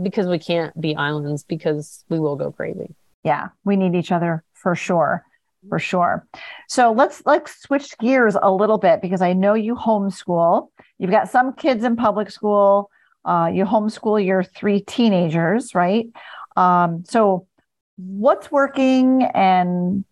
because 0.00 0.26
we 0.26 0.38
can't 0.38 0.78
be 0.80 0.94
islands 0.96 1.42
because 1.44 2.04
we 2.08 2.18
will 2.20 2.36
go 2.36 2.52
crazy 2.52 2.94
Yeah. 3.24 3.48
We 3.64 3.76
need 3.76 3.94
each 3.94 4.12
other 4.12 4.44
for 4.54 4.74
sure. 4.74 5.24
For 5.68 5.78
sure. 5.78 6.26
So 6.68 6.92
let's 6.92 7.22
let's 7.26 7.60
switch 7.60 7.98
gears 7.98 8.34
a 8.40 8.50
little 8.50 8.78
bit 8.78 9.02
because 9.02 9.20
I 9.20 9.34
know 9.34 9.52
you 9.52 9.74
homeschool. 9.74 10.68
You've 10.98 11.10
got 11.10 11.28
some 11.28 11.52
kids 11.52 11.84
in 11.84 11.96
public 11.96 12.30
school. 12.30 12.88
Uh, 13.26 13.50
you 13.52 13.66
homeschool 13.66 14.24
your 14.24 14.42
three 14.42 14.80
teenagers, 14.80 15.74
right? 15.74 16.06
Um, 16.56 17.04
so 17.06 17.46
what's 18.00 18.50
working 18.50 19.24
and 19.34 20.04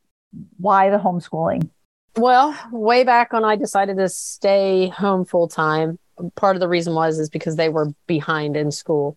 why 0.58 0.90
the 0.90 0.98
homeschooling? 0.98 1.70
Well, 2.16 2.56
way 2.72 3.04
back 3.04 3.32
when 3.32 3.44
I 3.44 3.56
decided 3.56 3.96
to 3.98 4.08
stay 4.08 4.88
home 4.88 5.24
full 5.24 5.48
time, 5.48 5.98
part 6.34 6.56
of 6.56 6.60
the 6.60 6.68
reason 6.68 6.94
was 6.94 7.18
is 7.18 7.30
because 7.30 7.56
they 7.56 7.68
were 7.68 7.92
behind 8.06 8.56
in 8.56 8.70
school. 8.70 9.16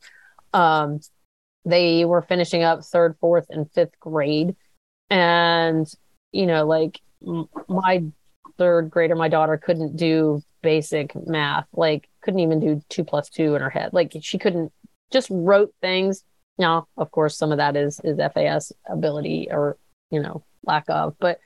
Um, 0.53 0.99
they 1.65 2.05
were 2.05 2.21
finishing 2.21 2.63
up 2.63 2.83
third, 2.83 3.15
fourth, 3.19 3.47
and 3.49 3.71
fifth 3.71 3.99
grade, 3.99 4.55
and 5.09 5.91
you 6.31 6.45
know, 6.45 6.65
like 6.65 7.01
my 7.67 8.03
third 8.57 8.89
grader, 8.89 9.15
my 9.15 9.27
daughter 9.27 9.57
couldn't 9.57 9.95
do 9.95 10.41
basic 10.61 11.15
math, 11.27 11.65
like 11.73 12.07
couldn't 12.21 12.39
even 12.39 12.59
do 12.59 12.81
two 12.89 13.03
plus 13.03 13.29
two 13.29 13.55
in 13.55 13.61
her 13.61 13.69
head, 13.69 13.93
like 13.93 14.15
she 14.21 14.37
couldn't 14.37 14.71
just 15.11 15.27
wrote 15.31 15.73
things. 15.81 16.23
Now, 16.57 16.87
of 16.97 17.11
course, 17.11 17.37
some 17.37 17.51
of 17.51 17.57
that 17.57 17.75
is 17.75 17.99
is 18.03 18.17
FAS 18.17 18.71
ability 18.87 19.47
or 19.49 19.77
you 20.09 20.21
know 20.21 20.43
lack 20.63 20.85
of, 20.89 21.15
but 21.19 21.39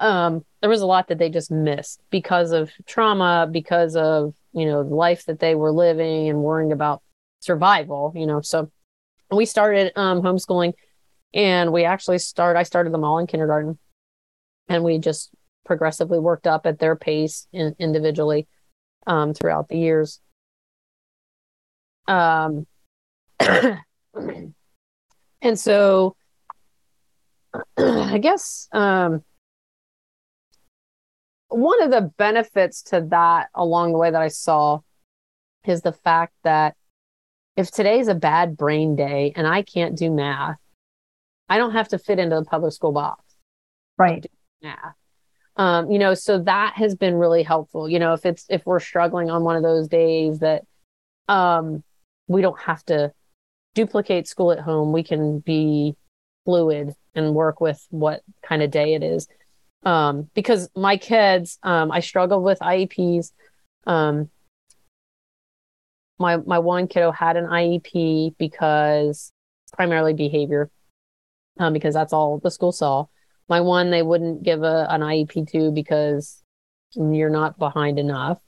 um, 0.00 0.44
there 0.60 0.70
was 0.70 0.80
a 0.80 0.86
lot 0.86 1.08
that 1.08 1.18
they 1.18 1.30
just 1.30 1.50
missed 1.50 2.00
because 2.10 2.52
of 2.52 2.70
trauma, 2.86 3.48
because 3.50 3.96
of 3.96 4.34
you 4.52 4.66
know 4.66 4.82
the 4.82 4.94
life 4.94 5.26
that 5.26 5.40
they 5.40 5.54
were 5.54 5.72
living 5.72 6.28
and 6.28 6.42
worrying 6.42 6.72
about 6.72 7.02
survival. 7.40 8.12
You 8.14 8.26
know, 8.26 8.40
so 8.40 8.70
we 9.30 9.46
started 9.46 9.92
um, 9.96 10.22
homeschooling, 10.22 10.72
and 11.34 11.72
we 11.72 11.84
actually 11.84 12.18
start. 12.18 12.56
I 12.56 12.62
started 12.62 12.92
them 12.92 13.04
all 13.04 13.18
in 13.18 13.26
kindergarten, 13.26 13.78
and 14.68 14.84
we 14.84 14.98
just 14.98 15.30
progressively 15.64 16.18
worked 16.18 16.46
up 16.46 16.66
at 16.66 16.78
their 16.78 16.96
pace 16.96 17.46
in, 17.52 17.74
individually 17.78 18.48
um, 19.06 19.34
throughout 19.34 19.68
the 19.68 19.78
years. 19.78 20.20
Um, 22.08 22.66
and 25.42 25.58
so 25.58 26.16
I 27.78 28.18
guess 28.18 28.68
um, 28.72 29.22
one 31.48 31.82
of 31.82 31.90
the 31.90 32.12
benefits 32.16 32.82
to 32.84 33.06
that 33.10 33.48
along 33.54 33.92
the 33.92 33.98
way 33.98 34.10
that 34.10 34.22
I 34.22 34.28
saw 34.28 34.80
is 35.66 35.82
the 35.82 35.92
fact 35.92 36.34
that 36.44 36.74
if 37.56 37.70
today's 37.70 38.08
a 38.08 38.14
bad 38.14 38.56
brain 38.56 38.96
day 38.96 39.32
and 39.36 39.46
I 39.46 39.62
can't 39.62 39.96
do 39.96 40.10
math, 40.10 40.56
I 41.48 41.58
don't 41.58 41.72
have 41.72 41.88
to 41.88 41.98
fit 41.98 42.18
into 42.18 42.36
the 42.36 42.44
public 42.44 42.72
school 42.72 42.92
box 42.92 43.22
Right. 43.98 44.26
math. 44.62 44.94
Um, 45.56 45.90
you 45.90 45.98
know, 45.98 46.14
so 46.14 46.38
that 46.40 46.74
has 46.76 46.94
been 46.94 47.14
really 47.14 47.42
helpful. 47.42 47.88
You 47.88 47.98
know, 47.98 48.14
if 48.14 48.24
it's 48.24 48.46
if 48.48 48.64
we're 48.64 48.80
struggling 48.80 49.30
on 49.30 49.44
one 49.44 49.56
of 49.56 49.62
those 49.62 49.86
days 49.86 50.38
that 50.38 50.64
um 51.28 51.84
we 52.26 52.40
don't 52.40 52.58
have 52.58 52.82
to 52.86 53.12
duplicate 53.74 54.28
school 54.28 54.52
at 54.52 54.60
home, 54.60 54.92
we 54.92 55.02
can 55.02 55.40
be 55.40 55.96
fluid 56.44 56.94
and 57.14 57.34
work 57.34 57.60
with 57.60 57.84
what 57.90 58.22
kind 58.42 58.62
of 58.62 58.70
day 58.70 58.94
it 58.94 59.02
is. 59.02 59.28
Um, 59.84 60.30
because 60.34 60.70
my 60.76 60.96
kids, 60.96 61.58
um, 61.62 61.90
I 61.90 62.00
struggled 62.00 62.44
with 62.44 62.58
IEPs. 62.60 63.32
Um, 63.86 64.30
my 66.18 66.36
my 66.36 66.58
one 66.60 66.86
kiddo 66.86 67.10
had 67.10 67.36
an 67.36 67.46
IEP 67.46 68.36
because 68.38 69.32
primarily 69.72 70.14
behavior, 70.14 70.70
um, 71.58 71.72
because 71.72 71.94
that's 71.94 72.12
all 72.12 72.38
the 72.38 72.50
school 72.50 72.72
saw. 72.72 73.06
My 73.48 73.60
one 73.60 73.90
they 73.90 74.02
wouldn't 74.02 74.44
give 74.44 74.62
a 74.62 74.86
an 74.88 75.00
IEP 75.00 75.50
to 75.50 75.72
because 75.72 76.42
you're 76.94 77.30
not 77.30 77.58
behind 77.58 77.98
enough. 77.98 78.38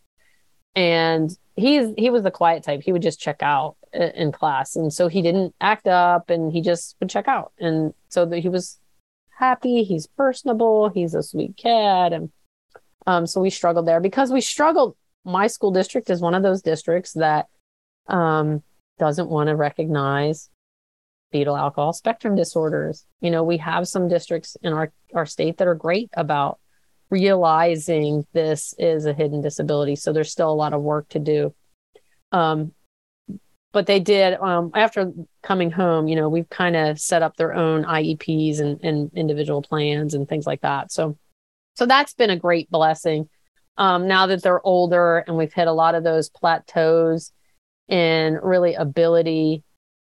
And 0.76 1.36
he's 1.56 1.92
he 1.96 2.10
was 2.10 2.22
the 2.22 2.30
quiet 2.30 2.62
type. 2.62 2.82
He 2.82 2.92
would 2.92 3.02
just 3.02 3.20
check 3.20 3.42
out 3.42 3.76
in 3.92 4.32
class, 4.32 4.76
and 4.76 4.92
so 4.92 5.08
he 5.08 5.22
didn't 5.22 5.54
act 5.60 5.86
up, 5.86 6.30
and 6.30 6.52
he 6.52 6.60
just 6.60 6.96
would 7.00 7.10
check 7.10 7.28
out. 7.28 7.52
And 7.58 7.94
so 8.08 8.26
that 8.26 8.38
he 8.38 8.48
was 8.48 8.78
happy. 9.38 9.84
He's 9.84 10.06
personable. 10.06 10.88
He's 10.88 11.14
a 11.14 11.22
sweet 11.22 11.56
kid, 11.56 12.12
and 12.12 12.30
um, 13.06 13.26
so 13.26 13.40
we 13.40 13.50
struggled 13.50 13.86
there 13.86 14.00
because 14.00 14.32
we 14.32 14.40
struggled. 14.40 14.96
My 15.24 15.46
school 15.46 15.70
district 15.70 16.10
is 16.10 16.20
one 16.20 16.34
of 16.34 16.42
those 16.42 16.62
districts 16.62 17.12
that 17.14 17.46
um, 18.08 18.62
doesn't 18.98 19.30
want 19.30 19.48
to 19.48 19.56
recognize 19.56 20.50
fetal 21.32 21.56
alcohol 21.56 21.92
spectrum 21.92 22.36
disorders. 22.36 23.06
You 23.20 23.30
know, 23.30 23.42
we 23.42 23.56
have 23.58 23.88
some 23.88 24.08
districts 24.08 24.56
in 24.62 24.72
our, 24.72 24.92
our 25.14 25.26
state 25.26 25.56
that 25.58 25.68
are 25.68 25.74
great 25.74 26.10
about 26.14 26.58
realizing 27.14 28.26
this 28.32 28.74
is 28.78 29.06
a 29.06 29.12
hidden 29.12 29.40
disability. 29.40 29.96
So 29.96 30.12
there's 30.12 30.32
still 30.32 30.50
a 30.50 30.62
lot 30.62 30.72
of 30.72 30.82
work 30.82 31.08
to 31.10 31.18
do. 31.18 31.54
Um, 32.32 32.72
but 33.72 33.86
they 33.86 34.00
did, 34.00 34.34
um, 34.40 34.70
after 34.74 35.12
coming 35.42 35.70
home, 35.70 36.06
you 36.06 36.16
know, 36.16 36.28
we've 36.28 36.48
kind 36.48 36.76
of 36.76 37.00
set 37.00 37.22
up 37.22 37.36
their 37.36 37.54
own 37.54 37.84
IEPs 37.84 38.60
and, 38.60 38.82
and 38.84 39.10
individual 39.14 39.62
plans 39.62 40.14
and 40.14 40.28
things 40.28 40.46
like 40.46 40.60
that. 40.60 40.92
So, 40.92 41.18
so 41.74 41.86
that's 41.86 42.14
been 42.14 42.30
a 42.30 42.38
great 42.38 42.70
blessing. 42.70 43.28
Um, 43.76 44.06
now 44.06 44.26
that 44.26 44.42
they're 44.42 44.64
older 44.64 45.18
and 45.26 45.36
we've 45.36 45.52
hit 45.52 45.66
a 45.66 45.72
lot 45.72 45.96
of 45.96 46.04
those 46.04 46.28
plateaus 46.28 47.32
in 47.88 48.34
really 48.42 48.74
ability 48.74 49.64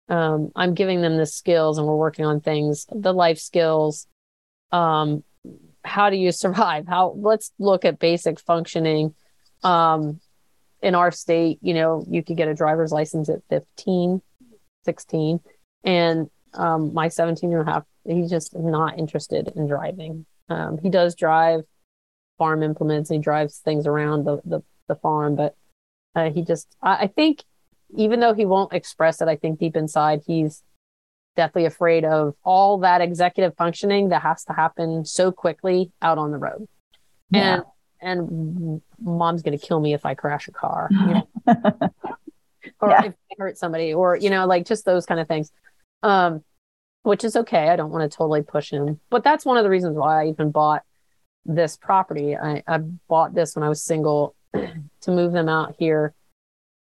um, 0.08 0.50
I'm 0.56 0.74
giving 0.74 1.02
them 1.02 1.16
the 1.16 1.26
skills 1.26 1.78
and 1.78 1.86
we're 1.86 1.96
working 1.96 2.24
on 2.24 2.40
things, 2.40 2.86
the 2.90 3.12
life 3.12 3.38
skills. 3.38 4.06
Um, 4.72 5.22
how 5.88 6.10
do 6.10 6.16
you 6.16 6.32
survive? 6.32 6.86
How 6.86 7.14
let's 7.16 7.52
look 7.58 7.84
at 7.84 7.98
basic 7.98 8.40
functioning. 8.40 9.14
Um, 9.62 10.20
in 10.80 10.94
our 10.94 11.10
state, 11.10 11.58
you 11.60 11.74
know, 11.74 12.04
you 12.08 12.22
could 12.22 12.36
get 12.36 12.48
a 12.48 12.54
driver's 12.54 12.92
license 12.92 13.28
at 13.28 13.42
15, 13.50 14.22
16. 14.84 15.40
And 15.84 16.30
um, 16.54 16.94
my 16.94 17.08
17 17.08 17.52
and 17.52 17.68
a 17.68 17.70
half, 17.70 17.84
he's 18.04 18.30
just 18.30 18.54
not 18.56 18.98
interested 18.98 19.52
in 19.56 19.66
driving. 19.66 20.24
Um, 20.48 20.78
he 20.78 20.88
does 20.88 21.14
drive 21.14 21.62
farm 22.38 22.62
implements 22.62 23.10
and 23.10 23.18
he 23.18 23.22
drives 23.22 23.58
things 23.58 23.86
around 23.86 24.24
the, 24.24 24.40
the, 24.44 24.62
the 24.86 24.94
farm, 24.94 25.34
but 25.34 25.56
uh, 26.14 26.30
he 26.30 26.42
just, 26.42 26.68
I, 26.80 26.94
I 26.94 27.06
think 27.08 27.42
even 27.96 28.20
though 28.20 28.34
he 28.34 28.46
won't 28.46 28.72
express 28.72 29.20
it, 29.20 29.28
I 29.28 29.36
think 29.36 29.58
deep 29.58 29.76
inside 29.76 30.22
he's 30.26 30.62
deathly 31.38 31.64
afraid 31.64 32.04
of 32.04 32.34
all 32.44 32.78
that 32.78 33.00
executive 33.00 33.54
functioning 33.56 34.08
that 34.08 34.22
has 34.22 34.42
to 34.44 34.52
happen 34.52 35.04
so 35.04 35.30
quickly 35.30 35.92
out 36.02 36.18
on 36.18 36.32
the 36.32 36.36
road. 36.36 36.66
Yeah. 37.30 37.60
And 38.00 38.20
and 38.30 38.82
mom's 39.00 39.42
gonna 39.42 39.56
kill 39.56 39.78
me 39.78 39.94
if 39.94 40.04
I 40.04 40.14
crash 40.14 40.48
a 40.48 40.52
car, 40.52 40.88
you 40.90 40.98
know, 41.14 41.28
or 42.80 42.90
Yeah. 42.90 43.04
if 43.04 43.14
I 43.14 43.34
hurt 43.38 43.56
somebody, 43.56 43.94
or 43.94 44.16
you 44.16 44.30
know, 44.30 44.46
like 44.46 44.66
just 44.66 44.84
those 44.84 45.06
kind 45.06 45.20
of 45.20 45.28
things. 45.28 45.50
Um, 46.02 46.42
which 47.04 47.22
is 47.24 47.36
okay. 47.36 47.68
I 47.68 47.76
don't 47.76 47.90
want 47.90 48.10
to 48.10 48.14
totally 48.14 48.42
push 48.42 48.70
him, 48.72 49.00
but 49.10 49.22
that's 49.24 49.44
one 49.44 49.56
of 49.56 49.62
the 49.64 49.70
reasons 49.70 49.96
why 49.96 50.24
I 50.24 50.26
even 50.28 50.50
bought 50.50 50.82
this 51.46 51.76
property. 51.76 52.36
I, 52.36 52.62
I 52.66 52.78
bought 53.08 53.32
this 53.34 53.54
when 53.54 53.62
I 53.62 53.68
was 53.68 53.82
single 53.82 54.34
to 54.54 55.10
move 55.10 55.32
them 55.32 55.48
out 55.48 55.76
here, 55.78 56.14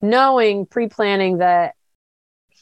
knowing 0.02 0.66
pre 0.68 0.88
planning 0.88 1.39
that 1.39 1.75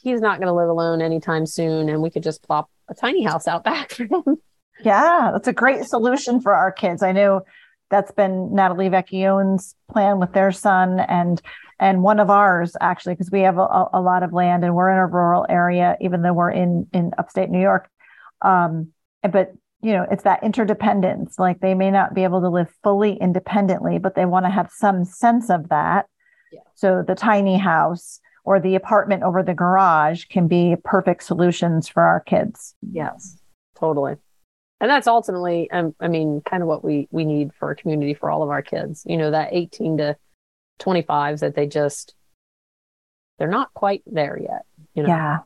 he's 0.04 0.20
not 0.20 0.38
going 0.38 0.48
to 0.48 0.54
live 0.54 0.68
alone 0.68 1.02
anytime 1.02 1.46
soon 1.46 1.88
and 1.88 2.02
we 2.02 2.10
could 2.10 2.22
just 2.22 2.42
plop 2.42 2.70
a 2.88 2.94
tiny 2.94 3.24
house 3.24 3.48
out 3.48 3.64
back 3.64 3.90
for 3.90 4.04
him. 4.04 4.22
Yeah, 4.82 5.30
that's 5.32 5.46
a 5.46 5.52
great 5.52 5.84
solution 5.84 6.40
for 6.40 6.52
our 6.52 6.72
kids. 6.72 7.02
I 7.02 7.12
know 7.12 7.42
that's 7.90 8.10
been 8.10 8.52
Natalie 8.52 8.88
Vecchione's 8.88 9.76
plan 9.88 10.18
with 10.18 10.32
their 10.32 10.50
son 10.50 10.98
and 10.98 11.40
and 11.78 12.02
one 12.02 12.18
of 12.18 12.28
ours 12.28 12.76
actually 12.80 13.14
because 13.14 13.30
we 13.30 13.42
have 13.42 13.56
a, 13.56 13.86
a, 13.92 14.00
lot 14.00 14.24
of 14.24 14.32
land 14.32 14.64
and 14.64 14.74
we're 14.74 14.90
in 14.90 14.98
a 14.98 15.06
rural 15.06 15.46
area 15.48 15.96
even 16.00 16.22
though 16.22 16.32
we're 16.32 16.50
in 16.50 16.88
in 16.92 17.12
upstate 17.18 17.50
New 17.50 17.60
York. 17.60 17.88
Um, 18.42 18.92
but 19.22 19.52
you 19.80 19.92
know, 19.92 20.06
it's 20.10 20.24
that 20.24 20.42
interdependence. 20.42 21.38
Like 21.38 21.60
they 21.60 21.74
may 21.74 21.90
not 21.90 22.12
be 22.12 22.24
able 22.24 22.40
to 22.40 22.48
live 22.48 22.68
fully 22.82 23.14
independently, 23.14 23.98
but 23.98 24.16
they 24.16 24.24
want 24.24 24.44
to 24.46 24.50
have 24.50 24.70
some 24.72 25.04
sense 25.04 25.50
of 25.50 25.68
that. 25.68 26.06
Yeah. 26.52 26.60
So 26.74 27.04
the 27.06 27.14
tiny 27.14 27.58
house 27.58 28.18
or 28.44 28.60
the 28.60 28.74
apartment 28.74 29.22
over 29.22 29.42
the 29.42 29.54
garage 29.54 30.26
can 30.26 30.46
be 30.46 30.76
perfect 30.84 31.24
solutions 31.24 31.88
for 31.88 32.02
our 32.02 32.20
kids. 32.20 32.74
Yes, 32.92 33.38
totally. 33.74 34.16
And 34.80 34.90
that's 34.90 35.06
ultimately, 35.06 35.70
um, 35.70 35.94
I 35.98 36.08
mean, 36.08 36.42
kind 36.44 36.62
of 36.62 36.68
what 36.68 36.84
we 36.84 37.08
we 37.10 37.24
need 37.24 37.52
for 37.58 37.70
a 37.70 37.76
community 37.76 38.14
for 38.14 38.30
all 38.30 38.42
of 38.42 38.50
our 38.50 38.62
kids. 38.62 39.02
You 39.06 39.16
know, 39.16 39.30
that 39.30 39.48
18 39.52 39.98
to 39.98 40.16
25s 40.80 41.40
that 41.40 41.54
they 41.54 41.66
just 41.66 42.14
they're 43.38 43.48
not 43.48 43.72
quite 43.72 44.02
there 44.06 44.38
yet. 44.38 44.66
You 44.94 45.04
know? 45.04 45.08
Yeah. 45.08 45.38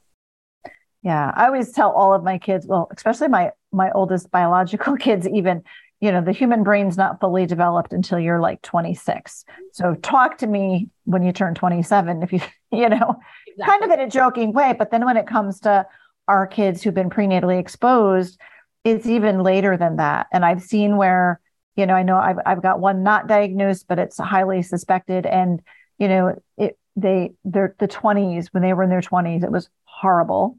Yeah. 1.02 1.32
I 1.34 1.46
always 1.46 1.72
tell 1.72 1.92
all 1.92 2.14
of 2.14 2.24
my 2.24 2.38
kids, 2.38 2.66
well, 2.66 2.88
especially 2.94 3.28
my 3.28 3.52
my 3.72 3.90
oldest 3.92 4.30
biological 4.30 4.96
kids 5.06 5.28
even 5.28 5.62
you 6.00 6.12
know 6.12 6.20
the 6.20 6.32
human 6.32 6.62
brain's 6.62 6.96
not 6.96 7.20
fully 7.20 7.46
developed 7.46 7.92
until 7.92 8.18
you're 8.18 8.40
like 8.40 8.60
26 8.62 9.44
so 9.72 9.94
talk 9.96 10.38
to 10.38 10.46
me 10.46 10.88
when 11.04 11.22
you 11.22 11.32
turn 11.32 11.54
27 11.54 12.22
if 12.22 12.32
you 12.32 12.40
you 12.72 12.88
know 12.88 13.16
exactly. 13.46 13.64
kind 13.64 13.84
of 13.84 13.90
in 13.90 14.00
a 14.00 14.10
joking 14.10 14.52
way 14.52 14.74
but 14.78 14.90
then 14.90 15.04
when 15.04 15.16
it 15.16 15.26
comes 15.26 15.60
to 15.60 15.86
our 16.26 16.46
kids 16.46 16.82
who've 16.82 16.94
been 16.94 17.10
prenatally 17.10 17.58
exposed 17.58 18.38
it's 18.84 19.06
even 19.06 19.42
later 19.42 19.76
than 19.76 19.96
that. 19.96 20.28
And 20.32 20.44
i've 20.44 20.62
seen 20.62 20.96
where 20.96 21.40
you 21.76 21.86
know 21.86 21.94
i 21.94 22.02
know 22.02 22.16
i've, 22.16 22.38
I've 22.46 22.62
got 22.62 22.80
one 22.80 23.02
not 23.02 23.26
diagnosed 23.26 23.86
but 23.88 23.98
it's 23.98 24.18
highly 24.18 24.62
suspected. 24.62 25.26
And 25.26 25.60
you 25.98 26.08
know 26.08 26.40
it 26.56 26.78
they 26.96 27.32
they're 27.44 27.74
the 27.78 27.88
20s 27.88 28.48
when 28.52 28.62
they 28.62 28.72
were 28.72 28.82
in 28.82 28.90
their 28.90 29.00
20s 29.00 29.44
it 29.44 29.52
was 29.52 29.68
horrible. 29.84 30.58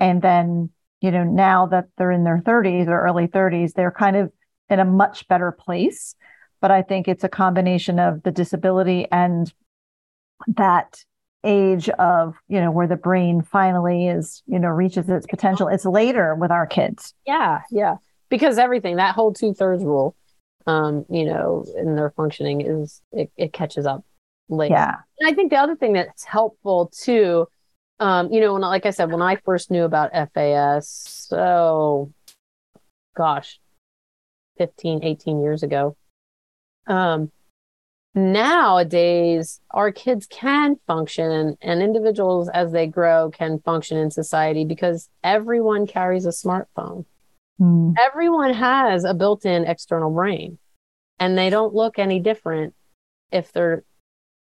And 0.00 0.20
then 0.20 0.70
you 1.00 1.10
know, 1.10 1.22
now 1.22 1.66
that 1.66 1.88
they're 1.98 2.10
in 2.10 2.24
their 2.24 2.40
30s 2.40 2.88
or 2.88 2.98
early 3.02 3.28
30s, 3.28 3.74
they're 3.74 3.90
kind 3.90 4.16
of 4.16 4.32
in 4.70 4.80
a 4.80 4.84
much 4.84 5.26
better 5.28 5.52
place. 5.52 6.14
But 6.60 6.70
I 6.70 6.82
think 6.82 7.08
it's 7.08 7.24
a 7.24 7.28
combination 7.28 7.98
of 7.98 8.22
the 8.22 8.30
disability 8.30 9.06
and 9.12 9.52
that 10.48 11.04
age 11.44 11.90
of, 11.90 12.34
you 12.48 12.60
know, 12.60 12.70
where 12.70 12.86
the 12.86 12.96
brain 12.96 13.42
finally 13.42 14.08
is, 14.08 14.42
you 14.46 14.58
know, 14.58 14.68
reaches 14.68 15.08
its 15.08 15.26
potential. 15.26 15.68
It's 15.68 15.84
later 15.84 16.34
with 16.34 16.50
our 16.50 16.66
kids. 16.66 17.12
Yeah. 17.26 17.60
Yeah. 17.70 17.96
Because 18.30 18.56
everything, 18.56 18.96
that 18.96 19.14
whole 19.14 19.34
two 19.34 19.52
thirds 19.52 19.84
rule, 19.84 20.16
um, 20.66 21.04
you 21.10 21.26
know, 21.26 21.66
in 21.76 21.96
their 21.96 22.10
functioning 22.10 22.62
is, 22.62 23.02
it, 23.12 23.30
it 23.36 23.52
catches 23.52 23.84
up 23.84 24.04
later. 24.48 24.74
Yeah. 24.74 24.94
And 25.20 25.30
I 25.30 25.34
think 25.34 25.50
the 25.50 25.58
other 25.58 25.76
thing 25.76 25.92
that's 25.92 26.24
helpful 26.24 26.90
too 26.98 27.46
um, 28.00 28.32
you 28.32 28.40
know, 28.40 28.54
when, 28.54 28.62
like 28.62 28.86
I 28.86 28.90
said, 28.90 29.10
when 29.10 29.22
I 29.22 29.36
first 29.36 29.70
knew 29.70 29.84
about 29.84 30.10
FAS, 30.34 30.88
so 30.88 32.12
gosh, 33.16 33.60
15, 34.58 35.04
18 35.04 35.42
years 35.42 35.62
ago. 35.62 35.96
Um, 36.86 37.30
nowadays, 38.14 39.60
our 39.70 39.92
kids 39.92 40.26
can 40.26 40.76
function 40.86 41.56
and 41.60 41.82
individuals 41.82 42.48
as 42.48 42.72
they 42.72 42.86
grow 42.86 43.30
can 43.30 43.60
function 43.60 43.96
in 43.98 44.10
society 44.10 44.64
because 44.64 45.08
everyone 45.22 45.86
carries 45.86 46.26
a 46.26 46.30
smartphone. 46.30 47.04
Mm. 47.60 47.94
Everyone 47.98 48.52
has 48.52 49.04
a 49.04 49.14
built 49.14 49.46
in 49.46 49.64
external 49.64 50.10
brain 50.10 50.58
and 51.18 51.38
they 51.38 51.50
don't 51.50 51.74
look 51.74 51.98
any 51.98 52.20
different 52.20 52.74
if 53.30 53.52
they're 53.52 53.84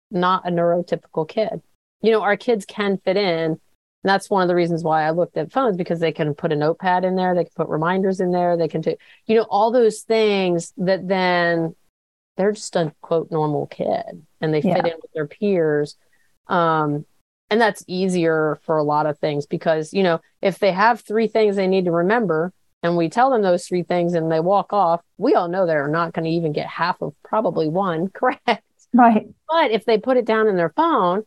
not 0.10 0.48
a 0.48 0.52
neurotypical 0.52 1.28
kid 1.28 1.62
you 2.04 2.12
know, 2.12 2.22
our 2.22 2.38
kids 2.38 2.66
can 2.66 3.00
fit 3.04 3.18
in. 3.18 3.60
And 4.04 4.10
that's 4.10 4.30
one 4.30 4.42
of 4.42 4.50
the 4.50 4.56
reasons 4.56 4.84
why 4.84 5.04
I 5.04 5.12
looked 5.12 5.38
at 5.38 5.52
phones 5.52 5.78
because 5.78 6.00
they 6.00 6.12
can 6.12 6.36
put 6.36 6.52
a 6.52 6.56
notepad 6.56 7.06
in 7.06 7.16
there, 7.16 7.34
they 7.34 7.46
can 7.46 7.54
put 7.56 7.70
reminders 7.70 8.20
in 8.20 8.32
there, 8.32 8.58
they 8.58 8.68
can 8.68 8.82
do, 8.82 8.96
you 9.28 9.36
know, 9.36 9.48
all 9.50 9.72
those 9.72 10.02
things 10.02 10.74
that 10.78 11.08
then 11.08 11.76
they're 12.36 12.52
just 12.52 12.76
a 12.76 12.94
quote 13.02 13.32
normal 13.32 13.68
kid 13.68 14.26
and 14.42 14.54
they 14.54 14.62
yeah. 14.62 14.76
fit 14.76 14.88
in 14.88 15.00
with 15.02 15.12
their 15.14 15.28
peers. 15.28 15.96
Um, 16.48 17.06
and 17.50 17.62
that's 17.62 17.84
easier 17.88 18.60
for 18.64 18.78
a 18.78 18.84
lot 18.84 19.06
of 19.06 19.20
things 19.20 19.46
because, 19.46 19.94
you 19.94 20.04
know, 20.04 20.20
if 20.42 20.60
they 20.60 20.72
have 20.72 21.02
three 21.02 21.28
things 21.28 21.56
they 21.56 21.68
need 21.68 21.86
to 21.86 21.92
remember 21.92 22.52
and 22.82 22.98
we 22.98 23.10
tell 23.10 23.30
them 23.30 23.42
those 23.42 23.66
three 23.66 23.84
things 23.84 24.16
and 24.16 24.30
they 24.30 24.42
walk 24.42 24.74
off, 24.74 25.02
we 25.18 25.36
all 25.36 25.48
know 25.48 25.66
they're 25.66 25.88
not 25.88 26.14
going 26.14 26.26
to 26.26 26.32
even 26.32 26.52
get 26.52 26.68
half 26.68 27.02
of 27.02 27.14
probably 27.24 27.70
one 27.70 28.10
correct. 28.14 28.64
Right. 28.94 29.28
But 29.48 29.72
if 29.72 29.86
they 29.86 29.98
put 29.98 30.18
it 30.18 30.26
down 30.26 30.48
in 30.48 30.58
their 30.58 30.74
phone, 30.76 31.24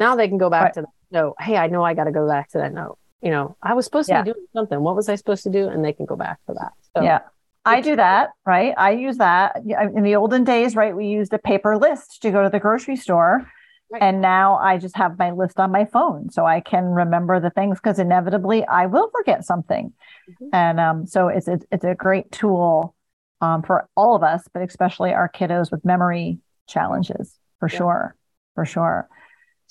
now 0.00 0.16
they 0.16 0.28
can 0.28 0.38
go 0.38 0.48
back 0.50 0.62
right. 0.62 0.74
to 0.74 0.80
the 0.82 0.86
note. 1.10 1.36
Hey, 1.40 1.56
I 1.56 1.66
know 1.68 1.82
I 1.82 1.94
got 1.94 2.04
to 2.04 2.12
go 2.12 2.26
back 2.26 2.50
to 2.50 2.58
that 2.58 2.72
note. 2.72 2.98
You 3.22 3.30
know, 3.30 3.56
I 3.62 3.74
was 3.74 3.84
supposed 3.84 4.08
to 4.08 4.14
yeah. 4.14 4.22
be 4.22 4.32
doing 4.32 4.46
something. 4.52 4.80
What 4.80 4.96
was 4.96 5.08
I 5.08 5.14
supposed 5.14 5.44
to 5.44 5.50
do? 5.50 5.68
And 5.68 5.84
they 5.84 5.92
can 5.92 6.04
go 6.06 6.16
back 6.16 6.38
to 6.46 6.54
that. 6.54 6.72
So, 6.94 7.02
yeah. 7.02 7.20
I 7.64 7.80
do 7.80 7.96
that, 7.96 8.30
right? 8.44 8.74
I 8.76 8.90
use 8.90 9.16
that 9.16 9.56
in 9.56 10.02
the 10.02 10.16
olden 10.16 10.44
days, 10.44 10.76
right? 10.76 10.94
We 10.94 11.06
used 11.06 11.32
a 11.32 11.38
paper 11.38 11.78
list 11.78 12.20
to 12.20 12.30
go 12.30 12.42
to 12.42 12.50
the 12.50 12.60
grocery 12.60 12.96
store. 12.96 13.50
Right. 13.90 14.02
And 14.02 14.20
now 14.20 14.56
I 14.56 14.76
just 14.76 14.96
have 14.96 15.18
my 15.18 15.30
list 15.30 15.58
on 15.58 15.70
my 15.70 15.86
phone 15.86 16.30
so 16.30 16.44
I 16.44 16.60
can 16.60 16.84
remember 16.84 17.40
the 17.40 17.50
things 17.50 17.78
because 17.78 17.98
inevitably 17.98 18.66
I 18.66 18.86
will 18.86 19.08
forget 19.10 19.44
something. 19.44 19.94
Mm-hmm. 20.28 20.48
And 20.52 20.80
um, 20.80 21.06
so 21.06 21.28
it's, 21.28 21.48
it's, 21.48 21.64
it's 21.70 21.84
a 21.84 21.94
great 21.94 22.30
tool 22.30 22.94
um, 23.40 23.62
for 23.62 23.88
all 23.96 24.14
of 24.14 24.22
us, 24.22 24.46
but 24.52 24.62
especially 24.62 25.12
our 25.12 25.30
kiddos 25.30 25.70
with 25.70 25.84
memory 25.84 26.38
challenges 26.66 27.38
for 27.60 27.68
yeah. 27.70 27.78
sure. 27.78 28.16
For 28.54 28.64
sure. 28.64 29.08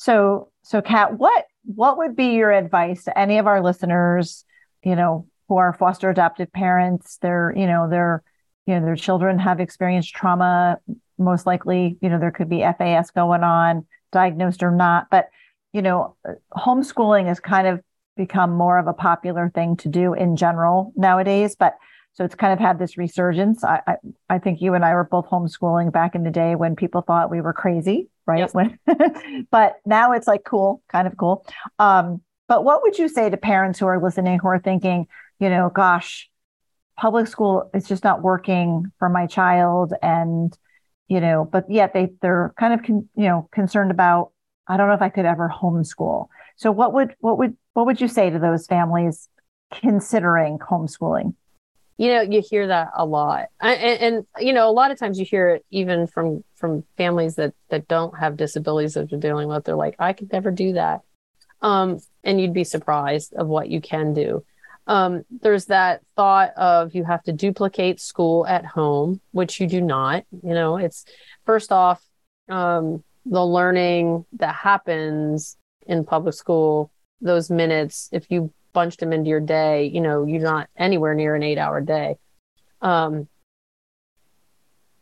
So, 0.04 0.50
so 0.64 0.82
Kat, 0.82 1.18
what 1.18 1.46
what 1.64 1.98
would 1.98 2.14
be 2.14 2.34
your 2.34 2.52
advice 2.52 3.06
to 3.06 3.18
any 3.18 3.38
of 3.38 3.48
our 3.48 3.64
listeners, 3.64 4.44
you 4.84 4.98
know, 4.98 5.28
who 5.48 5.56
are 5.56 5.72
foster 5.72 6.10
adopted 6.10 6.52
parents? 6.52 7.20
Their, 7.22 7.54
you 7.56 7.66
know, 7.66 7.90
their, 7.90 8.22
you 8.66 8.78
know, 8.78 8.86
their 8.86 8.98
children 8.98 9.40
have 9.40 9.62
experienced 9.62 10.14
trauma. 10.14 10.78
Most 11.18 11.46
likely, 11.46 11.98
you 12.02 12.10
know, 12.10 12.20
there 12.20 12.32
could 12.32 12.50
be 12.50 12.66
FAS 12.78 13.12
going 13.12 13.44
on, 13.44 13.86
diagnosed 14.12 14.62
or 14.62 14.72
not. 14.72 15.08
But, 15.10 15.30
you 15.72 15.82
know, 15.82 16.18
homeschooling 16.52 17.28
has 17.28 17.40
kind 17.40 17.66
of 17.66 17.80
become 18.18 18.52
more 18.52 18.80
of 18.80 18.88
a 18.88 18.94
popular 18.94 19.52
thing 19.56 19.78
to 19.78 19.88
do 19.88 20.14
in 20.14 20.36
general 20.36 20.92
nowadays. 20.98 21.56
But 21.56 21.78
so 22.14 22.24
it's 22.24 22.36
kind 22.36 22.54
of 22.54 22.60
had 22.60 22.78
this 22.78 22.98
resurgence. 22.98 23.64
I, 23.64 23.82
I, 23.88 23.96
I 24.30 24.40
think 24.40 24.62
you 24.62 24.76
and 24.76 24.86
I 24.86 24.94
were 24.94 25.04
both 25.04 25.28
homeschooling 25.28 25.92
back 25.92 26.14
in 26.14 26.24
the 26.24 26.30
day 26.30 26.56
when 26.56 26.76
people 26.76 27.02
thought 27.02 27.32
we 27.32 27.42
were 27.42 27.54
crazy, 27.54 28.10
right? 28.28 28.40
Yes. 28.40 28.54
When, 28.54 28.78
but 29.52 29.78
now 29.86 30.12
it's 30.12 30.28
like 30.28 30.44
cool, 30.44 30.84
kind 30.90 31.08
of 31.08 31.18
cool. 31.18 31.46
Um, 31.80 32.22
but 32.48 32.64
what 32.64 32.84
would 32.84 33.00
you 33.00 33.08
say 33.08 33.30
to 33.30 33.38
parents 33.38 33.80
who 33.80 33.88
are 33.88 34.02
listening 34.02 34.38
who 34.38 34.48
are 34.48 34.60
thinking, 34.60 35.08
you 35.40 35.50
know, 35.50 35.72
gosh, 35.74 36.30
public 36.98 37.26
school 37.26 37.72
is 37.74 37.88
just 37.88 38.04
not 38.04 38.22
working 38.22 38.92
for 39.00 39.10
my 39.10 39.26
child, 39.26 39.94
and 40.04 40.56
you 41.08 41.20
know, 41.20 41.50
but 41.52 41.70
yet 41.70 41.94
they 41.94 42.10
they're 42.22 42.54
kind 42.60 42.74
of 42.74 42.86
con, 42.86 43.10
you 43.16 43.24
know 43.24 43.50
concerned 43.52 43.90
about 43.90 44.32
I 44.68 44.78
don't 44.78 44.88
know 44.88 44.94
if 44.94 45.02
I 45.02 45.10
could 45.10 45.26
ever 45.26 45.52
homeschool. 45.52 46.28
So 46.58 46.72
what 46.72 46.94
would 46.94 47.16
what 47.20 47.40
would 47.40 47.58
what 47.74 47.88
would 47.88 48.00
you 48.00 48.08
say 48.08 48.30
to 48.30 48.38
those 48.38 48.68
families 48.68 49.30
considering 49.72 50.60
homeschooling? 50.60 51.34
You 51.98 52.08
know 52.08 52.22
you 52.22 52.42
hear 52.42 52.68
that 52.68 52.90
a 52.96 53.06
lot. 53.06 53.48
And, 53.60 54.02
and, 54.02 54.26
you 54.40 54.54
know 54.54 54.70
a 54.70 54.72
lot 54.72 54.92
of 54.92 55.00
times 55.00 55.20
you 55.20 55.26
hear 55.26 55.50
it 55.50 55.66
even 55.72 56.08
from 56.08 56.44
from 56.56 56.84
families 56.98 57.36
that 57.36 57.54
that 57.70 57.88
don't 57.88 58.18
have 58.18 58.38
disabilities 58.38 58.94
that 58.94 59.10
they're 59.10 59.20
dealing 59.20 59.48
with. 59.48 59.66
They're 59.66 59.76
like 59.76 59.96
i 60.00 60.14
could 60.14 60.32
never 60.32 60.52
do 60.52 60.74
that. 60.74 61.02
Um 61.62 62.00
and 62.24 62.40
you'd 62.40 62.54
be 62.54 62.64
surprised 62.64 63.34
of 63.34 63.48
what 63.48 63.70
you 63.70 63.82
can 63.82 64.14
do. 64.14 64.44
Um 64.88 65.24
there's 65.42 65.66
that 65.66 66.02
thought 66.16 66.52
of 66.58 66.96
you 66.96 67.04
have 67.04 67.24
to 67.24 67.34
duplicate 67.34 68.00
school 68.00 68.46
at 68.48 68.66
home 68.66 69.22
which 69.32 69.60
you 69.60 69.68
do 69.68 69.82
not 69.82 70.26
you 70.32 70.54
know. 70.54 70.78
It's 70.78 71.06
first 71.46 71.72
off 71.72 72.02
um 72.50 73.04
the 73.26 73.46
learning 73.46 74.26
that 74.34 74.56
happens 74.56 75.58
in 75.86 76.04
public 76.06 76.34
school 76.34 76.92
those 77.22 77.50
minutes 77.50 78.10
if 78.12 78.30
you 78.30 78.52
bunched 78.74 79.00
them 79.00 79.14
into 79.14 79.30
your 79.30 79.40
day, 79.40 79.86
you 79.86 80.02
know, 80.02 80.26
you're 80.26 80.42
not 80.42 80.70
anywhere 80.76 81.14
near 81.14 81.36
an 81.36 81.44
eight 81.44 81.58
hour 81.58 81.82
day. 81.82 82.16
Um, 82.82 83.28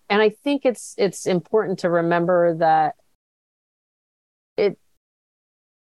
and 0.09 0.21
I 0.21 0.29
think 0.29 0.65
it's 0.65 0.93
it's 0.97 1.25
important 1.25 1.79
to 1.79 1.89
remember 1.89 2.55
that 2.57 2.95
it 4.57 4.77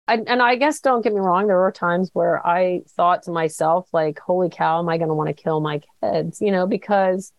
I, 0.07 0.19
and 0.25 0.41
I 0.41 0.55
guess 0.55 0.79
don't 0.79 1.03
get 1.03 1.13
me 1.13 1.19
wrong, 1.19 1.47
there 1.47 1.57
were 1.57 1.71
times 1.71 2.09
where 2.13 2.45
I 2.45 2.81
thought 2.95 3.23
to 3.23 3.31
myself, 3.31 3.89
like, 3.91 4.19
holy 4.19 4.49
cow, 4.49 4.79
am 4.79 4.89
I 4.89 4.97
going 4.97 5.09
to 5.09 5.13
want 5.13 5.27
to 5.27 5.33
kill 5.33 5.59
my 5.59 5.81
kids? 6.01 6.41
You 6.41 6.51
know, 6.51 6.65
because 6.65 7.33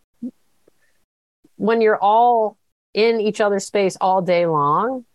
when 1.56 1.80
you're 1.80 1.98
all 1.98 2.58
in 2.92 3.20
each 3.20 3.40
other's 3.40 3.64
space 3.64 3.96
all 4.00 4.20
day 4.20 4.46
long, 4.46 5.06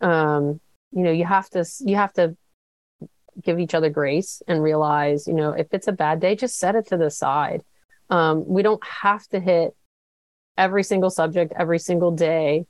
um, 0.00 0.60
you 0.90 1.02
know, 1.02 1.12
you 1.12 1.24
have 1.24 1.48
to, 1.50 1.64
you 1.80 1.94
have 1.96 2.12
to 2.14 2.36
give 3.42 3.58
each 3.58 3.74
other 3.74 3.90
grace 3.90 4.42
and 4.48 4.62
realize, 4.62 5.26
you 5.26 5.34
know, 5.34 5.52
if 5.52 5.68
it's 5.72 5.88
a 5.88 5.92
bad 5.92 6.20
day, 6.20 6.34
just 6.36 6.58
set 6.58 6.74
it 6.74 6.86
to 6.88 6.96
the 6.96 7.10
side. 7.10 7.62
Um, 8.10 8.46
we 8.46 8.62
don't 8.62 8.84
have 8.84 9.26
to 9.28 9.40
hit 9.40 9.74
every 10.56 10.82
single 10.82 11.10
subject 11.10 11.52
every 11.56 11.78
single 11.78 12.12
day. 12.12 12.66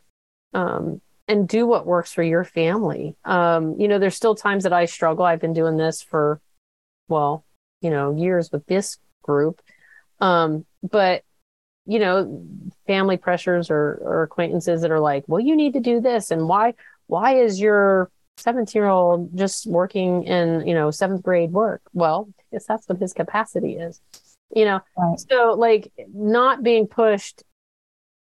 Um, 0.54 1.00
and 1.28 1.48
do 1.48 1.66
what 1.66 1.86
works 1.86 2.12
for 2.12 2.22
your 2.22 2.44
family. 2.44 3.16
Um, 3.24 3.74
you 3.78 3.88
know, 3.88 3.98
there's 3.98 4.14
still 4.14 4.34
times 4.34 4.62
that 4.62 4.72
I 4.72 4.84
struggle. 4.84 5.24
I've 5.24 5.40
been 5.40 5.52
doing 5.52 5.76
this 5.76 6.02
for, 6.02 6.40
well, 7.08 7.44
you 7.80 7.90
know, 7.90 8.14
years 8.16 8.50
with 8.52 8.64
this 8.66 8.98
group. 9.22 9.60
Um, 10.20 10.64
but, 10.82 11.22
you 11.84 11.98
know, 11.98 12.44
family 12.86 13.16
pressures 13.16 13.70
or, 13.70 13.98
or 14.02 14.22
acquaintances 14.22 14.82
that 14.82 14.90
are 14.90 15.00
like, 15.00 15.24
well, 15.26 15.40
you 15.40 15.56
need 15.56 15.72
to 15.74 15.80
do 15.80 16.00
this. 16.00 16.30
And 16.30 16.48
why, 16.48 16.74
why 17.06 17.38
is 17.38 17.60
your 17.60 18.10
17 18.38 18.80
year 18.80 18.88
old 18.88 19.36
just 19.36 19.66
working 19.66 20.24
in, 20.24 20.66
you 20.66 20.74
know, 20.74 20.90
seventh 20.90 21.22
grade 21.22 21.52
work? 21.52 21.82
Well, 21.92 22.28
because 22.50 22.66
that's 22.66 22.88
what 22.88 22.98
his 22.98 23.12
capacity 23.12 23.74
is, 23.74 24.00
you 24.54 24.64
know? 24.64 24.80
Right. 24.96 25.18
So 25.18 25.54
like 25.58 25.92
not 26.12 26.62
being 26.62 26.86
pushed 26.86 27.42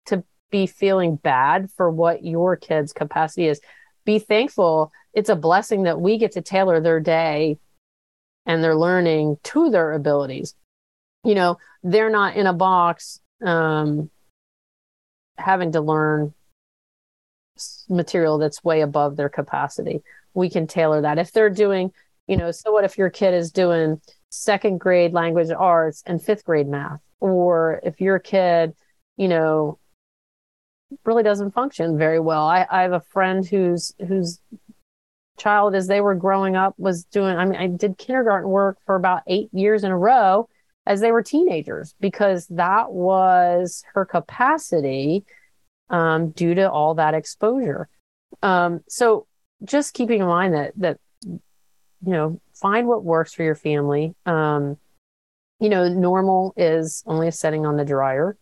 to 0.07 0.25
be 0.51 0.67
feeling 0.67 1.17
bad 1.17 1.71
for 1.77 1.91
what 1.91 2.25
your 2.25 2.57
kid's 2.57 2.93
capacity 2.93 3.47
is. 3.47 3.61
Be 4.05 4.19
thankful. 4.19 4.93
It's 5.13 5.29
a 5.29 5.37
blessing 5.37 5.85
that 5.85 6.01
we 6.01 6.19
get 6.19 6.33
to 6.33 6.43
tailor 6.43 6.81
their 6.81 7.01
day 7.01 7.59
and 8.47 8.65
their 8.65 8.75
learning 8.75 9.39
to 9.45 9.71
their 9.71 9.93
abilities. 9.93 10.55
You 11.25 11.35
know, 11.35 11.59
they're 11.83 12.11
not 12.11 12.37
in 12.37 12.47
a 12.47 12.53
box 12.53 13.21
um, 13.45 14.11
having 15.37 15.73
to 15.73 15.81
learn 15.81 16.35
material 17.89 18.39
that's 18.39 18.65
way 18.65 18.81
above 18.81 19.17
their 19.17 19.29
capacity. 19.29 20.03
We 20.35 20.51
can 20.51 20.67
tailor 20.67 21.03
that. 21.03 21.19
If 21.19 21.33
they're 21.33 21.51
doing, 21.51 21.93
you 22.27 22.37
know, 22.37 22.51
so 22.51 22.73
what 22.73 22.85
if 22.85 22.99
your 22.99 23.11
kid 23.11 23.35
is 23.35 23.51
doing 23.51 24.01
second 24.31 24.79
grade 24.79 25.13
language 25.13 25.51
arts 25.51 26.03
and 26.07 26.23
fifth 26.23 26.45
grade 26.45 26.69
math? 26.69 27.01
Or 27.21 27.81
if 27.83 28.01
your 28.01 28.19
kid, 28.19 28.75
you 29.17 29.29
know, 29.29 29.79
really 31.05 31.23
doesn't 31.23 31.53
function 31.53 31.99
very 31.99 32.21
well. 32.21 32.47
I, 32.47 32.67
I 32.71 32.83
have 32.83 32.93
a 32.93 33.01
friend 33.01 33.47
whose 33.47 33.93
whose 34.07 34.41
child 35.39 35.75
as 35.75 35.87
they 35.87 36.01
were 36.01 36.15
growing 36.15 36.55
up 36.55 36.75
was 36.79 37.05
doing 37.05 37.37
I 37.37 37.45
mean 37.47 37.59
I 37.59 37.67
did 37.67 37.97
kindergarten 37.97 38.51
work 38.51 38.79
for 38.85 38.95
about 38.95 39.23
8 39.27 39.49
years 39.53 39.85
in 39.85 39.91
a 39.91 39.97
row 39.97 40.49
as 40.87 41.01
they 41.01 41.13
were 41.13 41.23
teenagers 41.23 41.95
because 42.01 42.47
that 42.49 42.93
was 42.93 43.83
her 43.95 44.05
capacity 44.05 45.25
um, 45.91 46.31
due 46.31 46.55
to 46.55 46.71
all 46.71 46.95
that 46.95 47.15
exposure. 47.15 47.89
Um, 48.43 48.83
so 48.89 49.27
just 49.65 49.95
keeping 49.95 50.21
in 50.21 50.27
mind 50.27 50.55
that 50.55 50.73
that 50.77 50.99
you 51.25 51.41
know 52.13 52.41
find 52.55 52.87
what 52.87 53.05
works 53.05 53.35
for 53.35 53.43
your 53.43 53.55
family. 53.55 54.15
Um, 54.25 54.79
you 55.59 55.69
know, 55.69 55.89
normal 55.89 56.55
is 56.57 57.03
only 57.07 57.29
a 57.29 57.33
setting 57.33 57.67
on 57.67 57.77
the 57.77 57.85
dryer. 57.85 58.37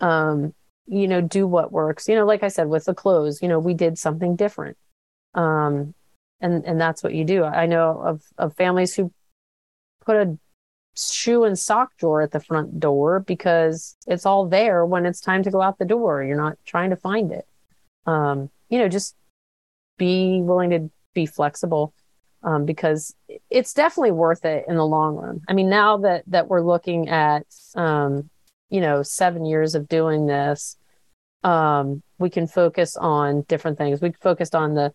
Um, 0.00 0.52
you 0.86 1.06
know 1.06 1.20
do 1.20 1.46
what 1.46 1.72
works 1.72 2.08
you 2.08 2.14
know 2.14 2.26
like 2.26 2.42
i 2.42 2.48
said 2.48 2.68
with 2.68 2.84
the 2.84 2.94
clothes 2.94 3.40
you 3.40 3.48
know 3.48 3.58
we 3.58 3.74
did 3.74 3.96
something 3.98 4.34
different 4.34 4.76
um 5.34 5.94
and 6.40 6.64
and 6.64 6.80
that's 6.80 7.02
what 7.02 7.14
you 7.14 7.24
do 7.24 7.44
i 7.44 7.66
know 7.66 8.00
of 8.00 8.22
of 8.36 8.54
families 8.56 8.94
who 8.94 9.12
put 10.04 10.16
a 10.16 10.38
shoe 10.96 11.44
and 11.44 11.58
sock 11.58 11.96
drawer 11.96 12.22
at 12.22 12.30
the 12.30 12.40
front 12.40 12.78
door 12.78 13.20
because 13.20 13.96
it's 14.06 14.26
all 14.26 14.46
there 14.46 14.84
when 14.84 15.06
it's 15.06 15.20
time 15.20 15.42
to 15.42 15.50
go 15.50 15.62
out 15.62 15.78
the 15.78 15.84
door. 15.84 16.22
You're 16.22 16.36
not 16.36 16.58
trying 16.66 16.90
to 16.90 16.96
find 16.96 17.32
it. 17.32 17.46
Um 18.06 18.50
you 18.68 18.78
know 18.78 18.88
just 18.88 19.14
be 19.98 20.40
willing 20.42 20.70
to 20.70 20.90
be 21.14 21.26
flexible 21.26 21.92
um, 22.42 22.64
because 22.64 23.14
it's 23.50 23.74
definitely 23.74 24.10
worth 24.10 24.44
it 24.44 24.64
in 24.66 24.76
the 24.76 24.86
long 24.86 25.16
run. 25.16 25.42
I 25.48 25.52
mean 25.52 25.68
now 25.68 25.98
that 25.98 26.24
that 26.26 26.48
we're 26.48 26.62
looking 26.62 27.08
at 27.08 27.46
um 27.74 28.28
you 28.70 28.80
know 28.80 29.02
seven 29.02 29.44
years 29.44 29.74
of 29.74 29.88
doing 29.88 30.26
this 30.26 30.76
um, 31.44 32.02
we 32.18 32.30
can 32.30 32.46
focus 32.46 32.96
on 32.96 33.42
different 33.42 33.78
things. 33.78 34.00
We 34.00 34.12
focused 34.20 34.54
on 34.54 34.74
the 34.74 34.92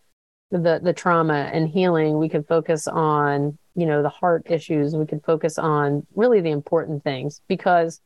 the 0.50 0.80
the 0.82 0.94
trauma 0.94 1.50
and 1.54 1.68
healing. 1.68 2.18
We 2.18 2.30
could 2.30 2.48
focus 2.48 2.88
on 2.88 3.58
you 3.78 3.86
know 3.86 4.02
the 4.04 4.10
heart 4.10 4.44
issues 4.48 4.96
we 4.96 5.06
could 5.06 5.24
focus 5.24 5.58
on 5.58 6.06
really 6.16 6.42
the 6.42 6.52
important 6.52 7.04
things. 7.04 7.42
Because 7.48 8.02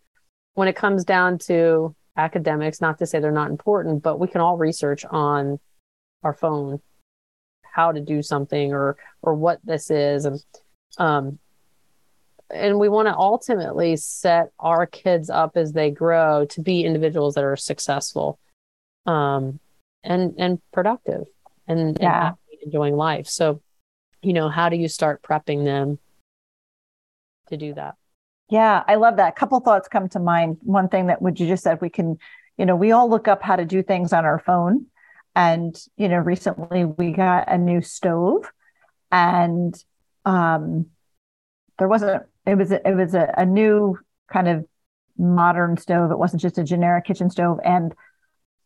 when 0.53 0.67
it 0.67 0.75
comes 0.75 1.03
down 1.03 1.39
to 1.39 1.95
academics 2.17 2.81
not 2.81 2.99
to 2.99 3.05
say 3.05 3.19
they're 3.19 3.31
not 3.31 3.49
important 3.49 4.03
but 4.03 4.19
we 4.19 4.27
can 4.27 4.41
all 4.41 4.57
research 4.57 5.05
on 5.05 5.57
our 6.23 6.33
phone 6.33 6.81
how 7.63 7.89
to 7.93 8.01
do 8.01 8.21
something 8.21 8.73
or 8.73 8.97
or 9.23 9.33
what 9.33 9.59
this 9.63 9.89
is. 9.89 10.25
And 10.25 10.43
um 10.97 11.39
and 12.53 12.79
we 12.79 12.89
want 12.89 13.07
to 13.07 13.15
ultimately 13.15 13.95
set 13.95 14.51
our 14.59 14.85
kids 14.85 15.29
up 15.29 15.55
as 15.55 15.71
they 15.71 15.89
grow 15.89 16.45
to 16.45 16.61
be 16.61 16.83
individuals 16.83 17.35
that 17.35 17.43
are 17.43 17.55
successful 17.55 18.39
um, 19.05 19.59
and 20.03 20.35
and 20.37 20.59
productive 20.71 21.25
and, 21.67 21.97
yeah. 21.99 22.27
and 22.29 22.37
enjoying 22.65 22.95
life. 22.95 23.27
So 23.27 23.61
you 24.21 24.33
know 24.33 24.49
how 24.49 24.69
do 24.69 24.75
you 24.75 24.87
start 24.87 25.21
prepping 25.21 25.65
them 25.65 25.99
to 27.47 27.57
do 27.57 27.73
that 27.73 27.95
yeah 28.49 28.83
i 28.87 28.95
love 28.95 29.17
that 29.17 29.29
a 29.29 29.39
couple 29.39 29.59
thoughts 29.59 29.87
come 29.87 30.07
to 30.09 30.19
mind 30.19 30.57
one 30.61 30.87
thing 30.87 31.07
that 31.07 31.21
what 31.21 31.39
you 31.39 31.47
just 31.47 31.63
said 31.63 31.79
we 31.81 31.89
can 31.89 32.17
you 32.57 32.65
know 32.65 32.75
we 32.75 32.91
all 32.91 33.09
look 33.09 33.27
up 33.27 33.41
how 33.41 33.55
to 33.55 33.65
do 33.65 33.83
things 33.83 34.13
on 34.13 34.25
our 34.25 34.39
phone 34.39 34.85
and 35.35 35.85
you 35.97 36.07
know 36.07 36.17
recently 36.17 36.85
we 36.85 37.11
got 37.11 37.51
a 37.51 37.57
new 37.57 37.81
stove 37.81 38.49
and 39.11 39.83
um 40.25 40.85
there 41.77 41.87
wasn't 41.87 42.23
it 42.45 42.55
was 42.55 42.71
a, 42.71 42.87
it 42.87 42.95
was 42.95 43.13
a, 43.13 43.33
a 43.37 43.45
new 43.45 43.97
kind 44.31 44.47
of 44.47 44.65
modern 45.17 45.77
stove. 45.77 46.11
It 46.11 46.17
wasn't 46.17 46.41
just 46.41 46.57
a 46.57 46.63
generic 46.63 47.05
kitchen 47.05 47.29
stove. 47.29 47.59
And 47.63 47.93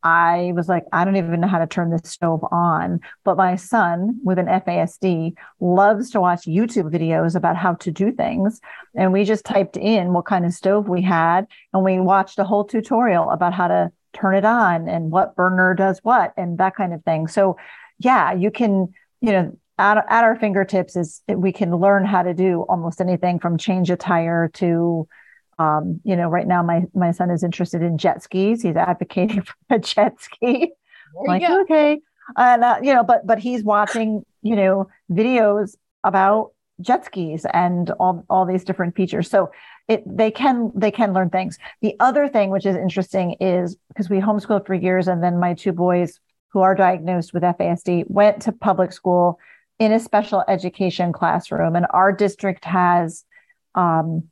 I 0.05 0.53
was 0.55 0.69
like, 0.69 0.85
I 0.93 1.03
don't 1.03 1.15
even 1.15 1.41
know 1.41 1.47
how 1.47 1.57
to 1.57 1.65
turn 1.65 1.89
this 1.89 2.11
stove 2.11 2.45
on. 2.51 2.99
But 3.23 3.37
my 3.37 3.55
son, 3.55 4.19
with 4.23 4.37
an 4.37 4.45
FASD, 4.45 5.33
loves 5.59 6.11
to 6.11 6.21
watch 6.21 6.43
YouTube 6.43 6.93
videos 6.93 7.35
about 7.35 7.57
how 7.57 7.73
to 7.73 7.91
do 7.91 8.11
things. 8.11 8.61
And 8.93 9.11
we 9.11 9.23
just 9.23 9.45
typed 9.45 9.77
in 9.77 10.13
what 10.13 10.25
kind 10.25 10.45
of 10.45 10.53
stove 10.53 10.87
we 10.87 11.01
had, 11.01 11.47
and 11.73 11.83
we 11.83 11.99
watched 11.99 12.37
a 12.37 12.43
whole 12.43 12.65
tutorial 12.65 13.31
about 13.31 13.53
how 13.55 13.67
to 13.67 13.91
turn 14.13 14.35
it 14.35 14.45
on 14.45 14.87
and 14.87 15.09
what 15.11 15.35
burner 15.35 15.73
does 15.73 15.99
what 16.03 16.33
and 16.37 16.59
that 16.59 16.75
kind 16.75 16.93
of 16.93 17.03
thing. 17.03 17.27
So, 17.27 17.57
yeah, 17.97 18.31
you 18.31 18.51
can, 18.51 18.93
you 19.21 19.31
know, 19.31 19.57
at, 19.79 19.97
at 19.97 20.23
our 20.23 20.35
fingertips 20.37 20.95
is 20.95 21.23
we 21.27 21.51
can 21.51 21.75
learn 21.75 22.05
how 22.05 22.21
to 22.21 22.33
do 22.35 22.61
almost 22.69 23.01
anything 23.01 23.39
from 23.39 23.57
change 23.57 23.89
a 23.89 23.97
tire 23.97 24.49
to 24.53 25.07
um, 25.57 25.99
you 26.03 26.15
know 26.15 26.27
right 26.27 26.47
now 26.47 26.61
my 26.61 26.83
my 26.93 27.11
son 27.11 27.29
is 27.29 27.43
interested 27.43 27.81
in 27.81 27.97
jet 27.97 28.21
skis 28.21 28.61
he's 28.61 28.75
advocating 28.75 29.41
for 29.67 29.75
a 29.75 29.79
jet 29.79 30.19
ski 30.19 30.71
like 31.27 31.41
go. 31.41 31.61
okay 31.61 31.99
and 32.37 32.63
uh, 32.63 32.79
you 32.81 32.93
know 32.93 33.03
but 33.03 33.25
but 33.25 33.39
he's 33.39 33.63
watching 33.63 34.23
you 34.41 34.55
know 34.55 34.87
videos 35.11 35.75
about 36.03 36.51
jet 36.81 37.05
skis 37.05 37.45
and 37.53 37.91
all 37.91 38.25
all 38.29 38.45
these 38.45 38.65
different 38.65 38.95
features 38.95 39.29
so 39.29 39.49
it 39.87 40.03
they 40.05 40.29
can 40.29 40.71
they 40.75 40.91
can 40.91 41.13
learn 41.13 41.29
things 41.29 41.57
the 41.81 41.95
other 41.99 42.27
thing 42.27 42.49
which 42.49 42.65
is 42.65 42.75
interesting 42.75 43.37
is 43.39 43.77
because 43.87 44.09
we 44.09 44.17
homeschooled 44.17 44.65
for 44.65 44.73
years 44.73 45.07
and 45.07 45.23
then 45.23 45.39
my 45.39 45.53
two 45.53 45.71
boys 45.71 46.19
who 46.55 46.61
are 46.61 46.73
diagnosed 46.73 47.33
with 47.33 47.43
FASD 47.43 48.05
went 48.07 48.41
to 48.43 48.53
public 48.53 48.93
school 48.93 49.37
in 49.77 49.91
a 49.91 49.99
special 49.99 50.41
education 50.47 51.11
classroom. 51.11 51.75
And 51.75 51.85
our 51.89 52.13
district 52.13 52.63
has, 52.63 53.25
um, 53.75 54.23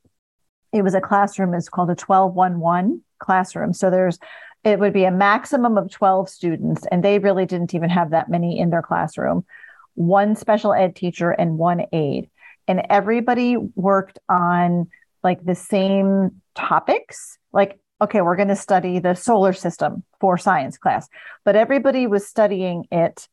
it 0.74 0.82
was 0.82 0.96
a 0.96 1.02
classroom, 1.02 1.54
it's 1.54 1.70
called 1.70 1.90
a 1.90 1.96
1211 1.96 3.04
classroom. 3.20 3.74
So 3.74 3.90
there's, 3.90 4.20
it 4.64 4.80
would 4.80 4.94
be 4.94 5.06
a 5.06 5.12
maximum 5.12 5.78
of 5.78 5.92
12 5.92 6.30
students, 6.30 6.86
and 6.92 7.04
they 7.04 7.20
really 7.20 7.46
didn't 7.46 7.76
even 7.76 7.90
have 7.90 8.10
that 8.10 8.30
many 8.30 8.60
in 8.60 8.72
their 8.72 8.82
classroom. 8.82 9.46
One 9.94 10.36
special 10.36 10.74
ed 10.74 10.96
teacher 10.96 11.30
and 11.30 11.58
one 11.58 11.86
aide. 11.94 12.30
And 12.68 12.82
everybody 12.90 13.58
worked 13.58 14.18
on 14.28 14.90
like 15.24 15.44
the 15.46 15.56
same 15.56 16.42
topics. 16.56 17.38
Like, 17.52 17.80
okay, 18.02 18.22
we're 18.22 18.36
going 18.36 18.48
to 18.48 18.56
study 18.56 19.00
the 19.00 19.14
solar 19.14 19.54
system 19.54 20.04
for 20.20 20.38
science 20.38 20.78
class, 20.78 21.08
but 21.46 21.56
everybody 21.56 22.08
was 22.08 22.28
studying 22.28 22.86
it 22.92 23.28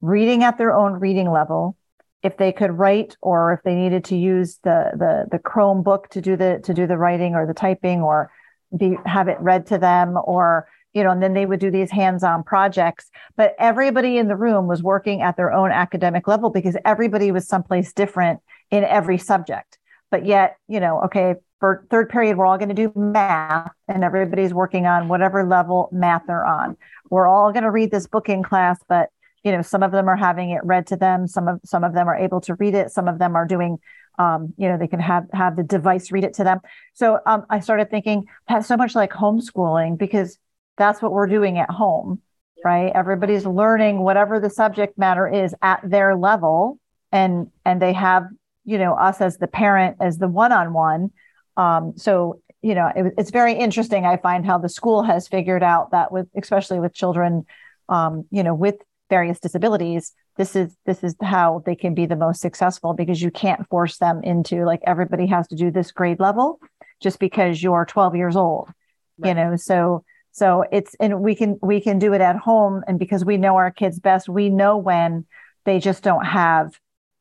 reading 0.00 0.44
at 0.44 0.58
their 0.58 0.74
own 0.74 0.94
reading 0.94 1.30
level 1.30 1.76
if 2.22 2.36
they 2.36 2.52
could 2.52 2.72
write 2.72 3.16
or 3.20 3.52
if 3.52 3.62
they 3.62 3.74
needed 3.74 4.04
to 4.04 4.16
use 4.16 4.58
the 4.64 4.90
the 4.94 5.26
the 5.30 5.38
chromebook 5.38 6.08
to 6.08 6.20
do 6.20 6.36
the 6.36 6.60
to 6.64 6.74
do 6.74 6.86
the 6.86 6.96
writing 6.96 7.34
or 7.34 7.46
the 7.46 7.54
typing 7.54 8.02
or 8.02 8.30
be 8.76 8.96
have 9.04 9.28
it 9.28 9.38
read 9.40 9.66
to 9.66 9.78
them 9.78 10.16
or 10.24 10.68
you 10.96 11.04
know, 11.04 11.10
and 11.10 11.22
then 11.22 11.34
they 11.34 11.44
would 11.44 11.60
do 11.60 11.70
these 11.70 11.90
hands-on 11.90 12.42
projects. 12.42 13.10
But 13.36 13.54
everybody 13.58 14.16
in 14.16 14.28
the 14.28 14.36
room 14.36 14.66
was 14.66 14.82
working 14.82 15.20
at 15.20 15.36
their 15.36 15.52
own 15.52 15.70
academic 15.70 16.26
level 16.26 16.48
because 16.48 16.74
everybody 16.86 17.30
was 17.30 17.46
someplace 17.46 17.92
different 17.92 18.40
in 18.70 18.82
every 18.82 19.18
subject. 19.18 19.76
But 20.10 20.24
yet, 20.24 20.56
you 20.68 20.80
know, 20.80 21.02
okay, 21.02 21.34
for 21.60 21.86
third 21.90 22.08
period, 22.08 22.38
we're 22.38 22.46
all 22.46 22.56
going 22.56 22.70
to 22.70 22.74
do 22.74 22.92
math, 22.96 23.72
and 23.88 24.04
everybody's 24.04 24.54
working 24.54 24.86
on 24.86 25.08
whatever 25.08 25.44
level 25.44 25.90
math 25.92 26.22
they're 26.26 26.46
on. 26.46 26.78
We're 27.10 27.26
all 27.26 27.52
going 27.52 27.64
to 27.64 27.70
read 27.70 27.90
this 27.90 28.06
book 28.06 28.30
in 28.30 28.42
class, 28.42 28.78
but 28.88 29.10
you 29.42 29.52
know, 29.52 29.62
some 29.62 29.82
of 29.82 29.92
them 29.92 30.08
are 30.08 30.16
having 30.16 30.50
it 30.50 30.60
read 30.64 30.86
to 30.88 30.96
them. 30.96 31.26
Some 31.26 31.48
of 31.48 31.60
some 31.64 31.84
of 31.84 31.94
them 31.94 32.08
are 32.08 32.16
able 32.16 32.40
to 32.42 32.54
read 32.54 32.74
it. 32.74 32.90
Some 32.90 33.08
of 33.08 33.18
them 33.18 33.36
are 33.36 33.46
doing 33.46 33.78
um, 34.18 34.54
you 34.56 34.68
know, 34.68 34.78
they 34.78 34.86
can 34.86 35.00
have 35.00 35.26
have 35.32 35.56
the 35.56 35.62
device 35.62 36.10
read 36.10 36.24
it 36.24 36.34
to 36.34 36.44
them. 36.44 36.60
So 36.94 37.20
um, 37.26 37.44
I 37.50 37.60
started 37.60 37.90
thinking 37.90 38.26
that's 38.48 38.66
so 38.66 38.76
much 38.76 38.94
like 38.94 39.12
homeschooling 39.12 39.98
because 39.98 40.38
that's 40.78 41.02
what 41.02 41.12
we're 41.12 41.26
doing 41.26 41.58
at 41.58 41.70
home, 41.70 42.20
right? 42.64 42.92
Everybody's 42.94 43.46
learning 43.46 44.00
whatever 44.00 44.40
the 44.40 44.50
subject 44.50 44.98
matter 44.98 45.28
is 45.28 45.54
at 45.62 45.80
their 45.84 46.16
level, 46.16 46.78
and 47.12 47.50
and 47.64 47.80
they 47.80 47.92
have 47.92 48.24
you 48.64 48.78
know 48.78 48.94
us 48.94 49.20
as 49.20 49.38
the 49.38 49.48
parent 49.48 49.96
as 50.00 50.18
the 50.18 50.28
one-on-one. 50.28 51.10
Um, 51.56 51.94
so 51.96 52.40
you 52.62 52.74
know, 52.74 52.90
it, 52.96 53.14
it's 53.18 53.30
very 53.30 53.52
interesting. 53.52 54.06
I 54.06 54.16
find 54.16 54.44
how 54.46 54.58
the 54.58 54.68
school 54.68 55.02
has 55.02 55.28
figured 55.28 55.62
out 55.62 55.90
that 55.90 56.10
with 56.10 56.26
especially 56.36 56.80
with 56.80 56.94
children, 56.94 57.44
um, 57.88 58.24
you 58.30 58.42
know, 58.42 58.54
with 58.54 58.76
various 59.08 59.38
disabilities 59.40 60.12
this 60.36 60.54
is 60.54 60.76
this 60.84 61.02
is 61.02 61.14
how 61.22 61.62
they 61.64 61.74
can 61.74 61.94
be 61.94 62.06
the 62.06 62.16
most 62.16 62.40
successful 62.40 62.92
because 62.92 63.22
you 63.22 63.30
can't 63.30 63.68
force 63.68 63.98
them 63.98 64.22
into 64.22 64.64
like 64.64 64.80
everybody 64.86 65.26
has 65.26 65.48
to 65.48 65.56
do 65.56 65.70
this 65.70 65.92
grade 65.92 66.20
level 66.20 66.60
just 67.00 67.18
because 67.18 67.62
you're 67.62 67.84
12 67.84 68.16
years 68.16 68.36
old 68.36 68.68
right. 69.18 69.28
you 69.28 69.34
know? 69.34 69.56
So 69.56 70.04
so 70.32 70.64
it's 70.70 70.94
and 71.00 71.20
we 71.20 71.34
can 71.34 71.58
we 71.62 71.80
can 71.80 71.98
do 71.98 72.12
it 72.12 72.20
at 72.20 72.36
home. 72.36 72.84
And 72.86 72.98
because 72.98 73.24
we 73.24 73.38
know 73.38 73.56
our 73.56 73.70
kids 73.70 73.98
best 73.98 74.28
we 74.28 74.50
know 74.50 74.76
when 74.76 75.24
they 75.64 75.78
just 75.78 76.02
don't 76.02 76.24
have 76.24 76.78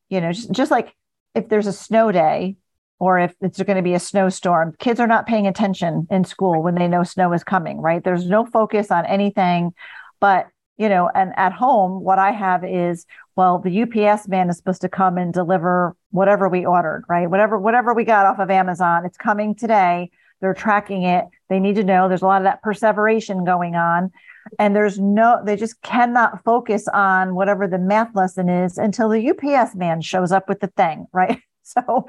you 0.10 0.22
know 0.22 0.32
just, 0.34 0.52
just 0.52 0.72
like 0.72 0.94
if 1.34 1.48
there's 1.50 1.68
a 1.68 1.74
snow 1.74 2.12
day 2.12 2.58
or 3.00 3.20
if 3.20 3.34
it's 3.42 3.62
going 3.62 3.78
to 3.78 3.84
be 3.84 3.94
a 3.94 4.00
snowstorm 4.00 4.74
kids 4.80 5.00
are 5.00 5.08
not 5.08 5.28
paying 5.28 5.48
attention 5.48 6.08
in 6.10 6.24
school 6.24 6.62
when 6.62 6.76
they 6.76 6.88
know 6.88 7.04
snow 7.04 7.32
is 7.32 7.44
coming 7.44 7.80
right? 7.80 8.04
There's 8.04 8.28
no 8.28 8.46
focus 8.46 8.92
on 8.92 9.06
anything. 9.06 9.74
But 10.20 10.48
you 10.78 10.90
know, 10.90 11.10
and 11.14 11.34
at 11.38 11.54
home, 11.54 12.04
what 12.04 12.20
I 12.20 12.32
have 12.32 12.64
is, 12.66 13.06
well, 13.36 13.60
the 13.60 13.84
UPS 13.84 14.28
man 14.28 14.50
is 14.50 14.58
supposed 14.58 14.82
to 14.82 14.90
come 14.90 15.18
and 15.18 15.34
deliver 15.34 15.96
whatever 16.12 16.50
we 16.50 16.66
ordered, 16.66 17.06
right? 17.08 17.30
Whatever, 17.30 17.58
whatever 17.58 17.94
we 17.94 18.04
got 18.04 18.26
off 18.26 18.40
of 18.40 18.50
Amazon, 18.50 19.06
it's 19.06 19.18
coming 19.18 19.56
today. 19.56 20.12
They're 20.42 20.54
tracking 20.54 21.04
it. 21.04 21.26
They 21.50 21.60
need 21.60 21.76
to 21.76 21.84
know 21.84 22.08
there's 22.08 22.22
a 22.22 22.28
lot 22.28 22.42
of 22.42 22.46
that 22.46 22.62
perseveration 22.62 23.46
going 23.46 23.76
on. 23.76 24.12
And 24.60 24.76
there's 24.76 25.00
no, 25.00 25.42
they 25.44 25.56
just 25.56 25.82
cannot 25.82 26.44
focus 26.44 26.88
on 26.94 27.36
whatever 27.36 27.68
the 27.68 27.80
math 27.80 28.14
lesson 28.14 28.50
is 28.50 28.78
until 28.78 29.10
the 29.10 29.30
UPS 29.30 29.76
man 29.76 30.02
shows 30.02 30.32
up 30.32 30.50
with 30.50 30.60
the 30.60 30.68
thing, 30.68 31.08
right? 31.14 31.42
So, 31.64 32.08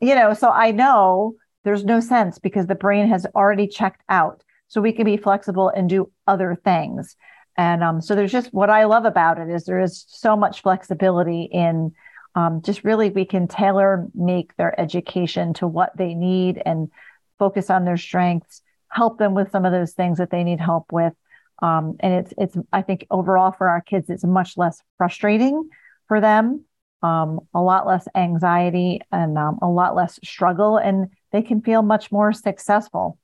you 0.00 0.16
know, 0.16 0.34
so 0.34 0.50
I 0.50 0.72
know 0.72 1.34
there's 1.62 1.84
no 1.84 2.00
sense 2.00 2.38
because 2.40 2.66
the 2.66 2.74
brain 2.74 3.06
has 3.08 3.26
already 3.34 3.68
checked 3.68 4.02
out. 4.08 4.42
So 4.66 4.80
we 4.80 4.92
can 4.92 5.04
be 5.04 5.16
flexible 5.16 5.68
and 5.68 5.88
do 5.88 6.10
other 6.26 6.58
things. 6.64 7.16
And 7.58 7.82
um, 7.82 8.00
so 8.00 8.14
there's 8.14 8.30
just 8.30 8.54
what 8.54 8.70
I 8.70 8.84
love 8.84 9.04
about 9.04 9.38
it 9.38 9.50
is 9.50 9.64
there 9.64 9.80
is 9.80 10.04
so 10.06 10.36
much 10.36 10.62
flexibility 10.62 11.42
in 11.42 11.92
um, 12.36 12.62
just 12.62 12.84
really 12.84 13.10
we 13.10 13.24
can 13.24 13.48
tailor 13.48 14.06
make 14.14 14.54
their 14.56 14.80
education 14.80 15.52
to 15.54 15.66
what 15.66 15.90
they 15.96 16.14
need 16.14 16.62
and 16.64 16.88
focus 17.36 17.68
on 17.68 17.84
their 17.84 17.96
strengths, 17.96 18.62
help 18.90 19.18
them 19.18 19.34
with 19.34 19.50
some 19.50 19.64
of 19.64 19.72
those 19.72 19.92
things 19.92 20.18
that 20.18 20.30
they 20.30 20.44
need 20.44 20.60
help 20.60 20.92
with. 20.92 21.12
Um, 21.60 21.96
and 21.98 22.14
it's 22.14 22.32
it's 22.38 22.56
I 22.72 22.82
think 22.82 23.06
overall 23.10 23.50
for 23.50 23.68
our 23.68 23.80
kids 23.80 24.08
it's 24.08 24.24
much 24.24 24.56
less 24.56 24.80
frustrating 24.96 25.68
for 26.06 26.20
them, 26.20 26.64
um, 27.02 27.40
a 27.52 27.60
lot 27.60 27.88
less 27.88 28.06
anxiety 28.14 29.00
and 29.10 29.36
um, 29.36 29.58
a 29.60 29.68
lot 29.68 29.96
less 29.96 30.20
struggle, 30.22 30.76
and 30.76 31.08
they 31.32 31.42
can 31.42 31.60
feel 31.60 31.82
much 31.82 32.12
more 32.12 32.32
successful. 32.32 33.18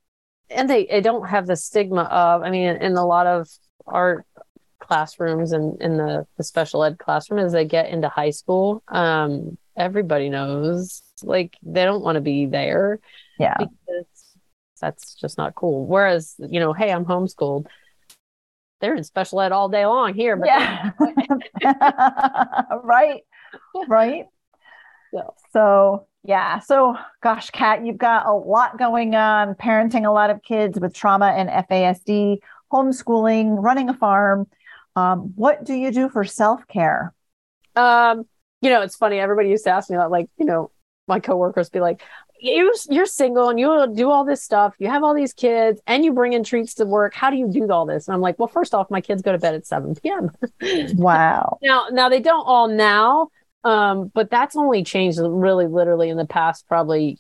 And 0.51 0.68
they, 0.68 0.87
they 0.87 1.01
don't 1.01 1.28
have 1.28 1.47
the 1.47 1.55
stigma 1.55 2.03
of 2.03 2.43
I 2.43 2.51
mean 2.51 2.76
in 2.76 2.97
a 2.97 3.07
lot 3.07 3.28
of 3.28 3.49
art 3.87 4.26
classrooms 4.80 5.53
and 5.53 5.80
in 5.80 5.97
the, 5.97 6.26
the 6.37 6.45
special 6.45 6.85
ed 6.85 6.99
classroom 6.99 7.45
as 7.45 7.53
they 7.53 7.64
get 7.64 7.89
into 7.89 8.09
high 8.09 8.30
school 8.30 8.82
um 8.89 9.57
everybody 9.76 10.28
knows 10.28 11.03
like 11.22 11.57
they 11.62 11.85
don't 11.85 12.03
want 12.03 12.16
to 12.16 12.20
be 12.20 12.47
there 12.47 12.99
yeah. 13.39 13.57
because 13.59 14.07
that's 14.80 15.14
just 15.14 15.39
not 15.39 15.55
cool. 15.55 15.87
Whereas 15.87 16.35
you 16.39 16.61
know 16.61 16.72
hey 16.72 16.93
i'm 16.93 17.05
homeschooled. 17.05 17.66
They're 18.80 18.95
in 18.95 19.05
special 19.05 19.41
ed 19.41 19.53
all 19.53 19.68
day 19.68 19.87
long 19.87 20.14
here 20.14 20.37
but 20.37 20.49
yeah. 20.49 20.91
Right. 22.82 23.22
Right. 23.89 24.26
So. 25.12 25.35
so 25.53 26.07
yeah. 26.24 26.59
So 26.59 26.97
gosh 27.22 27.51
kat 27.51 27.85
you've 27.87 27.99
got 27.99 28.26
a 28.26 28.32
lot 28.32 28.78
going 28.78 29.14
on 29.14 29.55
parenting 29.55 30.07
a 30.07 30.11
lot 30.11 30.30
of 30.30 30.43
kids 30.43 30.78
with 30.78 30.95
trauma 30.95 31.26
and 31.26 31.49
fasd 31.68 32.39
homeschooling, 32.73 33.62
running 33.62 33.89
a 33.89 33.95
farm. 33.95 34.47
Um, 34.97 35.33
what 35.35 35.65
do 35.65 35.75
you 35.75 35.91
do 35.91 36.09
for 36.09 36.25
self 36.25 36.67
care? 36.69 37.12
Um, 37.77 38.27
you 38.61 38.71
know, 38.71 38.83
it's 38.83 38.97
funny. 38.97 39.19
Everybody 39.19 39.51
used 39.51 39.65
to 39.65 39.71
ask 39.71 39.91
me 39.91 39.97
that, 39.97 40.11
like, 40.11 40.29
you 40.39 40.47
know, 40.47 40.71
my 41.07 41.21
coworkers 41.21 41.69
be 41.69 41.81
like, 41.81 42.03
you, 42.41 42.75
you're 42.91 43.07
single 43.07 43.49
and 43.49 43.59
you 43.59 43.93
do 43.95 44.11
all 44.11 44.25
this 44.25 44.43
stuff. 44.43 44.75
You 44.79 44.89
have 44.89 45.03
all 45.03 45.15
these 45.15 45.33
kids 45.33 45.81
and 45.87 46.05
you 46.05 46.12
bring 46.12 46.33
in 46.33 46.45
treats 46.45 46.75
to 46.75 46.85
work. 46.85 47.15
How 47.15 47.31
do 47.31 47.37
you 47.37 47.49
do 47.51 47.71
all 47.71 47.87
this? 47.87 48.07
And 48.07 48.15
I'm 48.15 48.21
like, 48.21 48.39
well, 48.39 48.49
first 48.49 48.75
off, 48.75 48.91
my 48.91 49.01
kids 49.01 49.23
go 49.23 49.33
to 49.33 49.39
bed 49.39 49.55
at 49.55 49.67
7 49.67 49.95
p.m. 49.97 50.31
wow. 50.95 51.59
now, 51.62 51.87
now 51.91 52.09
they 52.09 52.21
don't 52.21 52.45
all 52.47 52.69
now, 52.69 53.29
um, 53.65 54.11
but 54.15 54.31
that's 54.31 54.57
only 54.57 54.85
changed 54.85 55.19
really 55.23 55.67
literally 55.67 56.11
in 56.11 56.17
the 56.17 56.27
past 56.27 56.67
probably 56.69 57.19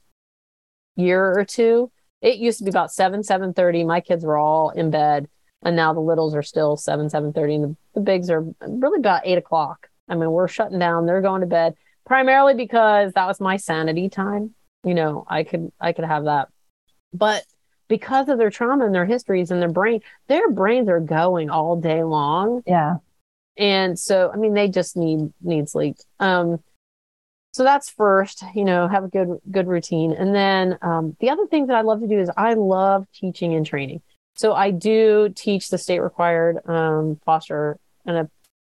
year 0.96 1.38
or 1.38 1.44
two. 1.44 1.90
It 2.20 2.36
used 2.36 2.58
to 2.58 2.64
be 2.64 2.70
about 2.70 2.92
7, 2.92 3.20
7.30. 3.20 3.86
My 3.86 4.00
kids 4.00 4.24
were 4.24 4.36
all 4.36 4.70
in 4.70 4.90
bed 4.90 5.28
and 5.64 5.74
now 5.74 5.92
the 5.92 6.00
littles 6.00 6.34
are 6.34 6.42
still 6.42 6.76
7 6.76 7.08
7.30 7.08 7.54
and 7.54 7.64
the, 7.64 7.76
the 7.94 8.00
bigs 8.00 8.30
are 8.30 8.44
really 8.66 8.98
about 8.98 9.22
8 9.24 9.38
o'clock. 9.38 9.88
I 10.08 10.14
mean 10.14 10.30
we're 10.30 10.48
shutting 10.48 10.78
down. 10.78 11.06
They're 11.06 11.22
going 11.22 11.40
to 11.40 11.46
bed 11.46 11.74
primarily 12.04 12.54
because 12.54 13.12
that 13.14 13.26
was 13.26 13.40
my 13.40 13.56
sanity 13.56 14.08
time. 14.08 14.54
You 14.84 14.94
know 14.94 15.24
i 15.28 15.42
could 15.44 15.72
i 15.80 15.92
could 15.92 16.04
have 16.04 16.24
that. 16.24 16.48
But 17.12 17.44
because 17.88 18.28
of 18.28 18.38
their 18.38 18.50
trauma 18.50 18.84
and 18.84 18.94
their 18.94 19.06
histories 19.06 19.50
and 19.50 19.60
their 19.60 19.72
brain 19.72 20.00
their 20.28 20.50
brains 20.50 20.88
are 20.88 21.00
going 21.00 21.50
all 21.50 21.80
day 21.80 22.04
long. 22.04 22.62
Yeah. 22.66 22.96
And 23.56 23.98
so 23.98 24.30
i 24.32 24.36
mean 24.36 24.54
they 24.54 24.68
just 24.68 24.96
need 24.96 25.32
need 25.40 25.68
sleep. 25.68 25.96
Um 26.20 26.62
so 27.52 27.62
that's 27.62 27.88
first 27.88 28.44
you 28.54 28.64
know 28.64 28.88
have 28.88 29.04
a 29.04 29.08
good 29.08 29.38
good 29.50 29.66
routine. 29.66 30.12
And 30.12 30.34
then 30.34 30.78
um, 30.82 31.16
the 31.20 31.30
other 31.30 31.46
thing 31.46 31.68
that 31.68 31.76
i 31.76 31.80
love 31.80 32.00
to 32.00 32.08
do 32.08 32.20
is 32.20 32.30
i 32.36 32.52
love 32.52 33.06
teaching 33.14 33.54
and 33.54 33.64
training 33.64 34.02
so 34.36 34.52
I 34.54 34.70
do 34.70 35.32
teach 35.34 35.70
the 35.70 35.78
state 35.78 36.00
required 36.00 36.58
um, 36.68 37.20
foster 37.24 37.78
and 38.04 38.28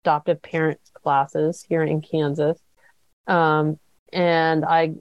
adoptive 0.03 0.41
parent 0.41 0.79
classes 0.93 1.65
here 1.67 1.83
in 1.83 2.01
Kansas. 2.01 2.59
Um, 3.27 3.79
and 4.11 4.65
I 4.65 4.95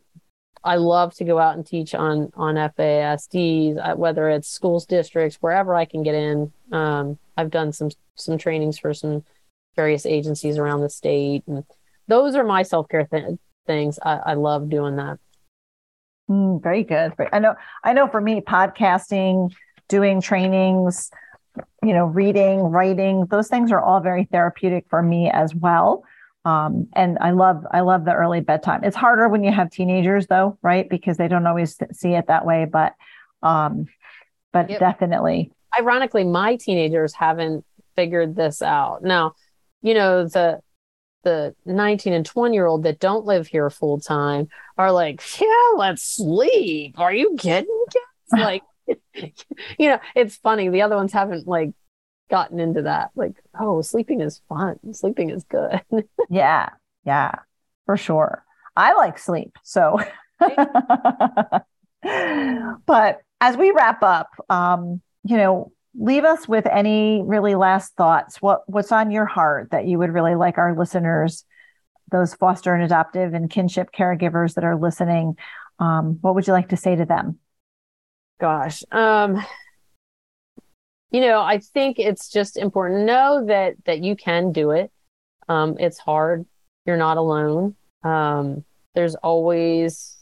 I 0.64 0.76
love 0.76 1.14
to 1.14 1.24
go 1.24 1.38
out 1.38 1.56
and 1.56 1.66
teach 1.66 1.94
on 1.94 2.30
on 2.34 2.56
FASDs, 2.56 3.78
uh, 3.78 3.96
whether 3.96 4.28
it's 4.28 4.48
schools, 4.48 4.86
districts, 4.86 5.38
wherever 5.40 5.74
I 5.74 5.84
can 5.84 6.02
get 6.02 6.14
in. 6.14 6.52
Um, 6.72 7.18
I've 7.36 7.50
done 7.50 7.72
some 7.72 7.90
some 8.16 8.38
trainings 8.38 8.78
for 8.78 8.92
some 8.92 9.24
various 9.76 10.04
agencies 10.04 10.58
around 10.58 10.80
the 10.80 10.90
state, 10.90 11.44
and 11.46 11.64
those 12.08 12.34
are 12.34 12.44
my 12.44 12.62
self 12.62 12.88
care 12.88 13.04
th- 13.04 13.38
things. 13.66 13.98
I, 14.02 14.16
I 14.26 14.34
love 14.34 14.68
doing 14.68 14.96
that. 14.96 15.18
Mm, 16.28 16.62
very 16.62 16.82
good. 16.82 17.14
I 17.32 17.38
know. 17.38 17.54
I 17.84 17.92
know. 17.92 18.08
For 18.08 18.20
me, 18.20 18.40
podcasting, 18.40 19.54
doing 19.88 20.20
trainings, 20.20 21.10
you 21.82 21.92
know, 21.92 22.04
reading, 22.04 22.60
writing, 22.60 23.26
those 23.26 23.48
things 23.48 23.72
are 23.72 23.80
all 23.80 24.00
very 24.00 24.24
therapeutic 24.24 24.86
for 24.88 25.02
me 25.02 25.30
as 25.30 25.54
well. 25.54 26.04
Um, 26.44 26.88
and 26.94 27.18
I 27.20 27.32
love 27.32 27.64
I 27.72 27.80
love 27.80 28.04
the 28.04 28.14
early 28.14 28.40
bedtime. 28.40 28.84
It's 28.84 28.96
harder 28.96 29.28
when 29.28 29.44
you 29.44 29.52
have 29.52 29.70
teenagers 29.70 30.26
though, 30.28 30.58
right? 30.62 30.88
Because 30.88 31.16
they 31.16 31.28
don't 31.28 31.46
always 31.46 31.76
see 31.92 32.14
it 32.14 32.28
that 32.28 32.46
way. 32.46 32.64
But 32.64 32.94
um, 33.42 33.86
but 34.52 34.70
yep. 34.70 34.80
definitely. 34.80 35.52
Ironically, 35.78 36.24
my 36.24 36.56
teenagers 36.56 37.12
haven't 37.12 37.64
figured 37.96 38.34
this 38.34 38.62
out. 38.62 39.02
Now, 39.02 39.34
you 39.82 39.94
know, 39.94 40.26
the 40.26 40.60
the 41.24 41.54
19 41.66 42.12
and 42.12 42.24
20 42.24 42.54
year 42.54 42.66
old 42.66 42.84
that 42.84 43.00
don't 43.00 43.26
live 43.26 43.48
here 43.48 43.68
full 43.68 44.00
time 44.00 44.48
are 44.78 44.92
like, 44.92 45.20
yeah, 45.40 45.76
let's 45.76 46.02
sleep. 46.02 46.98
Are 46.98 47.12
you 47.12 47.36
kidding? 47.38 47.84
Like 48.30 48.62
you 49.78 49.88
know, 49.88 49.98
it's 50.14 50.36
funny. 50.36 50.68
The 50.68 50.82
other 50.82 50.96
ones 50.96 51.12
haven't 51.12 51.46
like 51.46 51.70
gotten 52.30 52.60
into 52.60 52.82
that. 52.82 53.10
Like, 53.14 53.34
oh, 53.58 53.82
sleeping 53.82 54.20
is 54.20 54.40
fun. 54.48 54.78
Sleeping 54.92 55.30
is 55.30 55.44
good. 55.44 55.82
yeah. 56.28 56.70
Yeah. 57.04 57.32
For 57.86 57.96
sure. 57.96 58.44
I 58.76 58.94
like 58.94 59.18
sleep. 59.18 59.56
So 59.64 59.98
but 62.86 63.20
as 63.40 63.56
we 63.56 63.70
wrap 63.70 64.02
up, 64.02 64.28
um, 64.48 65.00
you 65.24 65.36
know, 65.36 65.72
leave 65.98 66.24
us 66.24 66.46
with 66.46 66.66
any 66.66 67.22
really 67.22 67.54
last 67.54 67.94
thoughts. 67.94 68.40
What 68.40 68.62
what's 68.66 68.92
on 68.92 69.10
your 69.10 69.26
heart 69.26 69.70
that 69.72 69.86
you 69.86 69.98
would 69.98 70.12
really 70.12 70.34
like 70.34 70.58
our 70.58 70.76
listeners, 70.76 71.44
those 72.10 72.34
foster 72.34 72.74
and 72.74 72.84
adoptive 72.84 73.34
and 73.34 73.50
kinship 73.50 73.88
caregivers 73.92 74.54
that 74.54 74.64
are 74.64 74.76
listening, 74.76 75.36
um, 75.78 76.18
what 76.20 76.34
would 76.34 76.46
you 76.46 76.52
like 76.52 76.68
to 76.70 76.76
say 76.76 76.94
to 76.96 77.04
them? 77.04 77.38
Gosh, 78.40 78.84
um, 78.92 79.44
you 81.10 81.20
know, 81.20 81.40
I 81.40 81.58
think 81.58 81.98
it's 81.98 82.28
just 82.28 82.56
important 82.56 83.00
to 83.00 83.04
know 83.04 83.46
that 83.46 83.74
that 83.86 84.00
you 84.00 84.14
can 84.14 84.52
do 84.52 84.70
it. 84.70 84.90
Um, 85.48 85.76
it's 85.78 85.98
hard. 85.98 86.46
You're 86.86 86.96
not 86.96 87.16
alone. 87.16 87.74
Um, 88.04 88.64
there's 88.94 89.14
always 89.16 90.18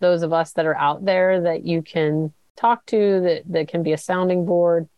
those 0.00 0.22
of 0.22 0.32
us 0.32 0.52
that 0.52 0.66
are 0.66 0.76
out 0.76 1.04
there 1.04 1.42
that 1.42 1.64
you 1.64 1.82
can 1.82 2.32
talk 2.56 2.84
to 2.86 3.20
that 3.20 3.42
that 3.46 3.68
can 3.68 3.82
be 3.82 3.92
a 3.92 3.98
sounding 3.98 4.44
board 4.44 4.88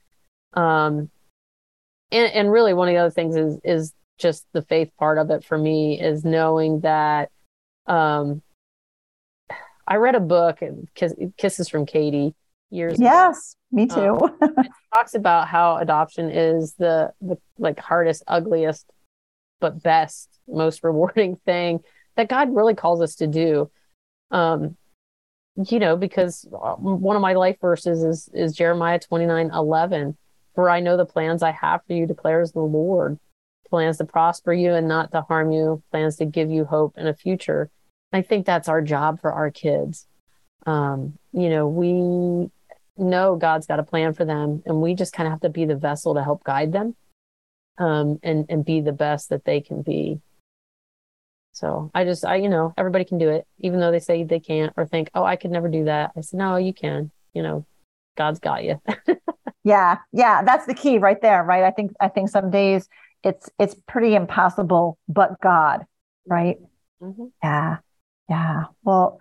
um 0.54 1.10
and 2.10 2.32
and 2.32 2.50
really 2.50 2.72
one 2.72 2.88
of 2.88 2.94
the 2.94 2.98
other 2.98 3.10
things 3.10 3.36
is 3.36 3.58
is 3.64 3.92
just 4.18 4.46
the 4.52 4.62
faith 4.62 4.90
part 4.98 5.18
of 5.18 5.30
it 5.30 5.44
for 5.44 5.58
me 5.58 6.00
is 6.00 6.24
knowing 6.24 6.80
that 6.80 7.30
um 7.86 8.42
i 9.86 9.96
read 9.96 10.14
a 10.14 10.20
book 10.20 10.60
Kiss, 10.94 11.14
kisses 11.36 11.68
from 11.68 11.84
katie 11.84 12.34
years 12.70 12.98
yes 13.00 13.56
ago. 13.72 13.82
me 13.82 13.86
too 13.86 14.18
um, 14.42 14.68
talks 14.94 15.14
about 15.14 15.48
how 15.48 15.76
adoption 15.76 16.30
is 16.30 16.74
the 16.74 17.12
the 17.20 17.36
like 17.58 17.78
hardest 17.78 18.22
ugliest 18.26 18.86
but 19.60 19.82
best 19.82 20.28
most 20.48 20.82
rewarding 20.84 21.36
thing 21.44 21.80
that 22.16 22.28
god 22.28 22.54
really 22.54 22.74
calls 22.74 23.00
us 23.00 23.16
to 23.16 23.26
do 23.26 23.70
um 24.30 24.76
you 25.68 25.78
know, 25.78 25.96
because 25.96 26.46
uh, 26.52 26.74
one 26.76 27.16
of 27.16 27.22
my 27.22 27.34
life 27.34 27.56
verses 27.60 28.02
is 28.02 28.28
is 28.32 28.54
Jeremiah 28.54 28.98
29, 28.98 29.50
11. 29.52 30.16
For 30.54 30.70
I 30.70 30.80
know 30.80 30.96
the 30.96 31.06
plans 31.06 31.42
I 31.42 31.52
have 31.52 31.82
for 31.86 31.92
you, 31.92 32.06
declares 32.06 32.52
the 32.52 32.60
Lord. 32.60 33.18
Plans 33.68 33.98
to 33.98 34.04
prosper 34.04 34.52
you 34.52 34.74
and 34.74 34.88
not 34.88 35.12
to 35.12 35.22
harm 35.22 35.52
you, 35.52 35.82
plans 35.90 36.16
to 36.16 36.24
give 36.24 36.50
you 36.50 36.64
hope 36.64 36.94
and 36.96 37.08
a 37.08 37.14
future. 37.14 37.70
I 38.12 38.22
think 38.22 38.46
that's 38.46 38.68
our 38.68 38.82
job 38.82 39.20
for 39.20 39.32
our 39.32 39.50
kids. 39.50 40.06
Um, 40.66 41.16
you 41.32 41.48
know, 41.48 41.68
we 41.68 42.50
know 43.00 43.36
God's 43.36 43.66
got 43.66 43.80
a 43.80 43.84
plan 43.84 44.14
for 44.14 44.24
them, 44.24 44.62
and 44.66 44.80
we 44.80 44.94
just 44.94 45.12
kind 45.12 45.26
of 45.26 45.32
have 45.32 45.40
to 45.40 45.48
be 45.48 45.64
the 45.64 45.76
vessel 45.76 46.14
to 46.14 46.22
help 46.22 46.44
guide 46.44 46.72
them 46.72 46.94
um, 47.78 48.18
and, 48.22 48.46
and 48.48 48.64
be 48.64 48.80
the 48.80 48.92
best 48.92 49.30
that 49.30 49.44
they 49.44 49.60
can 49.60 49.82
be. 49.82 50.20
So 51.52 51.90
I 51.94 52.04
just, 52.04 52.24
I, 52.24 52.36
you 52.36 52.48
know, 52.48 52.72
everybody 52.78 53.04
can 53.04 53.18
do 53.18 53.28
it, 53.28 53.46
even 53.58 53.80
though 53.80 53.90
they 53.90 53.98
say 53.98 54.22
they 54.22 54.40
can't 54.40 54.72
or 54.76 54.86
think, 54.86 55.10
oh, 55.14 55.24
I 55.24 55.36
could 55.36 55.50
never 55.50 55.68
do 55.68 55.84
that. 55.84 56.12
I 56.16 56.20
said, 56.20 56.38
no, 56.38 56.56
you 56.56 56.72
can. 56.72 57.10
You 57.34 57.42
know, 57.42 57.66
God's 58.16 58.38
got 58.38 58.64
you. 58.64 58.80
yeah, 59.64 59.98
yeah, 60.12 60.42
that's 60.42 60.66
the 60.66 60.74
key 60.74 60.98
right 60.98 61.20
there, 61.20 61.42
right? 61.42 61.64
I 61.64 61.70
think, 61.70 61.92
I 62.00 62.08
think 62.08 62.28
some 62.28 62.50
days 62.50 62.88
it's 63.22 63.50
it's 63.58 63.74
pretty 63.86 64.14
impossible, 64.14 64.98
but 65.08 65.40
God, 65.40 65.84
right? 66.26 66.58
Mm-hmm. 67.02 67.26
Yeah, 67.42 67.78
yeah. 68.28 68.64
Well, 68.82 69.20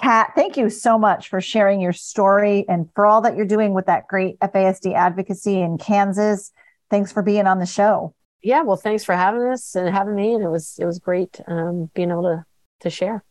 Kat, 0.00 0.32
thank 0.34 0.56
you 0.56 0.68
so 0.68 0.98
much 0.98 1.28
for 1.28 1.40
sharing 1.40 1.80
your 1.80 1.92
story 1.92 2.66
and 2.68 2.88
for 2.94 3.06
all 3.06 3.22
that 3.22 3.36
you're 3.36 3.46
doing 3.46 3.72
with 3.72 3.86
that 3.86 4.06
great 4.08 4.38
FASD 4.40 4.94
advocacy 4.94 5.60
in 5.60 5.78
Kansas. 5.78 6.52
Thanks 6.90 7.12
for 7.12 7.22
being 7.22 7.46
on 7.46 7.58
the 7.58 7.66
show 7.66 8.14
yeah, 8.46 8.62
well, 8.62 8.76
thanks 8.76 9.02
for 9.02 9.14
having 9.16 9.42
us 9.42 9.74
and 9.74 9.92
having 9.92 10.14
me, 10.14 10.32
and 10.32 10.44
it 10.44 10.48
was 10.48 10.78
it 10.78 10.84
was 10.84 11.00
great 11.00 11.40
um, 11.48 11.90
being 11.94 12.12
able 12.12 12.22
to 12.22 12.44
to 12.80 12.90
share. 12.90 13.24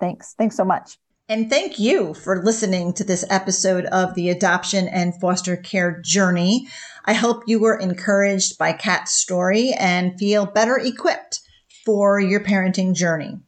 Thanks, 0.00 0.34
thanks 0.36 0.56
so 0.56 0.64
much. 0.64 0.98
And 1.28 1.48
thank 1.48 1.78
you 1.78 2.14
for 2.14 2.42
listening 2.42 2.92
to 2.94 3.04
this 3.04 3.24
episode 3.30 3.86
of 3.86 4.14
the 4.14 4.28
Adoption 4.28 4.88
and 4.88 5.18
Foster 5.20 5.56
Care 5.56 6.00
Journey. 6.04 6.66
I 7.04 7.14
hope 7.14 7.44
you 7.46 7.60
were 7.60 7.78
encouraged 7.78 8.58
by 8.58 8.72
Kat's 8.72 9.12
story 9.12 9.72
and 9.78 10.18
feel 10.18 10.46
better 10.46 10.78
equipped 10.78 11.40
for 11.84 12.18
your 12.18 12.40
parenting 12.40 12.94
journey. 12.94 13.38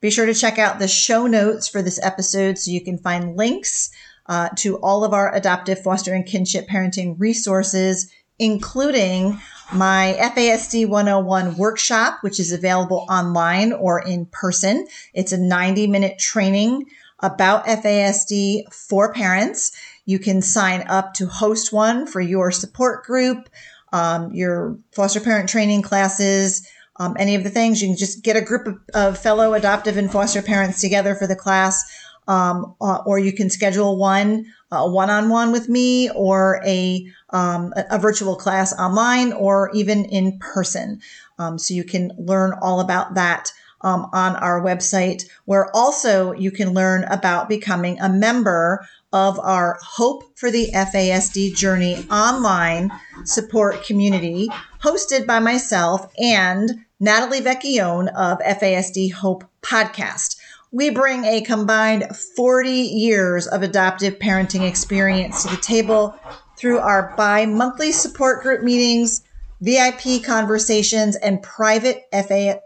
Be 0.00 0.10
sure 0.10 0.26
to 0.26 0.34
check 0.34 0.58
out 0.58 0.78
the 0.78 0.86
show 0.86 1.26
notes 1.26 1.66
for 1.66 1.82
this 1.82 1.98
episode 2.04 2.56
so 2.56 2.70
you 2.70 2.80
can 2.80 2.98
find 2.98 3.36
links 3.36 3.90
uh, 4.26 4.48
to 4.56 4.76
all 4.76 5.02
of 5.02 5.12
our 5.12 5.34
adoptive, 5.34 5.82
foster, 5.82 6.14
and 6.14 6.24
kinship 6.24 6.68
parenting 6.68 7.16
resources, 7.18 8.08
including 8.38 9.40
my 9.72 10.16
FASD 10.20 10.88
101 10.88 11.56
workshop, 11.56 12.18
which 12.20 12.38
is 12.38 12.52
available 12.52 13.06
online 13.10 13.72
or 13.72 14.00
in 14.00 14.26
person. 14.26 14.86
It's 15.14 15.32
a 15.32 15.38
90 15.38 15.88
minute 15.88 16.18
training 16.20 16.84
about 17.18 17.66
FASD 17.66 18.72
for 18.72 19.12
parents. 19.12 19.72
You 20.04 20.20
can 20.20 20.42
sign 20.42 20.84
up 20.88 21.14
to 21.14 21.26
host 21.26 21.72
one 21.72 22.06
for 22.06 22.20
your 22.20 22.52
support 22.52 23.04
group, 23.04 23.48
um, 23.92 24.32
your 24.32 24.78
foster 24.92 25.18
parent 25.20 25.48
training 25.48 25.82
classes, 25.82 26.68
um, 26.98 27.16
any 27.18 27.34
of 27.34 27.44
the 27.44 27.50
things. 27.50 27.80
You 27.80 27.88
can 27.88 27.96
just 27.96 28.22
get 28.22 28.36
a 28.36 28.40
group 28.40 28.66
of, 28.66 28.80
of 28.94 29.18
fellow 29.18 29.54
adoptive 29.54 29.96
and 29.96 30.10
foster 30.10 30.42
parents 30.42 30.80
together 30.80 31.14
for 31.14 31.26
the 31.26 31.36
class, 31.36 31.84
um, 32.26 32.74
uh, 32.80 32.98
or 33.06 33.18
you 33.18 33.32
can 33.32 33.50
schedule 33.50 33.96
one 33.96 34.46
one 34.70 35.08
on 35.10 35.28
one 35.28 35.52
with 35.52 35.68
me 35.68 36.10
or 36.10 36.60
a 36.66 37.06
um, 37.30 37.72
a, 37.90 37.98
virtual 37.98 38.36
class 38.36 38.78
online 38.78 39.32
or 39.32 39.70
even 39.74 40.04
in 40.06 40.38
person. 40.38 41.00
Um, 41.38 41.58
so 41.58 41.74
you 41.74 41.84
can 41.84 42.12
learn 42.18 42.54
all 42.60 42.80
about 42.80 43.14
that 43.14 43.52
um, 43.82 44.08
on 44.12 44.36
our 44.36 44.60
website, 44.60 45.24
where 45.44 45.74
also 45.74 46.32
you 46.32 46.50
can 46.50 46.74
learn 46.74 47.04
about 47.04 47.48
becoming 47.48 48.00
a 48.00 48.08
member 48.08 48.86
of 49.12 49.38
our 49.40 49.78
Hope 49.82 50.38
for 50.38 50.50
the 50.50 50.70
FASD 50.74 51.54
Journey 51.54 52.06
online 52.10 52.90
support 53.24 53.84
community, 53.84 54.48
hosted 54.82 55.26
by 55.26 55.38
myself 55.38 56.12
and 56.18 56.84
Natalie 57.00 57.40
Vecchione 57.40 58.08
of 58.14 58.38
FASD 58.40 59.12
Hope 59.12 59.44
Podcast. 59.62 60.36
We 60.70 60.90
bring 60.90 61.24
a 61.24 61.40
combined 61.40 62.14
40 62.36 62.70
years 62.70 63.46
of 63.46 63.62
adoptive 63.62 64.18
parenting 64.18 64.68
experience 64.68 65.42
to 65.42 65.48
the 65.48 65.62
table 65.62 66.18
through 66.58 66.78
our 66.78 67.14
bi 67.16 67.46
monthly 67.46 67.92
support 67.92 68.42
group 68.42 68.62
meetings, 68.62 69.22
VIP 69.60 70.22
conversations, 70.24 71.16
and 71.16 71.42
private 71.42 72.04
FA 72.12 72.60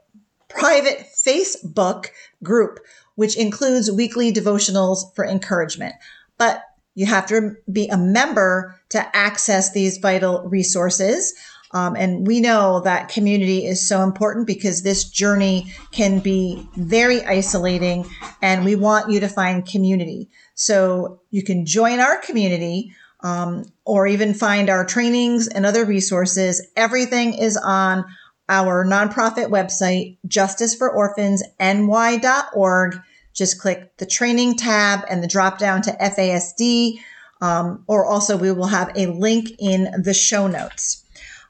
private 0.48 1.06
Facebook 1.14 2.08
group, 2.42 2.80
which 3.14 3.36
includes 3.36 3.90
weekly 3.90 4.32
devotionals 4.32 5.14
for 5.14 5.24
encouragement. 5.24 5.94
But 6.42 6.58
you 6.96 7.06
have 7.06 7.26
to 7.26 7.54
be 7.70 7.86
a 7.86 7.96
member 7.96 8.74
to 8.88 9.16
access 9.16 9.70
these 9.70 9.98
vital 9.98 10.42
resources. 10.48 11.32
Um, 11.70 11.94
and 11.94 12.26
we 12.26 12.40
know 12.40 12.80
that 12.80 13.10
community 13.10 13.64
is 13.64 13.88
so 13.88 14.02
important 14.02 14.48
because 14.48 14.82
this 14.82 15.04
journey 15.04 15.72
can 15.92 16.18
be 16.18 16.68
very 16.76 17.24
isolating, 17.24 18.06
and 18.42 18.64
we 18.64 18.74
want 18.74 19.08
you 19.08 19.20
to 19.20 19.28
find 19.28 19.64
community. 19.64 20.30
So 20.54 21.20
you 21.30 21.44
can 21.44 21.64
join 21.64 22.00
our 22.00 22.18
community 22.18 22.92
um, 23.20 23.66
or 23.84 24.08
even 24.08 24.34
find 24.34 24.68
our 24.68 24.84
trainings 24.84 25.46
and 25.46 25.64
other 25.64 25.84
resources. 25.84 26.60
Everything 26.74 27.34
is 27.34 27.56
on 27.56 28.04
our 28.48 28.84
nonprofit 28.84 29.46
website, 29.46 30.18
justicefororphansny.org. 30.26 33.00
Just 33.34 33.60
click 33.60 33.96
the 33.98 34.06
training 34.06 34.56
tab 34.56 35.00
and 35.08 35.22
the 35.22 35.28
drop 35.28 35.58
down 35.58 35.82
to 35.82 35.92
FASD. 35.92 37.00
Um, 37.40 37.84
or 37.88 38.06
also, 38.06 38.36
we 38.36 38.52
will 38.52 38.66
have 38.66 38.92
a 38.96 39.06
link 39.06 39.50
in 39.58 40.02
the 40.02 40.14
show 40.14 40.46
notes. 40.46 41.04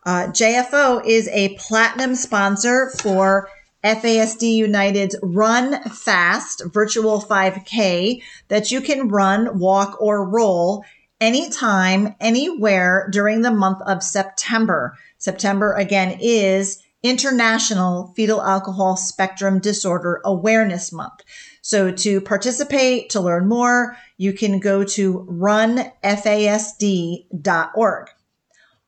Uh, 0.05 0.27
JFO 0.29 1.05
is 1.07 1.29
a 1.29 1.57
platinum 1.57 2.15
sponsor 2.15 2.91
for 3.03 3.49
FASD 3.85 4.55
United's 4.55 5.17
Run 5.23 5.75
FASD 5.85 6.73
virtual 6.73 7.21
5K 7.21 8.23
that 8.49 8.71
you 8.71 8.81
can 8.81 9.09
run, 9.09 9.59
walk, 9.59 10.01
or 10.01 10.29
roll 10.29 10.85
anytime, 11.21 12.15
anywhere 12.21 13.09
during 13.13 13.43
the 13.43 13.51
month 13.51 13.81
of 13.87 14.03
September. 14.03 14.97
September, 15.19 15.73
again, 15.75 16.19
is 16.21 16.83
International 17.03 18.13
Fetal 18.15 18.43
Alcohol 18.43 18.97
Spectrum 18.97 19.59
Disorder 19.59 20.21
Awareness 20.25 20.93
Month. 20.93 21.23
So 21.63 21.91
to 21.93 22.21
participate, 22.21 23.09
to 23.11 23.21
learn 23.21 23.49
more, 23.49 23.97
you 24.17 24.33
can 24.33 24.59
go 24.59 24.83
to 24.85 25.27
runfasd.org. 25.31 28.07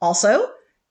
Also, 0.03 0.51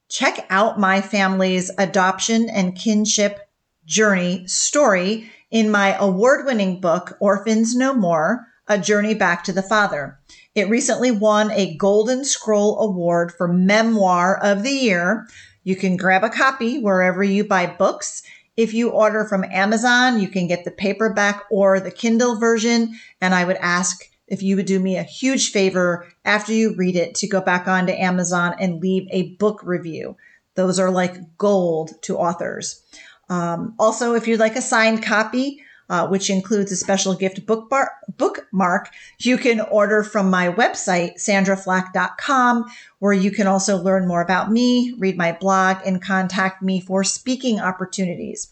check 0.10 0.46
out 0.50 0.80
my 0.80 1.02
family's 1.02 1.70
adoption 1.78 2.50
and 2.50 2.76
kinship 2.76 3.50
journey 3.86 4.48
story 4.48 5.30
in 5.52 5.70
my 5.70 5.96
award 5.98 6.46
winning 6.46 6.80
book, 6.80 7.18
Orphans 7.20 7.76
No 7.76 7.94
More 7.94 8.48
A 8.68 8.80
Journey 8.80 9.14
Back 9.14 9.44
to 9.44 9.52
the 9.52 9.62
Father. 9.62 10.18
It 10.56 10.70
recently 10.70 11.12
won 11.12 11.52
a 11.52 11.76
Golden 11.76 12.24
Scroll 12.24 12.80
Award 12.80 13.34
for 13.34 13.48
Memoir 13.48 14.40
of 14.42 14.64
the 14.64 14.72
Year. 14.72 15.28
You 15.64 15.76
can 15.76 15.98
grab 15.98 16.24
a 16.24 16.30
copy 16.30 16.80
wherever 16.80 17.24
you 17.24 17.44
buy 17.44 17.66
books. 17.66 18.24
If 18.56 18.74
you 18.74 18.90
order 18.90 19.26
from 19.26 19.44
Amazon, 19.46 20.20
you 20.20 20.28
can 20.28 20.48
get 20.48 20.64
the 20.64 20.72
paperback 20.72 21.44
or 21.50 21.80
the 21.80 21.92
Kindle 21.92 22.40
version. 22.40 22.98
And 23.20 23.34
I 23.34 23.46
would 23.46 23.58
ask 23.58 24.04
if 24.28 24.44
you 24.44 24.56
would 24.56 24.66
do 24.66 24.80
me 24.80 24.98
a 24.98 25.04
huge 25.04 25.52
favor 25.52 26.08
after 26.24 26.54
you 26.54 26.76
read 26.76 26.96
it 26.96 27.16
to 27.16 27.28
go 27.28 27.42
back 27.42 27.68
onto 27.68 27.94
Amazon 27.94 28.56
and 28.60 28.82
leave 28.82 29.08
a 29.12 29.36
book 29.36 29.62
review. 29.64 30.16
Those 30.56 30.80
are 30.80 30.92
like 30.92 31.38
gold 31.38 31.92
to 32.04 32.18
authors. 32.18 32.82
Um, 33.30 33.76
also, 33.80 34.14
if 34.14 34.28
you'd 34.28 34.40
like 34.40 34.56
a 34.56 34.62
signed 34.62 35.04
copy, 35.04 35.64
uh, 35.90 36.08
which 36.08 36.30
includes 36.30 36.72
a 36.72 36.76
special 36.76 37.14
gift 37.14 37.46
book 37.46 37.70
bar- 37.70 37.92
bookmark, 38.18 38.90
you 39.20 39.38
can 39.38 39.62
order 39.62 40.04
from 40.04 40.30
my 40.30 40.50
website, 40.50 41.16
sandraflach.com, 41.16 42.66
where 43.00 43.14
you 43.14 43.32
can 43.32 43.48
also 43.48 43.78
learn 43.78 44.08
more 44.08 44.22
about 44.22 44.52
me, 44.52 44.94
read 44.98 45.18
my 45.18 45.32
blog, 45.32 45.78
and 45.86 46.02
contact 46.02 46.62
me 46.62 46.80
for 46.80 47.04
speaking 47.04 47.60
opportunities. 47.60 48.52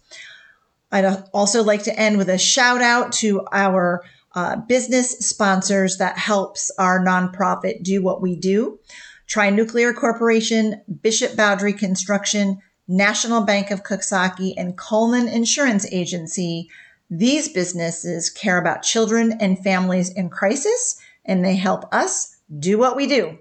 I'd 0.92 1.24
also 1.34 1.64
like 1.64 1.84
to 1.84 1.98
end 1.98 2.18
with 2.18 2.30
a 2.30 2.38
shout 2.38 2.82
out 2.82 3.14
to 3.14 3.46
our 3.52 4.04
uh, 4.34 4.58
business 4.58 5.12
sponsors 5.20 5.98
that 5.98 6.18
helps 6.18 6.72
our 6.78 7.04
nonprofit 7.04 7.84
do 7.84 8.02
what 8.02 8.22
we 8.22 8.36
do. 8.36 8.80
Trinuclear 9.28 9.96
Corporation, 9.96 10.82
Bishop 11.02 11.36
Boundary 11.38 11.74
Construction, 11.74 12.62
National 12.88 13.42
Bank 13.42 13.72
of 13.72 13.84
Coxsackie, 13.84 14.54
and 14.58 14.78
Coleman 14.78 15.28
Insurance 15.28 15.86
Agency. 15.92 16.70
These 17.14 17.50
businesses 17.50 18.30
care 18.30 18.58
about 18.58 18.84
children 18.84 19.34
and 19.42 19.62
families 19.62 20.10
in 20.10 20.30
crisis, 20.30 20.98
and 21.26 21.44
they 21.44 21.58
help 21.58 21.94
us 21.94 22.38
do 22.58 22.78
what 22.78 22.96
we 22.96 23.06
do. 23.06 23.38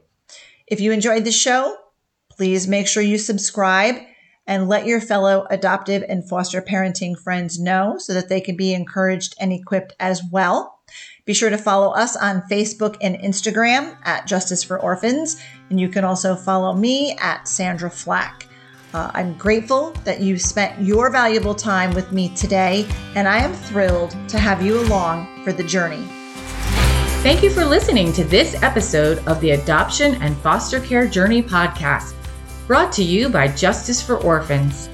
If 0.66 0.80
you 0.80 0.90
enjoyed 0.90 1.24
the 1.24 1.30
show, 1.30 1.76
please 2.28 2.66
make 2.66 2.88
sure 2.88 3.02
you 3.02 3.16
subscribe 3.16 3.94
and 4.44 4.68
let 4.68 4.86
your 4.86 5.00
fellow 5.00 5.46
adoptive 5.50 6.04
and 6.08 6.28
foster 6.28 6.60
parenting 6.60 7.16
friends 7.16 7.60
know 7.60 7.94
so 7.96 8.12
that 8.12 8.28
they 8.28 8.40
can 8.40 8.56
be 8.56 8.74
encouraged 8.74 9.36
and 9.38 9.52
equipped 9.52 9.92
as 10.00 10.20
well. 10.32 10.80
Be 11.24 11.32
sure 11.32 11.50
to 11.50 11.56
follow 11.56 11.92
us 11.92 12.16
on 12.16 12.42
Facebook 12.50 12.96
and 13.00 13.14
Instagram 13.20 13.96
at 14.02 14.26
Justice 14.26 14.64
for 14.64 14.80
Orphans, 14.80 15.40
and 15.68 15.78
you 15.78 15.88
can 15.88 16.04
also 16.04 16.34
follow 16.34 16.74
me 16.74 17.16
at 17.20 17.46
Sandra 17.46 17.88
Flach. 17.88 18.48
Uh, 18.93 19.09
I'm 19.14 19.34
grateful 19.34 19.93
that 20.05 20.20
you 20.20 20.36
spent 20.36 20.80
your 20.80 21.11
valuable 21.11 21.55
time 21.55 21.95
with 21.95 22.11
me 22.11 22.34
today, 22.34 22.88
and 23.14 23.28
I 23.28 23.38
am 23.38 23.53
thrilled 23.53 24.16
to 24.28 24.38
have 24.38 24.62
you 24.62 24.80
along 24.80 25.45
for 25.45 25.53
the 25.53 25.62
journey. 25.62 26.05
Thank 27.22 27.43
you 27.43 27.51
for 27.51 27.64
listening 27.64 28.12
to 28.14 28.24
this 28.24 28.61
episode 28.64 29.18
of 29.28 29.41
the 29.41 29.53
Adoption 29.53 30.20
and 30.22 30.36
Foster 30.38 30.80
Care 30.80 31.07
Journey 31.07 31.41
podcast, 31.41 32.14
brought 32.66 32.93
to 32.95 33.05
you 33.05 33.28
by 33.28 33.47
Justice 33.47 34.03
for 34.03 34.16
Orphans. 34.16 34.88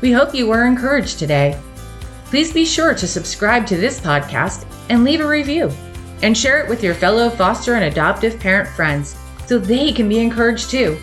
We 0.00 0.12
hope 0.12 0.32
you 0.32 0.46
were 0.46 0.64
encouraged 0.64 1.18
today. 1.18 1.58
Please 2.26 2.52
be 2.52 2.64
sure 2.64 2.94
to 2.94 3.08
subscribe 3.08 3.66
to 3.66 3.76
this 3.76 3.98
podcast 3.98 4.66
and 4.88 5.02
leave 5.02 5.20
a 5.20 5.26
review, 5.26 5.72
and 6.22 6.38
share 6.38 6.62
it 6.62 6.68
with 6.68 6.80
your 6.80 6.94
fellow 6.94 7.28
foster 7.28 7.74
and 7.74 7.84
adoptive 7.86 8.38
parent 8.38 8.68
friends 8.68 9.16
so 9.46 9.58
they 9.58 9.90
can 9.90 10.08
be 10.08 10.20
encouraged 10.20 10.70
too. 10.70 10.96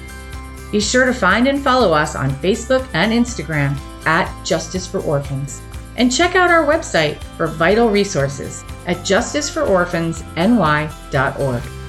Be 0.74 0.82
sure 0.82 1.06
to 1.06 1.14
find 1.14 1.48
and 1.48 1.64
follow 1.64 1.94
us 1.94 2.16
on 2.16 2.32
Facebook 2.32 2.88
and 2.96 3.14
Instagram 3.14 3.78
at 4.08 4.44
Justice 4.44 4.88
for 4.88 5.02
Orphans. 5.02 5.62
And 5.98 6.12
check 6.12 6.36
out 6.36 6.50
our 6.50 6.66
website 6.66 7.22
for 7.38 7.46
vital 7.46 7.90
resources 7.90 8.64
at 8.88 8.98
justicefororphansny.org. 8.98 11.83